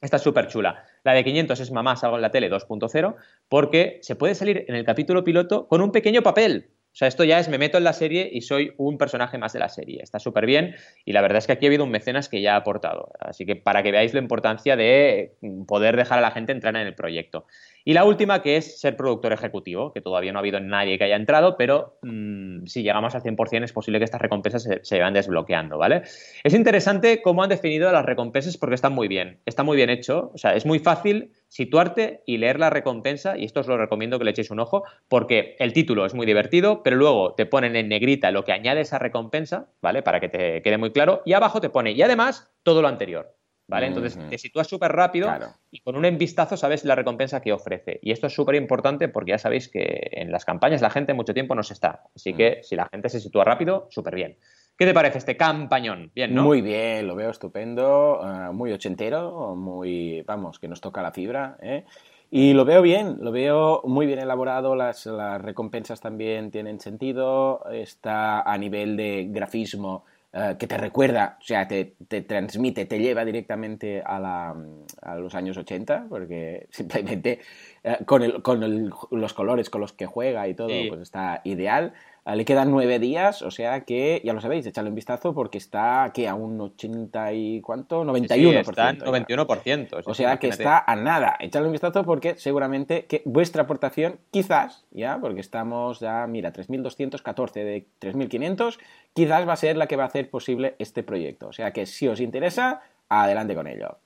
Esta 0.00 0.18
es 0.18 0.22
súper 0.22 0.46
chula. 0.46 0.84
La 1.02 1.12
de 1.12 1.24
500 1.24 1.58
es 1.58 1.72
Mamá, 1.72 1.96
salgo 1.96 2.14
en 2.14 2.22
la 2.22 2.30
tele 2.30 2.48
2.0, 2.48 3.16
porque 3.48 3.98
se 4.02 4.14
puede 4.14 4.36
salir 4.36 4.64
en 4.68 4.76
el 4.76 4.84
capítulo 4.84 5.24
piloto 5.24 5.66
con 5.66 5.82
un 5.82 5.90
pequeño 5.90 6.22
papel. 6.22 6.68
O 6.96 6.98
sea, 6.98 7.08
esto 7.08 7.24
ya 7.24 7.40
es, 7.40 7.48
me 7.48 7.58
meto 7.58 7.76
en 7.76 7.84
la 7.84 7.92
serie 7.92 8.30
y 8.32 8.42
soy 8.42 8.72
un 8.78 8.96
personaje 8.96 9.36
más 9.36 9.52
de 9.52 9.58
la 9.58 9.68
serie. 9.68 10.00
Está 10.02 10.20
súper 10.20 10.46
bien 10.46 10.76
y 11.04 11.12
la 11.12 11.20
verdad 11.20 11.38
es 11.38 11.46
que 11.46 11.52
aquí 11.52 11.66
ha 11.66 11.68
habido 11.68 11.84
un 11.84 11.90
mecenas 11.90 12.28
que 12.28 12.40
ya 12.40 12.54
ha 12.54 12.58
aportado. 12.58 13.10
Así 13.18 13.44
que 13.44 13.54
para 13.54 13.82
que 13.82 13.90
veáis 13.90 14.14
la 14.14 14.20
importancia 14.20 14.76
de 14.76 15.34
poder 15.66 15.96
dejar 15.96 16.20
a 16.20 16.22
la 16.22 16.30
gente 16.30 16.52
entrar 16.52 16.74
en 16.76 16.86
el 16.86 16.94
proyecto. 16.94 17.44
Y 17.88 17.92
la 17.92 18.04
última, 18.04 18.42
que 18.42 18.56
es 18.56 18.80
ser 18.80 18.96
productor 18.96 19.32
ejecutivo, 19.32 19.92
que 19.92 20.00
todavía 20.00 20.32
no 20.32 20.40
ha 20.40 20.42
habido 20.42 20.58
nadie 20.58 20.98
que 20.98 21.04
haya 21.04 21.14
entrado, 21.14 21.56
pero 21.56 22.00
mm, 22.02 22.66
si 22.66 22.82
llegamos 22.82 23.14
al 23.14 23.22
100% 23.22 23.62
es 23.62 23.72
posible 23.72 24.00
que 24.00 24.04
estas 24.04 24.20
recompensas 24.20 24.64
se, 24.64 24.80
se 24.82 24.98
vayan 24.98 25.14
desbloqueando, 25.14 25.78
¿vale? 25.78 26.02
Es 26.42 26.52
interesante 26.52 27.22
cómo 27.22 27.44
han 27.44 27.48
definido 27.48 27.92
las 27.92 28.04
recompensas 28.04 28.56
porque 28.56 28.74
están 28.74 28.92
muy 28.92 29.06
bien, 29.06 29.38
está 29.46 29.62
muy 29.62 29.76
bien 29.76 29.88
hecho, 29.88 30.32
o 30.34 30.36
sea, 30.36 30.56
es 30.56 30.66
muy 30.66 30.80
fácil 30.80 31.30
situarte 31.46 32.24
y 32.26 32.38
leer 32.38 32.58
la 32.58 32.70
recompensa, 32.70 33.38
y 33.38 33.44
esto 33.44 33.60
os 33.60 33.68
lo 33.68 33.78
recomiendo 33.78 34.18
que 34.18 34.24
le 34.24 34.32
echéis 34.32 34.50
un 34.50 34.58
ojo, 34.58 34.82
porque 35.06 35.54
el 35.60 35.72
título 35.72 36.06
es 36.06 36.14
muy 36.14 36.26
divertido, 36.26 36.82
pero 36.82 36.96
luego 36.96 37.34
te 37.34 37.46
ponen 37.46 37.76
en 37.76 37.88
negrita 37.88 38.32
lo 38.32 38.42
que 38.42 38.50
añade 38.50 38.80
esa 38.80 38.98
recompensa, 38.98 39.68
¿vale? 39.80 40.02
Para 40.02 40.18
que 40.18 40.28
te 40.28 40.60
quede 40.60 40.76
muy 40.76 40.90
claro, 40.90 41.22
y 41.24 41.34
abajo 41.34 41.60
te 41.60 41.70
pone, 41.70 41.92
y 41.92 42.02
además, 42.02 42.52
todo 42.64 42.82
lo 42.82 42.88
anterior. 42.88 43.36
¿Vale? 43.68 43.88
Entonces 43.88 44.16
te 44.30 44.38
sitúas 44.38 44.68
súper 44.68 44.92
rápido 44.92 45.28
y 45.72 45.80
con 45.80 45.96
un 45.96 46.18
vistazo 46.18 46.56
sabes 46.56 46.84
la 46.84 46.94
recompensa 46.94 47.40
que 47.40 47.52
ofrece. 47.52 47.98
Y 48.00 48.12
esto 48.12 48.28
es 48.28 48.32
súper 48.32 48.54
importante 48.54 49.08
porque 49.08 49.32
ya 49.32 49.38
sabéis 49.38 49.68
que 49.68 50.08
en 50.12 50.30
las 50.30 50.44
campañas 50.44 50.82
la 50.82 50.90
gente 50.90 51.14
mucho 51.14 51.34
tiempo 51.34 51.54
no 51.56 51.64
se 51.64 51.72
está. 51.72 52.04
Así 52.14 52.32
que 52.32 52.60
si 52.62 52.76
la 52.76 52.86
gente 52.86 53.08
se 53.08 53.18
sitúa 53.18 53.44
rápido, 53.44 53.88
súper 53.90 54.14
bien. 54.14 54.36
¿Qué 54.78 54.84
te 54.84 54.94
parece 54.94 55.18
este 55.18 55.36
campañón? 55.36 56.12
Bien, 56.14 56.34
¿no? 56.34 56.44
Muy 56.44 56.60
bien, 56.60 57.06
lo 57.06 57.16
veo 57.16 57.30
estupendo, 57.30 58.20
uh, 58.20 58.52
muy 58.52 58.72
ochentero, 58.72 59.56
muy, 59.56 60.22
vamos, 60.22 60.58
que 60.58 60.68
nos 60.68 60.82
toca 60.82 61.02
la 61.02 61.12
fibra, 61.12 61.56
¿eh? 61.62 61.84
Y 62.30 62.52
lo 62.52 62.64
veo 62.64 62.82
bien, 62.82 63.18
lo 63.20 63.32
veo 63.32 63.82
muy 63.84 64.04
bien 64.04 64.18
elaborado, 64.18 64.74
las, 64.74 65.06
las 65.06 65.40
recompensas 65.40 66.00
también 66.00 66.50
tienen 66.50 66.80
sentido, 66.80 67.64
está 67.70 68.42
a 68.42 68.58
nivel 68.58 68.96
de 68.96 69.28
grafismo 69.30 70.04
eh, 70.32 70.56
que 70.58 70.66
te 70.66 70.76
recuerda, 70.76 71.38
o 71.40 71.44
sea, 71.44 71.66
te, 71.66 71.96
te, 72.08 72.20
transmite, 72.20 72.84
te 72.84 72.98
lleva 72.98 73.24
directamente 73.24 74.02
a, 74.04 74.20
la, 74.20 74.54
a 75.02 75.16
los 75.16 75.34
años 75.34 75.56
80, 75.56 76.06
porque 76.08 76.66
simplemente 76.70 77.40
eh, 77.82 77.98
con, 78.04 78.22
el, 78.22 78.42
con 78.42 78.62
el, 78.62 78.90
los 79.10 79.34
colores 79.34 79.70
con 79.70 79.80
los 79.80 79.92
que 79.92 80.06
juega 80.06 80.46
y 80.48 80.54
todo, 80.54 80.68
sí. 80.68 80.86
pues 80.88 81.00
está 81.00 81.40
ideal. 81.44 81.94
Le 82.34 82.44
quedan 82.44 82.72
nueve 82.72 82.98
días, 82.98 83.42
o 83.42 83.52
sea 83.52 83.82
que, 83.82 84.20
ya 84.24 84.32
lo 84.32 84.40
sabéis, 84.40 84.66
echadle 84.66 84.90
un 84.90 84.96
vistazo 84.96 85.32
porque 85.32 85.58
está 85.58 86.02
aquí 86.02 86.26
a 86.26 86.34
un 86.34 86.60
80 86.60 87.32
y 87.34 87.60
cuánto, 87.60 88.04
91%. 88.04 88.26
Sí, 88.34 88.56
está 88.68 88.90
en 88.90 88.98
91%. 88.98 90.02
O 90.04 90.12
sea 90.12 90.36
que 90.38 90.48
está 90.48 90.82
a 90.84 90.96
nada. 90.96 91.36
Echadle 91.38 91.68
un 91.68 91.72
vistazo 91.72 92.02
porque 92.04 92.34
seguramente 92.36 93.04
que 93.04 93.22
vuestra 93.24 93.62
aportación, 93.62 94.18
quizás, 94.32 94.84
ya, 94.90 95.18
porque 95.20 95.40
estamos 95.40 96.00
ya, 96.00 96.26
mira, 96.26 96.52
3.214 96.52 97.52
de 97.52 97.86
3.500, 98.00 98.78
quizás 99.14 99.46
va 99.46 99.52
a 99.52 99.56
ser 99.56 99.76
la 99.76 99.86
que 99.86 99.94
va 99.94 100.02
a 100.02 100.08
hacer 100.08 100.28
posible 100.28 100.74
este 100.80 101.04
proyecto. 101.04 101.46
O 101.46 101.52
sea 101.52 101.72
que 101.72 101.86
si 101.86 102.08
os 102.08 102.18
interesa, 102.18 102.82
adelante 103.08 103.54
con 103.54 103.68
ello. 103.68 103.98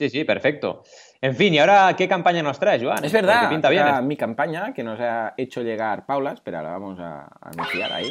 Sí, 0.00 0.08
sí, 0.08 0.24
perfecto. 0.24 0.82
En 1.20 1.36
fin, 1.36 1.52
¿y 1.52 1.58
ahora 1.58 1.94
qué 1.94 2.08
campaña 2.08 2.42
nos 2.42 2.58
traes, 2.58 2.82
Joan? 2.82 3.04
Es 3.04 3.12
verdad, 3.12 3.50
pinta 3.50 3.68
bien 3.68 4.06
mi 4.06 4.16
campaña 4.16 4.72
que 4.72 4.82
nos 4.82 4.98
ha 4.98 5.34
hecho 5.36 5.60
llegar 5.60 6.06
Paula, 6.06 6.32
espera, 6.32 6.62
la 6.62 6.70
vamos 6.70 6.98
a 6.98 7.28
anunciar 7.42 7.92
ahí. 7.92 8.10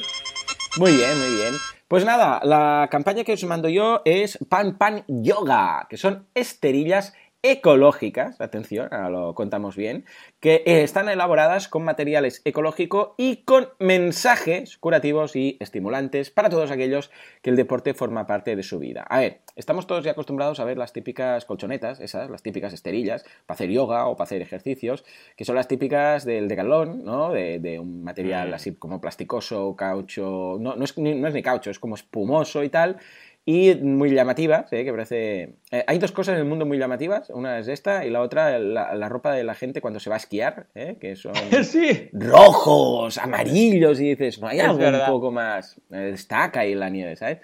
Muy 0.77 0.91
bien, 0.91 1.17
muy 1.17 1.35
bien. 1.35 1.55
Pues 1.87 2.05
nada, 2.05 2.41
la 2.43 2.89
campaña 2.91 3.23
que 3.23 3.33
os 3.33 3.43
mando 3.45 3.69
yo 3.69 4.03
es 4.05 4.37
Pan 4.47 4.77
Pan 4.77 5.03
Yoga, 5.07 5.87
que 5.89 5.97
son 5.97 6.27
esterillas 6.35 7.15
ecológicas, 7.41 8.41
atención, 8.41 8.89
ahora 8.91 9.09
lo 9.09 9.33
contamos 9.33 9.77
bien, 9.77 10.05
que 10.41 10.61
están 10.65 11.07
elaboradas 11.07 11.69
con 11.69 11.83
materiales 11.83 12.41
ecológicos 12.43 13.11
y 13.17 13.43
con 13.43 13.69
mensajes 13.79 14.77
curativos 14.77 15.37
y 15.37 15.57
estimulantes 15.61 16.31
para 16.31 16.49
todos 16.49 16.69
aquellos 16.69 17.11
que 17.41 17.49
el 17.49 17.55
deporte 17.55 17.93
forma 17.93 18.27
parte 18.27 18.57
de 18.57 18.63
su 18.63 18.77
vida. 18.77 19.05
A 19.09 19.19
ver, 19.19 19.39
estamos 19.55 19.87
todos 19.87 20.03
ya 20.03 20.11
acostumbrados 20.11 20.59
a 20.59 20.65
ver 20.65 20.77
las 20.77 20.91
típicas 20.91 21.45
colchonetas, 21.45 22.01
esas, 22.01 22.29
las 22.29 22.43
típicas 22.43 22.73
esterillas, 22.73 23.23
para 23.45 23.55
hacer 23.55 23.69
yoga 23.69 24.07
o 24.07 24.17
para 24.17 24.25
hacer 24.25 24.41
ejercicios, 24.41 25.05
que 25.37 25.45
son 25.45 25.55
las 25.55 25.69
típicas 25.69 26.25
del 26.25 26.49
decalón, 26.49 27.05
¿no? 27.05 27.31
De, 27.31 27.59
de 27.59 27.79
un 27.79 28.03
material 28.03 28.53
así 28.53 28.75
como 28.75 28.99
plasticoso, 28.99 29.75
caucho, 29.77 30.57
no, 30.59 30.75
no, 30.75 30.83
es, 30.83 30.97
no 30.97 31.27
es 31.27 31.33
ni 31.33 31.41
caucho, 31.41 31.71
es 31.71 31.79
como 31.79 31.95
espumoso 31.95 32.63
y 32.63 32.69
tal, 32.69 32.97
y 33.45 33.73
muy 33.75 34.11
llamativas, 34.11 34.71
¿eh? 34.73 34.83
que 34.83 34.91
parece... 34.91 35.55
Eh, 35.71 35.83
hay 35.87 35.97
dos 35.97 36.11
cosas 36.11 36.33
en 36.35 36.41
el 36.41 36.45
mundo 36.45 36.65
muy 36.65 36.77
llamativas, 36.77 37.29
una 37.29 37.57
es 37.59 37.67
esta 37.67 38.05
y 38.05 38.09
la 38.09 38.21
otra 38.21 38.59
la, 38.59 38.93
la 38.93 39.09
ropa 39.09 39.33
de 39.33 39.43
la 39.43 39.55
gente 39.55 39.81
cuando 39.81 39.99
se 39.99 40.09
va 40.09 40.17
a 40.17 40.19
esquiar, 40.19 40.67
¿eh? 40.75 40.97
que 40.99 41.15
son 41.15 41.33
sí. 41.63 42.09
rojos, 42.13 43.17
amarillos 43.17 43.99
y 43.99 44.09
dices, 44.09 44.39
no 44.39 44.47
hay 44.47 44.59
algo 44.59 44.85
un 44.85 45.05
poco 45.07 45.31
más, 45.31 45.81
eh, 45.91 46.11
destaca 46.11 46.61
ahí 46.61 46.75
la 46.75 46.89
nieve, 46.89 47.15
¿sabes? 47.15 47.39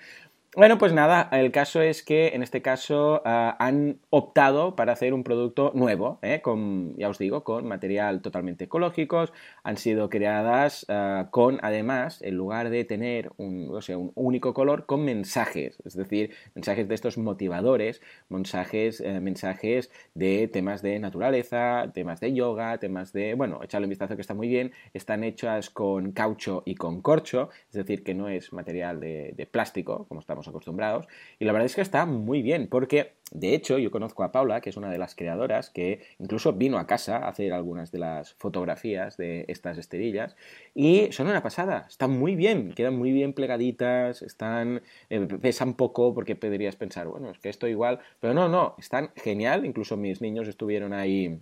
Bueno, 0.58 0.78
pues 0.78 0.94
nada, 0.94 1.28
el 1.34 1.52
caso 1.52 1.82
es 1.82 2.02
que 2.02 2.30
en 2.30 2.42
este 2.42 2.62
caso 2.62 3.22
uh, 3.26 3.56
han 3.60 4.00
optado 4.10 4.78
para 4.78 4.94
hacer 4.94 5.14
un 5.14 5.26
producto 5.26 5.74
nuevo, 5.76 6.18
¿eh? 6.22 6.40
con, 6.42 6.96
ya 6.96 7.10
os 7.10 7.18
digo, 7.18 7.44
con 7.44 7.68
material 7.68 8.22
totalmente 8.22 8.64
ecológico, 8.64 9.26
han 9.64 9.76
sido 9.76 10.10
creadas 10.10 10.86
uh, 10.88 11.30
con, 11.30 11.60
además, 11.62 12.22
en 12.22 12.36
lugar 12.36 12.70
de 12.70 12.86
tener 12.86 13.34
un, 13.36 13.68
o 13.70 13.82
sea, 13.82 13.98
un 13.98 14.14
único 14.16 14.54
color, 14.54 14.86
con 14.86 15.04
mensajes, 15.04 15.78
es 15.84 15.94
decir, 15.94 16.32
mensajes 16.54 16.88
de 16.88 16.96
estos 16.96 17.18
motivadores, 17.18 18.02
mensajes, 18.30 19.02
eh, 19.02 19.20
mensajes 19.20 19.92
de 20.14 20.48
temas 20.48 20.82
de 20.82 21.00
naturaleza, 21.00 21.92
temas 21.94 22.22
de 22.22 22.34
yoga, 22.34 22.78
temas 22.78 23.12
de, 23.12 23.34
bueno, 23.34 23.60
echarle 23.62 23.88
un 23.88 23.90
vistazo 23.90 24.16
que 24.16 24.22
está 24.22 24.34
muy 24.34 24.48
bien, 24.48 24.72
están 24.94 25.26
hechas 25.26 25.70
con 25.70 26.14
caucho 26.14 26.64
y 26.66 26.76
con 26.76 27.02
corcho, 27.02 27.50
es 27.68 27.76
decir, 27.76 28.06
que 28.06 28.14
no 28.14 28.30
es 28.30 28.54
material 28.54 29.02
de 29.02 29.50
plástico, 29.52 30.06
como 30.08 30.22
estamos 30.22 30.45
acostumbrados. 30.48 31.08
Y 31.40 31.46
la 31.46 31.52
verdad 31.52 31.66
es 31.66 31.76
que 31.76 31.82
está 31.82 32.06
muy 32.06 32.42
bien, 32.42 32.68
porque 32.68 33.14
de 33.32 33.56
hecho 33.56 33.78
yo 33.78 33.92
conozco 33.92 34.24
a 34.24 34.32
Paula, 34.32 34.62
que 34.62 34.70
es 34.70 34.78
una 34.78 34.90
de 34.90 34.98
las 34.98 35.16
creadoras, 35.16 35.70
que 35.70 36.02
incluso 36.20 36.54
vino 36.54 36.78
a 36.78 36.88
casa 36.88 37.18
a 37.18 37.30
hacer 37.30 37.54
algunas 37.54 37.92
de 37.92 38.00
las 38.00 38.34
fotografías 38.34 39.18
de 39.18 39.46
estas 39.48 39.78
esterillas. 39.78 40.36
Y 40.74 41.12
son 41.12 41.28
una 41.28 41.42
pasada, 41.42 41.86
están 41.90 42.12
muy 42.12 42.36
bien, 42.36 42.74
quedan 42.74 42.98
muy 42.98 43.12
bien 43.12 43.34
plegaditas, 43.34 44.22
están 44.22 44.82
eh, 45.10 45.28
pesan 45.42 45.74
poco, 45.74 46.14
porque 46.14 46.36
podrías 46.36 46.76
pensar, 46.76 47.08
bueno, 47.08 47.32
es 47.32 47.40
que 47.40 47.50
esto 47.50 47.68
igual, 47.68 48.00
pero 48.20 48.34
no, 48.34 48.50
no, 48.50 48.76
están 48.78 49.12
genial, 49.16 49.66
incluso 49.66 49.98
mis 49.98 50.22
niños 50.22 50.48
estuvieron 50.48 50.94
ahí. 50.94 51.40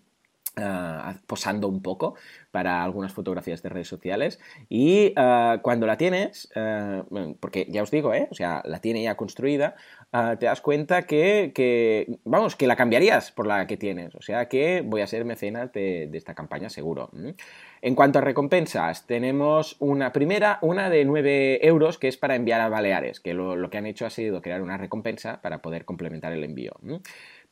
Uh, 0.55 1.17
posando 1.25 1.67
un 1.67 1.81
poco 1.81 2.13
para 2.51 2.83
algunas 2.83 3.11
fotografías 3.11 3.63
de 3.63 3.69
redes 3.69 3.87
sociales 3.87 4.39
y 4.69 5.11
uh, 5.17 5.59
cuando 5.63 5.87
la 5.87 5.97
tienes, 5.97 6.47
uh, 6.55 7.33
porque 7.39 7.65
ya 7.71 7.81
os 7.81 7.89
digo, 7.89 8.13
¿eh? 8.13 8.27
o 8.29 8.35
sea, 8.35 8.61
la 8.63 8.77
tiene 8.77 9.01
ya 9.01 9.15
construida, 9.15 9.73
te 10.11 10.45
das 10.45 10.61
cuenta 10.61 11.07
que, 11.07 11.53
que, 11.55 12.19
vamos, 12.23 12.55
que 12.55 12.67
la 12.67 12.75
cambiarías 12.75 13.31
por 13.31 13.47
la 13.47 13.65
que 13.65 13.77
tienes, 13.77 14.13
o 14.13 14.21
sea 14.21 14.47
que 14.47 14.83
voy 14.85 15.01
a 15.01 15.07
ser 15.07 15.25
mecenas 15.25 15.73
de, 15.73 16.07
esta 16.13 16.35
campaña 16.35 16.69
seguro. 16.69 17.09
En 17.81 17.95
cuanto 17.95 18.19
a 18.19 18.21
recompensas, 18.21 19.07
tenemos 19.07 19.75
una 19.79 20.13
primera, 20.13 20.59
una 20.61 20.91
de 20.91 21.03
9 21.03 21.65
euros 21.65 21.97
que 21.97 22.07
es 22.07 22.17
para 22.17 22.35
enviar 22.35 22.61
a 22.61 22.69
Baleares, 22.69 23.19
que 23.19 23.33
lo 23.33 23.69
que 23.71 23.79
han 23.79 23.87
hecho 23.87 24.05
ha 24.05 24.11
sido 24.11 24.43
crear 24.43 24.61
una 24.61 24.77
recompensa 24.77 25.41
para 25.41 25.63
poder 25.63 25.83
complementar 25.83 26.31
el 26.31 26.43
envío. 26.43 26.73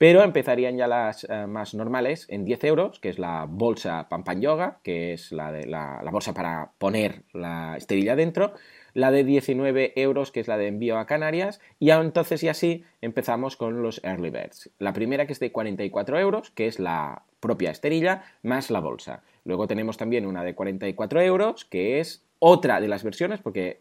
Pero 0.01 0.23
empezarían 0.23 0.77
ya 0.77 0.87
las 0.87 1.25
uh, 1.25 1.47
más 1.47 1.75
normales 1.75 2.25
en 2.27 2.43
10 2.43 2.63
euros, 2.63 2.99
que 2.99 3.09
es 3.09 3.19
la 3.19 3.45
bolsa 3.47 4.09
Pampan 4.09 4.41
Yoga, 4.41 4.79
que 4.81 5.13
es 5.13 5.31
la, 5.31 5.51
de, 5.51 5.67
la, 5.67 6.01
bolsa 6.11 6.33
para 6.33 6.71
poner 6.79 7.21
la 7.33 7.77
esterilla 7.77 8.15
dentro, 8.15 8.55
la 8.95 9.11
de 9.11 9.23
19 9.23 9.93
euros, 9.97 10.31
que 10.31 10.39
es 10.39 10.47
la 10.47 10.57
de 10.57 10.69
envío 10.69 10.97
a 10.97 11.05
Canarias, 11.05 11.61
y 11.77 11.91
entonces 11.91 12.41
y 12.41 12.49
así 12.49 12.83
empezamos 13.01 13.55
con 13.55 13.83
los 13.83 14.03
Early 14.03 14.31
Birds. 14.31 14.71
La 14.79 14.91
primera 14.91 15.27
que 15.27 15.33
es 15.33 15.39
de 15.39 15.51
44 15.51 16.17
euros, 16.17 16.49
que 16.49 16.65
es 16.65 16.79
la 16.79 17.21
propia 17.39 17.69
esterilla, 17.69 18.23
más 18.41 18.71
la 18.71 18.79
bolsa. 18.79 19.21
Luego 19.45 19.67
tenemos 19.67 19.97
también 19.97 20.25
una 20.25 20.43
de 20.43 20.55
44 20.55 21.21
euros, 21.21 21.63
que 21.63 21.99
es 21.99 22.25
otra 22.39 22.81
de 22.81 22.87
las 22.87 23.03
versiones, 23.03 23.39
porque 23.39 23.77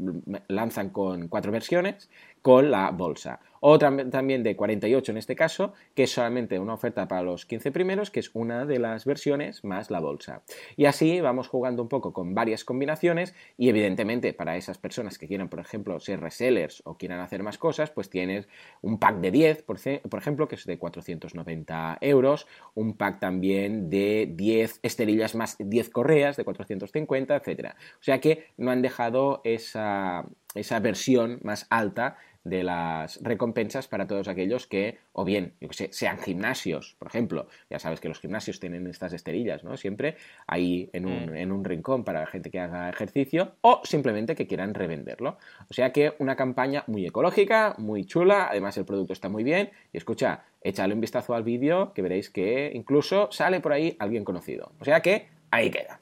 lanzan 0.49 0.91
con 0.91 1.29
cuatro 1.29 1.51
versiones, 1.51 2.11
con 2.43 2.71
la 2.71 2.91
bolsa. 2.91 3.41
Otra 3.63 3.95
también 4.09 4.43
de 4.43 4.57
48 4.57 5.13
en 5.13 5.19
este 5.19 5.37
caso, 5.37 5.75
que 5.95 6.05
es 6.05 6.13
solamente 6.13 6.59
una 6.59 6.73
oferta 6.73 7.07
para 7.07 7.23
los 7.23 7.45
15 7.45 7.71
primeros, 7.73 8.11
que 8.11 8.21
es 8.21 8.31
una 8.33 8.65
de 8.65 8.79
las 8.79 9.05
versiones 9.05 9.65
más 9.65 9.91
la 9.91 10.01
bolsa. 10.01 10.43
Y 10.77 10.87
así 10.87 11.21
vamos 11.21 11.49
jugando 11.49 11.83
un 11.83 11.89
poco 11.89 12.15
con 12.15 12.35
varias 12.35 12.65
combinaciones 12.65 13.35
y 13.59 13.69
evidentemente 13.69 14.33
para 14.33 14.57
esas 14.57 14.79
personas 14.79 15.19
que 15.19 15.29
quieran, 15.29 15.51
por 15.51 15.61
ejemplo, 15.61 16.01
ser 16.01 16.21
resellers 16.21 16.83
o 16.87 16.97
quieran 16.97 17.21
hacer 17.21 17.43
más 17.43 17.59
cosas, 17.59 17.91
pues 17.91 18.09
tienes 18.09 18.49
un 18.81 18.99
pack 18.99 19.17
de 19.17 19.31
10, 19.31 19.63
por, 19.65 19.79
ejemplo, 20.19 20.49
que 20.49 20.55
es 20.55 20.65
de 20.65 20.79
490 20.79 21.99
euros, 22.01 22.47
un 22.75 22.97
pack 22.97 23.21
también 23.21 23.91
de 23.91 24.33
10 24.35 24.81
esterillas 24.83 25.35
más 25.35 25.57
10 25.59 25.91
correas 25.91 26.39
de 26.39 26.45
450, 26.45 27.37
etc. 27.37 27.75
O 28.01 28.03
sea 28.03 28.21
que 28.21 28.47
no 28.57 28.71
han 28.71 28.81
dejado 28.81 29.43
esa, 29.45 30.25
esa 30.55 30.81
versión 30.81 31.41
más 31.43 31.67
alta 31.69 32.17
de 32.45 32.63
las 32.63 33.23
recompensas 33.23 33.89
para 33.89 34.07
todos 34.07 34.29
aquellos 34.29 34.67
que, 34.67 34.99
o 35.13 35.25
bien, 35.25 35.55
yo 35.61 35.69
que 35.69 35.75
sé, 35.75 35.89
sean 35.93 36.19
gimnasios, 36.19 36.97
por 36.99 37.09
ejemplo. 37.09 37.49
Ya 37.69 37.79
sabes 37.79 38.01
que 38.01 38.09
los 38.09 38.21
gimnasios 38.21 38.61
tienen 38.61 38.87
estas 38.87 39.13
esterillas, 39.13 39.65
¿no? 39.65 39.77
Siempre 39.77 40.17
ahí 40.47 40.89
en 40.93 41.07
un, 41.07 41.27
mm. 41.27 41.37
en 41.37 41.53
un 41.53 41.65
rincón 41.65 42.05
para 42.05 42.21
la 42.21 42.27
gente 42.27 42.51
que 42.51 42.61
haga 42.61 42.89
ejercicio 42.89 43.57
o 43.61 43.81
simplemente 43.85 44.35
que 44.35 44.47
quieran 44.47 44.75
revenderlo. 44.75 45.39
O 45.69 45.75
sea 45.75 45.93
que 45.93 46.15
una 46.19 46.37
campaña 46.37 46.85
muy 46.87 47.07
ecológica, 47.07 47.75
muy 47.79 48.05
chula, 48.05 48.49
además 48.51 48.77
el 48.79 48.85
producto 48.85 49.13
está 49.13 49.29
muy 49.29 49.45
bien 49.45 49.71
y 49.93 49.99
escucha, 49.99 50.45
échale 50.63 50.95
un 50.95 51.01
vistazo 51.01 51.35
al 51.35 51.43
vídeo 51.43 51.93
que 51.93 52.03
veréis 52.03 52.31
que 52.31 52.71
incluso 52.75 53.31
sale 53.31 53.61
por 53.61 53.73
ahí 53.73 53.97
alguien 53.99 54.25
conocido. 54.25 54.73
O 54.81 54.85
sea 54.85 55.01
que 55.01 55.29
ahí 55.51 55.71
queda. 55.71 56.00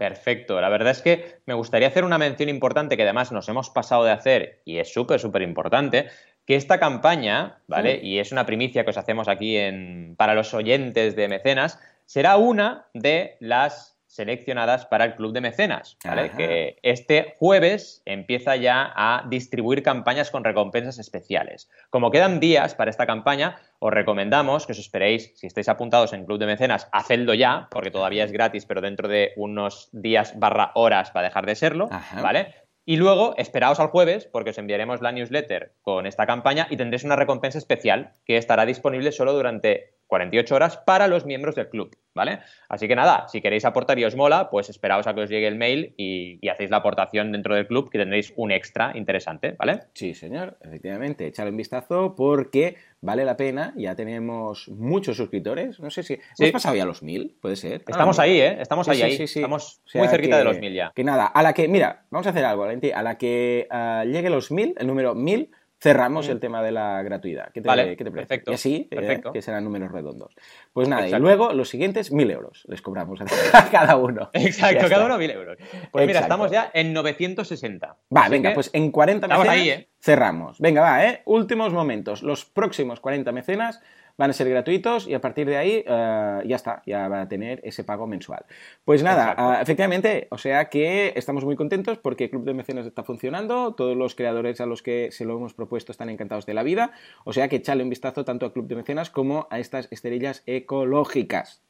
Perfecto. 0.00 0.58
La 0.62 0.70
verdad 0.70 0.92
es 0.92 1.02
que 1.02 1.42
me 1.44 1.52
gustaría 1.52 1.88
hacer 1.88 2.04
una 2.04 2.16
mención 2.16 2.48
importante 2.48 2.96
que 2.96 3.02
además 3.02 3.32
nos 3.32 3.46
hemos 3.50 3.68
pasado 3.68 4.02
de 4.02 4.12
hacer 4.12 4.62
y 4.64 4.78
es 4.78 4.90
súper, 4.90 5.20
súper 5.20 5.42
importante, 5.42 6.06
que 6.46 6.56
esta 6.56 6.80
campaña, 6.80 7.58
¿vale? 7.66 8.00
Y 8.02 8.18
es 8.18 8.32
una 8.32 8.46
primicia 8.46 8.82
que 8.82 8.88
os 8.92 8.96
hacemos 8.96 9.28
aquí 9.28 9.58
en, 9.58 10.14
para 10.16 10.32
los 10.32 10.54
oyentes 10.54 11.16
de 11.16 11.28
mecenas, 11.28 11.78
será 12.06 12.38
una 12.38 12.86
de 12.94 13.36
las 13.40 13.99
seleccionadas 14.10 14.86
para 14.86 15.04
el 15.04 15.14
Club 15.14 15.32
de 15.32 15.40
Mecenas, 15.40 15.96
¿vale? 16.04 16.32
Que 16.32 16.78
este 16.82 17.36
jueves 17.38 18.02
empieza 18.04 18.56
ya 18.56 18.92
a 18.96 19.24
distribuir 19.28 19.84
campañas 19.84 20.32
con 20.32 20.42
recompensas 20.42 20.98
especiales. 20.98 21.70
Como 21.90 22.10
quedan 22.10 22.40
días 22.40 22.74
para 22.74 22.90
esta 22.90 23.06
campaña, 23.06 23.60
os 23.78 23.92
recomendamos 23.92 24.66
que 24.66 24.72
os 24.72 24.80
esperéis, 24.80 25.32
si 25.36 25.46
estáis 25.46 25.68
apuntados 25.68 26.12
en 26.12 26.26
Club 26.26 26.40
de 26.40 26.46
Mecenas, 26.46 26.88
hacedlo 26.90 27.34
ya, 27.34 27.68
porque 27.70 27.92
todavía 27.92 28.24
es 28.24 28.32
gratis, 28.32 28.66
pero 28.66 28.80
dentro 28.80 29.06
de 29.06 29.32
unos 29.36 29.88
días 29.92 30.36
barra 30.40 30.72
horas 30.74 31.12
va 31.16 31.20
a 31.20 31.24
dejar 31.24 31.46
de 31.46 31.54
serlo, 31.54 31.88
¿vale? 32.20 32.54
Y 32.84 32.96
luego 32.96 33.34
esperaos 33.36 33.78
al 33.78 33.88
jueves 33.88 34.26
porque 34.26 34.50
os 34.50 34.58
enviaremos 34.58 35.00
la 35.02 35.12
newsletter 35.12 35.74
con 35.82 36.06
esta 36.06 36.26
campaña 36.26 36.66
y 36.68 36.76
tendréis 36.76 37.04
una 37.04 37.14
recompensa 37.14 37.58
especial 37.58 38.10
que 38.24 38.36
estará 38.36 38.66
disponible 38.66 39.12
solo 39.12 39.32
durante 39.32 39.99
48 40.10 40.54
horas 40.54 40.76
para 40.76 41.06
los 41.06 41.24
miembros 41.24 41.54
del 41.54 41.68
club, 41.68 41.96
¿vale? 42.14 42.40
Así 42.68 42.88
que 42.88 42.96
nada, 42.96 43.28
si 43.28 43.40
queréis 43.40 43.64
aportar 43.64 43.96
y 44.00 44.04
os 44.04 44.16
mola, 44.16 44.50
pues 44.50 44.68
esperaos 44.68 45.06
a 45.06 45.14
que 45.14 45.20
os 45.20 45.30
llegue 45.30 45.46
el 45.46 45.54
mail 45.54 45.94
y, 45.96 46.46
hacéis 46.48 46.68
la 46.70 46.78
aportación 46.78 47.30
dentro 47.30 47.54
del 47.54 47.68
club 47.68 47.90
que 47.90 47.98
tendréis 47.98 48.32
un 48.36 48.50
extra 48.50 48.92
interesante, 48.96 49.54
¿vale? 49.56 49.84
Sí, 49.94 50.12
señor, 50.14 50.58
efectivamente, 50.62 51.28
echadle 51.28 51.52
un 51.52 51.56
vistazo 51.56 52.14
porque 52.16 52.74
vale 53.00 53.24
la 53.24 53.36
pena, 53.36 53.72
ya 53.76 53.94
tenemos 53.94 54.68
muchos 54.68 55.16
suscriptores, 55.16 55.78
no 55.78 55.90
sé 55.90 56.02
si... 56.02 56.18
¿Hemos 56.38 56.52
pasado 56.52 56.74
ya 56.74 56.84
los 56.84 57.04
mil? 57.04 57.36
¿Puede 57.40 57.54
ser? 57.54 57.84
Estamos 57.86 58.18
ah, 58.18 58.22
ahí, 58.22 58.40
¿eh? 58.40 58.58
Estamos 58.60 58.88
ahí, 58.88 59.02
ahí. 59.02 59.16
Estamos 59.22 59.80
muy 59.94 60.08
cerquita 60.08 60.38
de 60.38 60.44
los 60.44 60.58
mil 60.58 60.74
ya. 60.74 60.90
Que 60.92 61.04
nada, 61.04 61.26
a 61.26 61.42
la 61.42 61.52
que, 61.52 61.68
mira, 61.68 62.04
vamos 62.10 62.26
a 62.26 62.30
hacer 62.30 62.44
algo, 62.44 62.62
Valentí, 62.62 62.90
a 62.90 63.02
la 63.02 63.16
que 63.16 63.68
uh, 63.70 64.04
llegue 64.04 64.28
los 64.28 64.50
mil, 64.50 64.74
el 64.76 64.88
número 64.88 65.14
mil, 65.14 65.50
cerramos 65.80 66.28
el 66.28 66.40
tema 66.40 66.62
de 66.62 66.72
la 66.72 67.02
gratuidad. 67.02 67.50
¿Qué 67.52 67.62
te, 67.62 67.68
vale, 67.68 67.96
¿qué 67.96 68.04
te 68.04 68.10
parece? 68.10 68.28
Perfecto, 68.28 68.50
y 68.50 68.54
así, 68.54 68.88
eh, 68.90 69.22
que 69.32 69.42
serán 69.42 69.64
números 69.64 69.90
redondos. 69.90 70.34
Pues 70.72 70.88
nada, 70.88 71.08
y 71.08 71.12
luego 71.18 71.52
los 71.52 71.68
siguientes, 71.68 72.12
mil 72.12 72.30
euros 72.30 72.64
les 72.68 72.82
cobramos 72.82 73.20
a 73.20 73.24
cada 73.70 73.96
uno. 73.96 74.30
Exacto, 74.32 74.86
cada 74.88 75.06
uno 75.06 75.16
mil 75.18 75.30
euros. 75.30 75.56
Pues 75.90 76.06
mira, 76.06 76.20
estamos 76.20 76.50
ya 76.50 76.70
en 76.74 76.92
960. 76.92 77.96
Va, 78.14 78.28
venga, 78.28 78.52
pues 78.52 78.70
en 78.72 78.90
40 78.90 79.26
mecenas 79.26 79.48
ahí, 79.48 79.70
¿eh? 79.70 79.88
cerramos. 80.00 80.58
Venga, 80.60 80.82
va, 80.82 81.04
¿eh? 81.04 81.22
Últimos 81.24 81.72
momentos. 81.72 82.22
Los 82.22 82.44
próximos 82.44 83.00
40 83.00 83.32
mecenas 83.32 83.80
van 84.20 84.28
a 84.28 84.32
ser 84.34 84.50
gratuitos 84.50 85.08
y 85.08 85.14
a 85.14 85.20
partir 85.22 85.48
de 85.48 85.56
ahí 85.56 85.82
eh, 85.86 86.42
ya 86.44 86.56
está, 86.56 86.82
ya 86.84 87.08
va 87.08 87.22
a 87.22 87.28
tener 87.28 87.58
ese 87.64 87.84
pago 87.84 88.06
mensual. 88.06 88.44
Pues 88.84 89.02
nada, 89.02 89.34
ah, 89.38 89.60
efectivamente, 89.62 90.28
o 90.30 90.36
sea 90.36 90.66
que 90.66 91.14
estamos 91.16 91.42
muy 91.42 91.56
contentos 91.56 91.96
porque 91.96 92.24
el 92.24 92.30
Club 92.30 92.44
de 92.44 92.52
Mecenas 92.52 92.86
está 92.86 93.02
funcionando, 93.02 93.72
todos 93.72 93.96
los 93.96 94.14
creadores 94.14 94.60
a 94.60 94.66
los 94.66 94.82
que 94.82 95.08
se 95.10 95.24
lo 95.24 95.36
hemos 95.36 95.54
propuesto 95.54 95.90
están 95.90 96.10
encantados 96.10 96.44
de 96.44 96.52
la 96.52 96.62
vida, 96.62 96.92
o 97.24 97.32
sea 97.32 97.48
que 97.48 97.56
echale 97.56 97.82
un 97.82 97.88
vistazo 97.88 98.26
tanto 98.26 98.44
al 98.44 98.52
Club 98.52 98.66
de 98.66 98.76
Mecenas 98.76 99.08
como 99.08 99.48
a 99.50 99.58
estas 99.58 99.88
esterillas 99.90 100.42
ecológicas. 100.44 101.62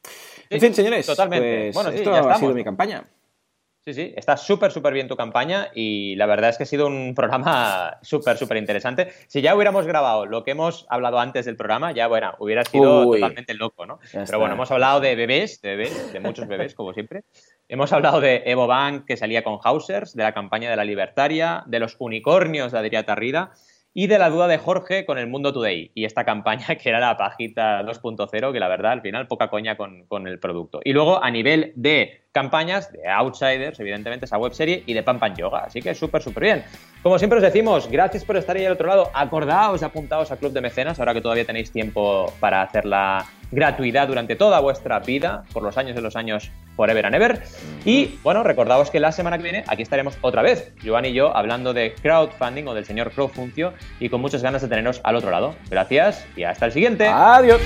en 0.51 0.61
fin, 0.61 0.75
señores, 0.75 1.07
totalmente. 1.07 1.71
Pues 1.73 1.75
bueno, 1.75 1.91
esto 1.91 2.13
ha 2.13 2.35
sido 2.35 2.53
mi 2.53 2.65
campaña. 2.65 3.05
Sí, 3.83 3.95
sí, 3.95 4.13
está 4.15 4.37
súper, 4.37 4.73
súper 4.73 4.93
bien 4.93 5.09
tu 5.09 5.17
campaña 5.17 5.69
y 5.75 6.15
la 6.17 6.27
verdad 6.27 6.51
es 6.51 6.59
que 6.59 6.65
ha 6.65 6.67
sido 6.67 6.87
un 6.87 7.15
programa 7.17 7.99
súper, 8.03 8.37
súper 8.37 8.59
interesante. 8.59 9.09
Si 9.27 9.41
ya 9.41 9.55
hubiéramos 9.55 9.87
grabado 9.87 10.27
lo 10.27 10.45
que 10.45 10.51
hemos 10.51 10.87
hablado 10.91 11.19
antes 11.19 11.47
del 11.47 11.57
programa, 11.57 11.93
ya, 11.93 12.07
bueno, 12.07 12.35
hubiera 12.41 12.63
sido 12.65 13.11
totalmente 13.11 13.55
loco, 13.55 13.87
¿no? 13.87 13.99
Pero 14.13 14.39
bueno, 14.39 14.55
hemos 14.55 14.71
hablado 14.71 15.01
de 15.01 15.15
bebés, 15.15 15.63
de 15.63 15.77
bebés, 15.77 16.13
de 16.13 16.21
muchos 16.21 16.47
bebés, 16.47 16.75
como 16.75 16.93
siempre. 16.93 17.25
Hemos 17.69 17.93
hablado 17.93 18.21
de 18.21 18.43
Evo 18.45 18.67
Bank, 18.67 19.07
que 19.07 19.17
salía 19.17 19.43
con 19.43 19.59
Hausers, 19.63 20.15
de 20.15 20.25
la 20.25 20.35
campaña 20.35 20.69
de 20.69 20.77
la 20.77 20.85
libertaria, 20.85 21.63
de 21.67 21.79
los 21.79 21.97
unicornios 22.01 22.73
de 22.73 22.79
Adrià 22.79 23.05
Tarrida 23.05 23.53
y 23.93 24.07
de 24.07 24.19
la 24.19 24.31
duda 24.31 24.47
de 24.47 24.59
Jorge 24.59 25.05
con 25.05 25.19
el 25.19 25.27
Mundo 25.27 25.53
Today 25.53 25.91
y 25.95 26.05
esta 26.05 26.25
campaña 26.25 26.77
que 26.81 26.89
era 26.89 27.01
la 27.01 27.17
pajita 27.17 27.83
2.0, 27.83 28.53
que 28.53 28.61
la 28.61 28.69
verdad 28.69 28.93
al 28.93 29.03
final 29.03 29.27
poca 29.27 29.49
coña 29.49 29.77
con, 29.77 30.05
con, 30.07 30.27
el 30.29 30.39
producto. 30.39 30.81
Y 30.85 30.93
luego 30.93 31.23
a 31.23 31.31
nivel 31.31 31.73
de 31.77 32.23
campañas, 32.33 32.93
de 32.93 33.09
Outsiders, 33.09 33.81
evidentemente 33.81 34.27
esa 34.27 34.39
webserie, 34.39 34.85
y 34.87 34.95
de 34.95 35.03
Pampan 35.03 35.35
Yoga, 35.35 35.65
así 35.65 35.83
que 35.83 35.95
súper, 35.95 36.23
súper 36.23 36.45
bien. 36.45 36.65
Como 37.03 37.19
siempre 37.19 37.39
os 37.39 37.43
decimos, 37.43 37.89
gracias 37.91 38.25
por 38.25 38.37
estar 38.37 38.57
ahí 38.57 38.65
al 38.65 38.73
otro 38.73 38.87
lado. 38.87 39.11
Acordaos, 39.15 39.83
apuntaos 39.83 40.31
al 40.31 40.39
Club 40.39 40.53
de 40.53 40.61
Mecenas, 40.61 40.99
ahora 41.01 41.15
que 41.15 41.21
todavía 41.21 41.45
tenéis 41.45 41.73
tiempo 41.73 42.33
para 42.39 42.63
hacer 42.63 42.85
la 42.85 43.27
gratuidad 43.51 44.09
durante 44.09 44.37
toda 44.37 44.61
vuestra 44.61 45.01
vida, 45.01 45.45
por 45.53 45.63
los 45.63 45.77
años 45.77 45.95
de 45.95 46.03
los 46.03 46.17
años 46.17 46.51
forever 46.77 47.07
and 47.07 47.15
ever. 47.15 47.43
Y 47.85 48.19
bueno, 48.23 48.43
recordaos 48.43 48.91
que 48.91 49.01
la 49.01 49.13
semana 49.13 49.37
que 49.37 49.43
viene 49.45 49.65
aquí 49.67 49.83
estaremos 49.83 50.17
otra 50.21 50.43
vez, 50.43 50.73
Joan 50.85 51.05
y 51.05 51.13
yo, 51.13 51.37
hablando 51.37 51.75
de 51.75 51.95
crowdfunding 52.01 52.67
o 52.67 52.75
del 52.75 52.85
señor 52.85 53.11
Crowdfuncio 53.11 53.75
y 53.99 54.09
con 54.09 54.21
muchas 54.21 54.43
ganas 54.43 54.63
de 54.63 54.69
teneros 54.69 55.01
al 55.05 55.17
otro 55.17 55.31
lado. 55.31 55.55
Gracias 55.69 56.27
y 56.37 56.45
hasta 56.45 56.67
el 56.67 56.73
siguiente. 56.73 57.07
Adiós. 57.07 57.61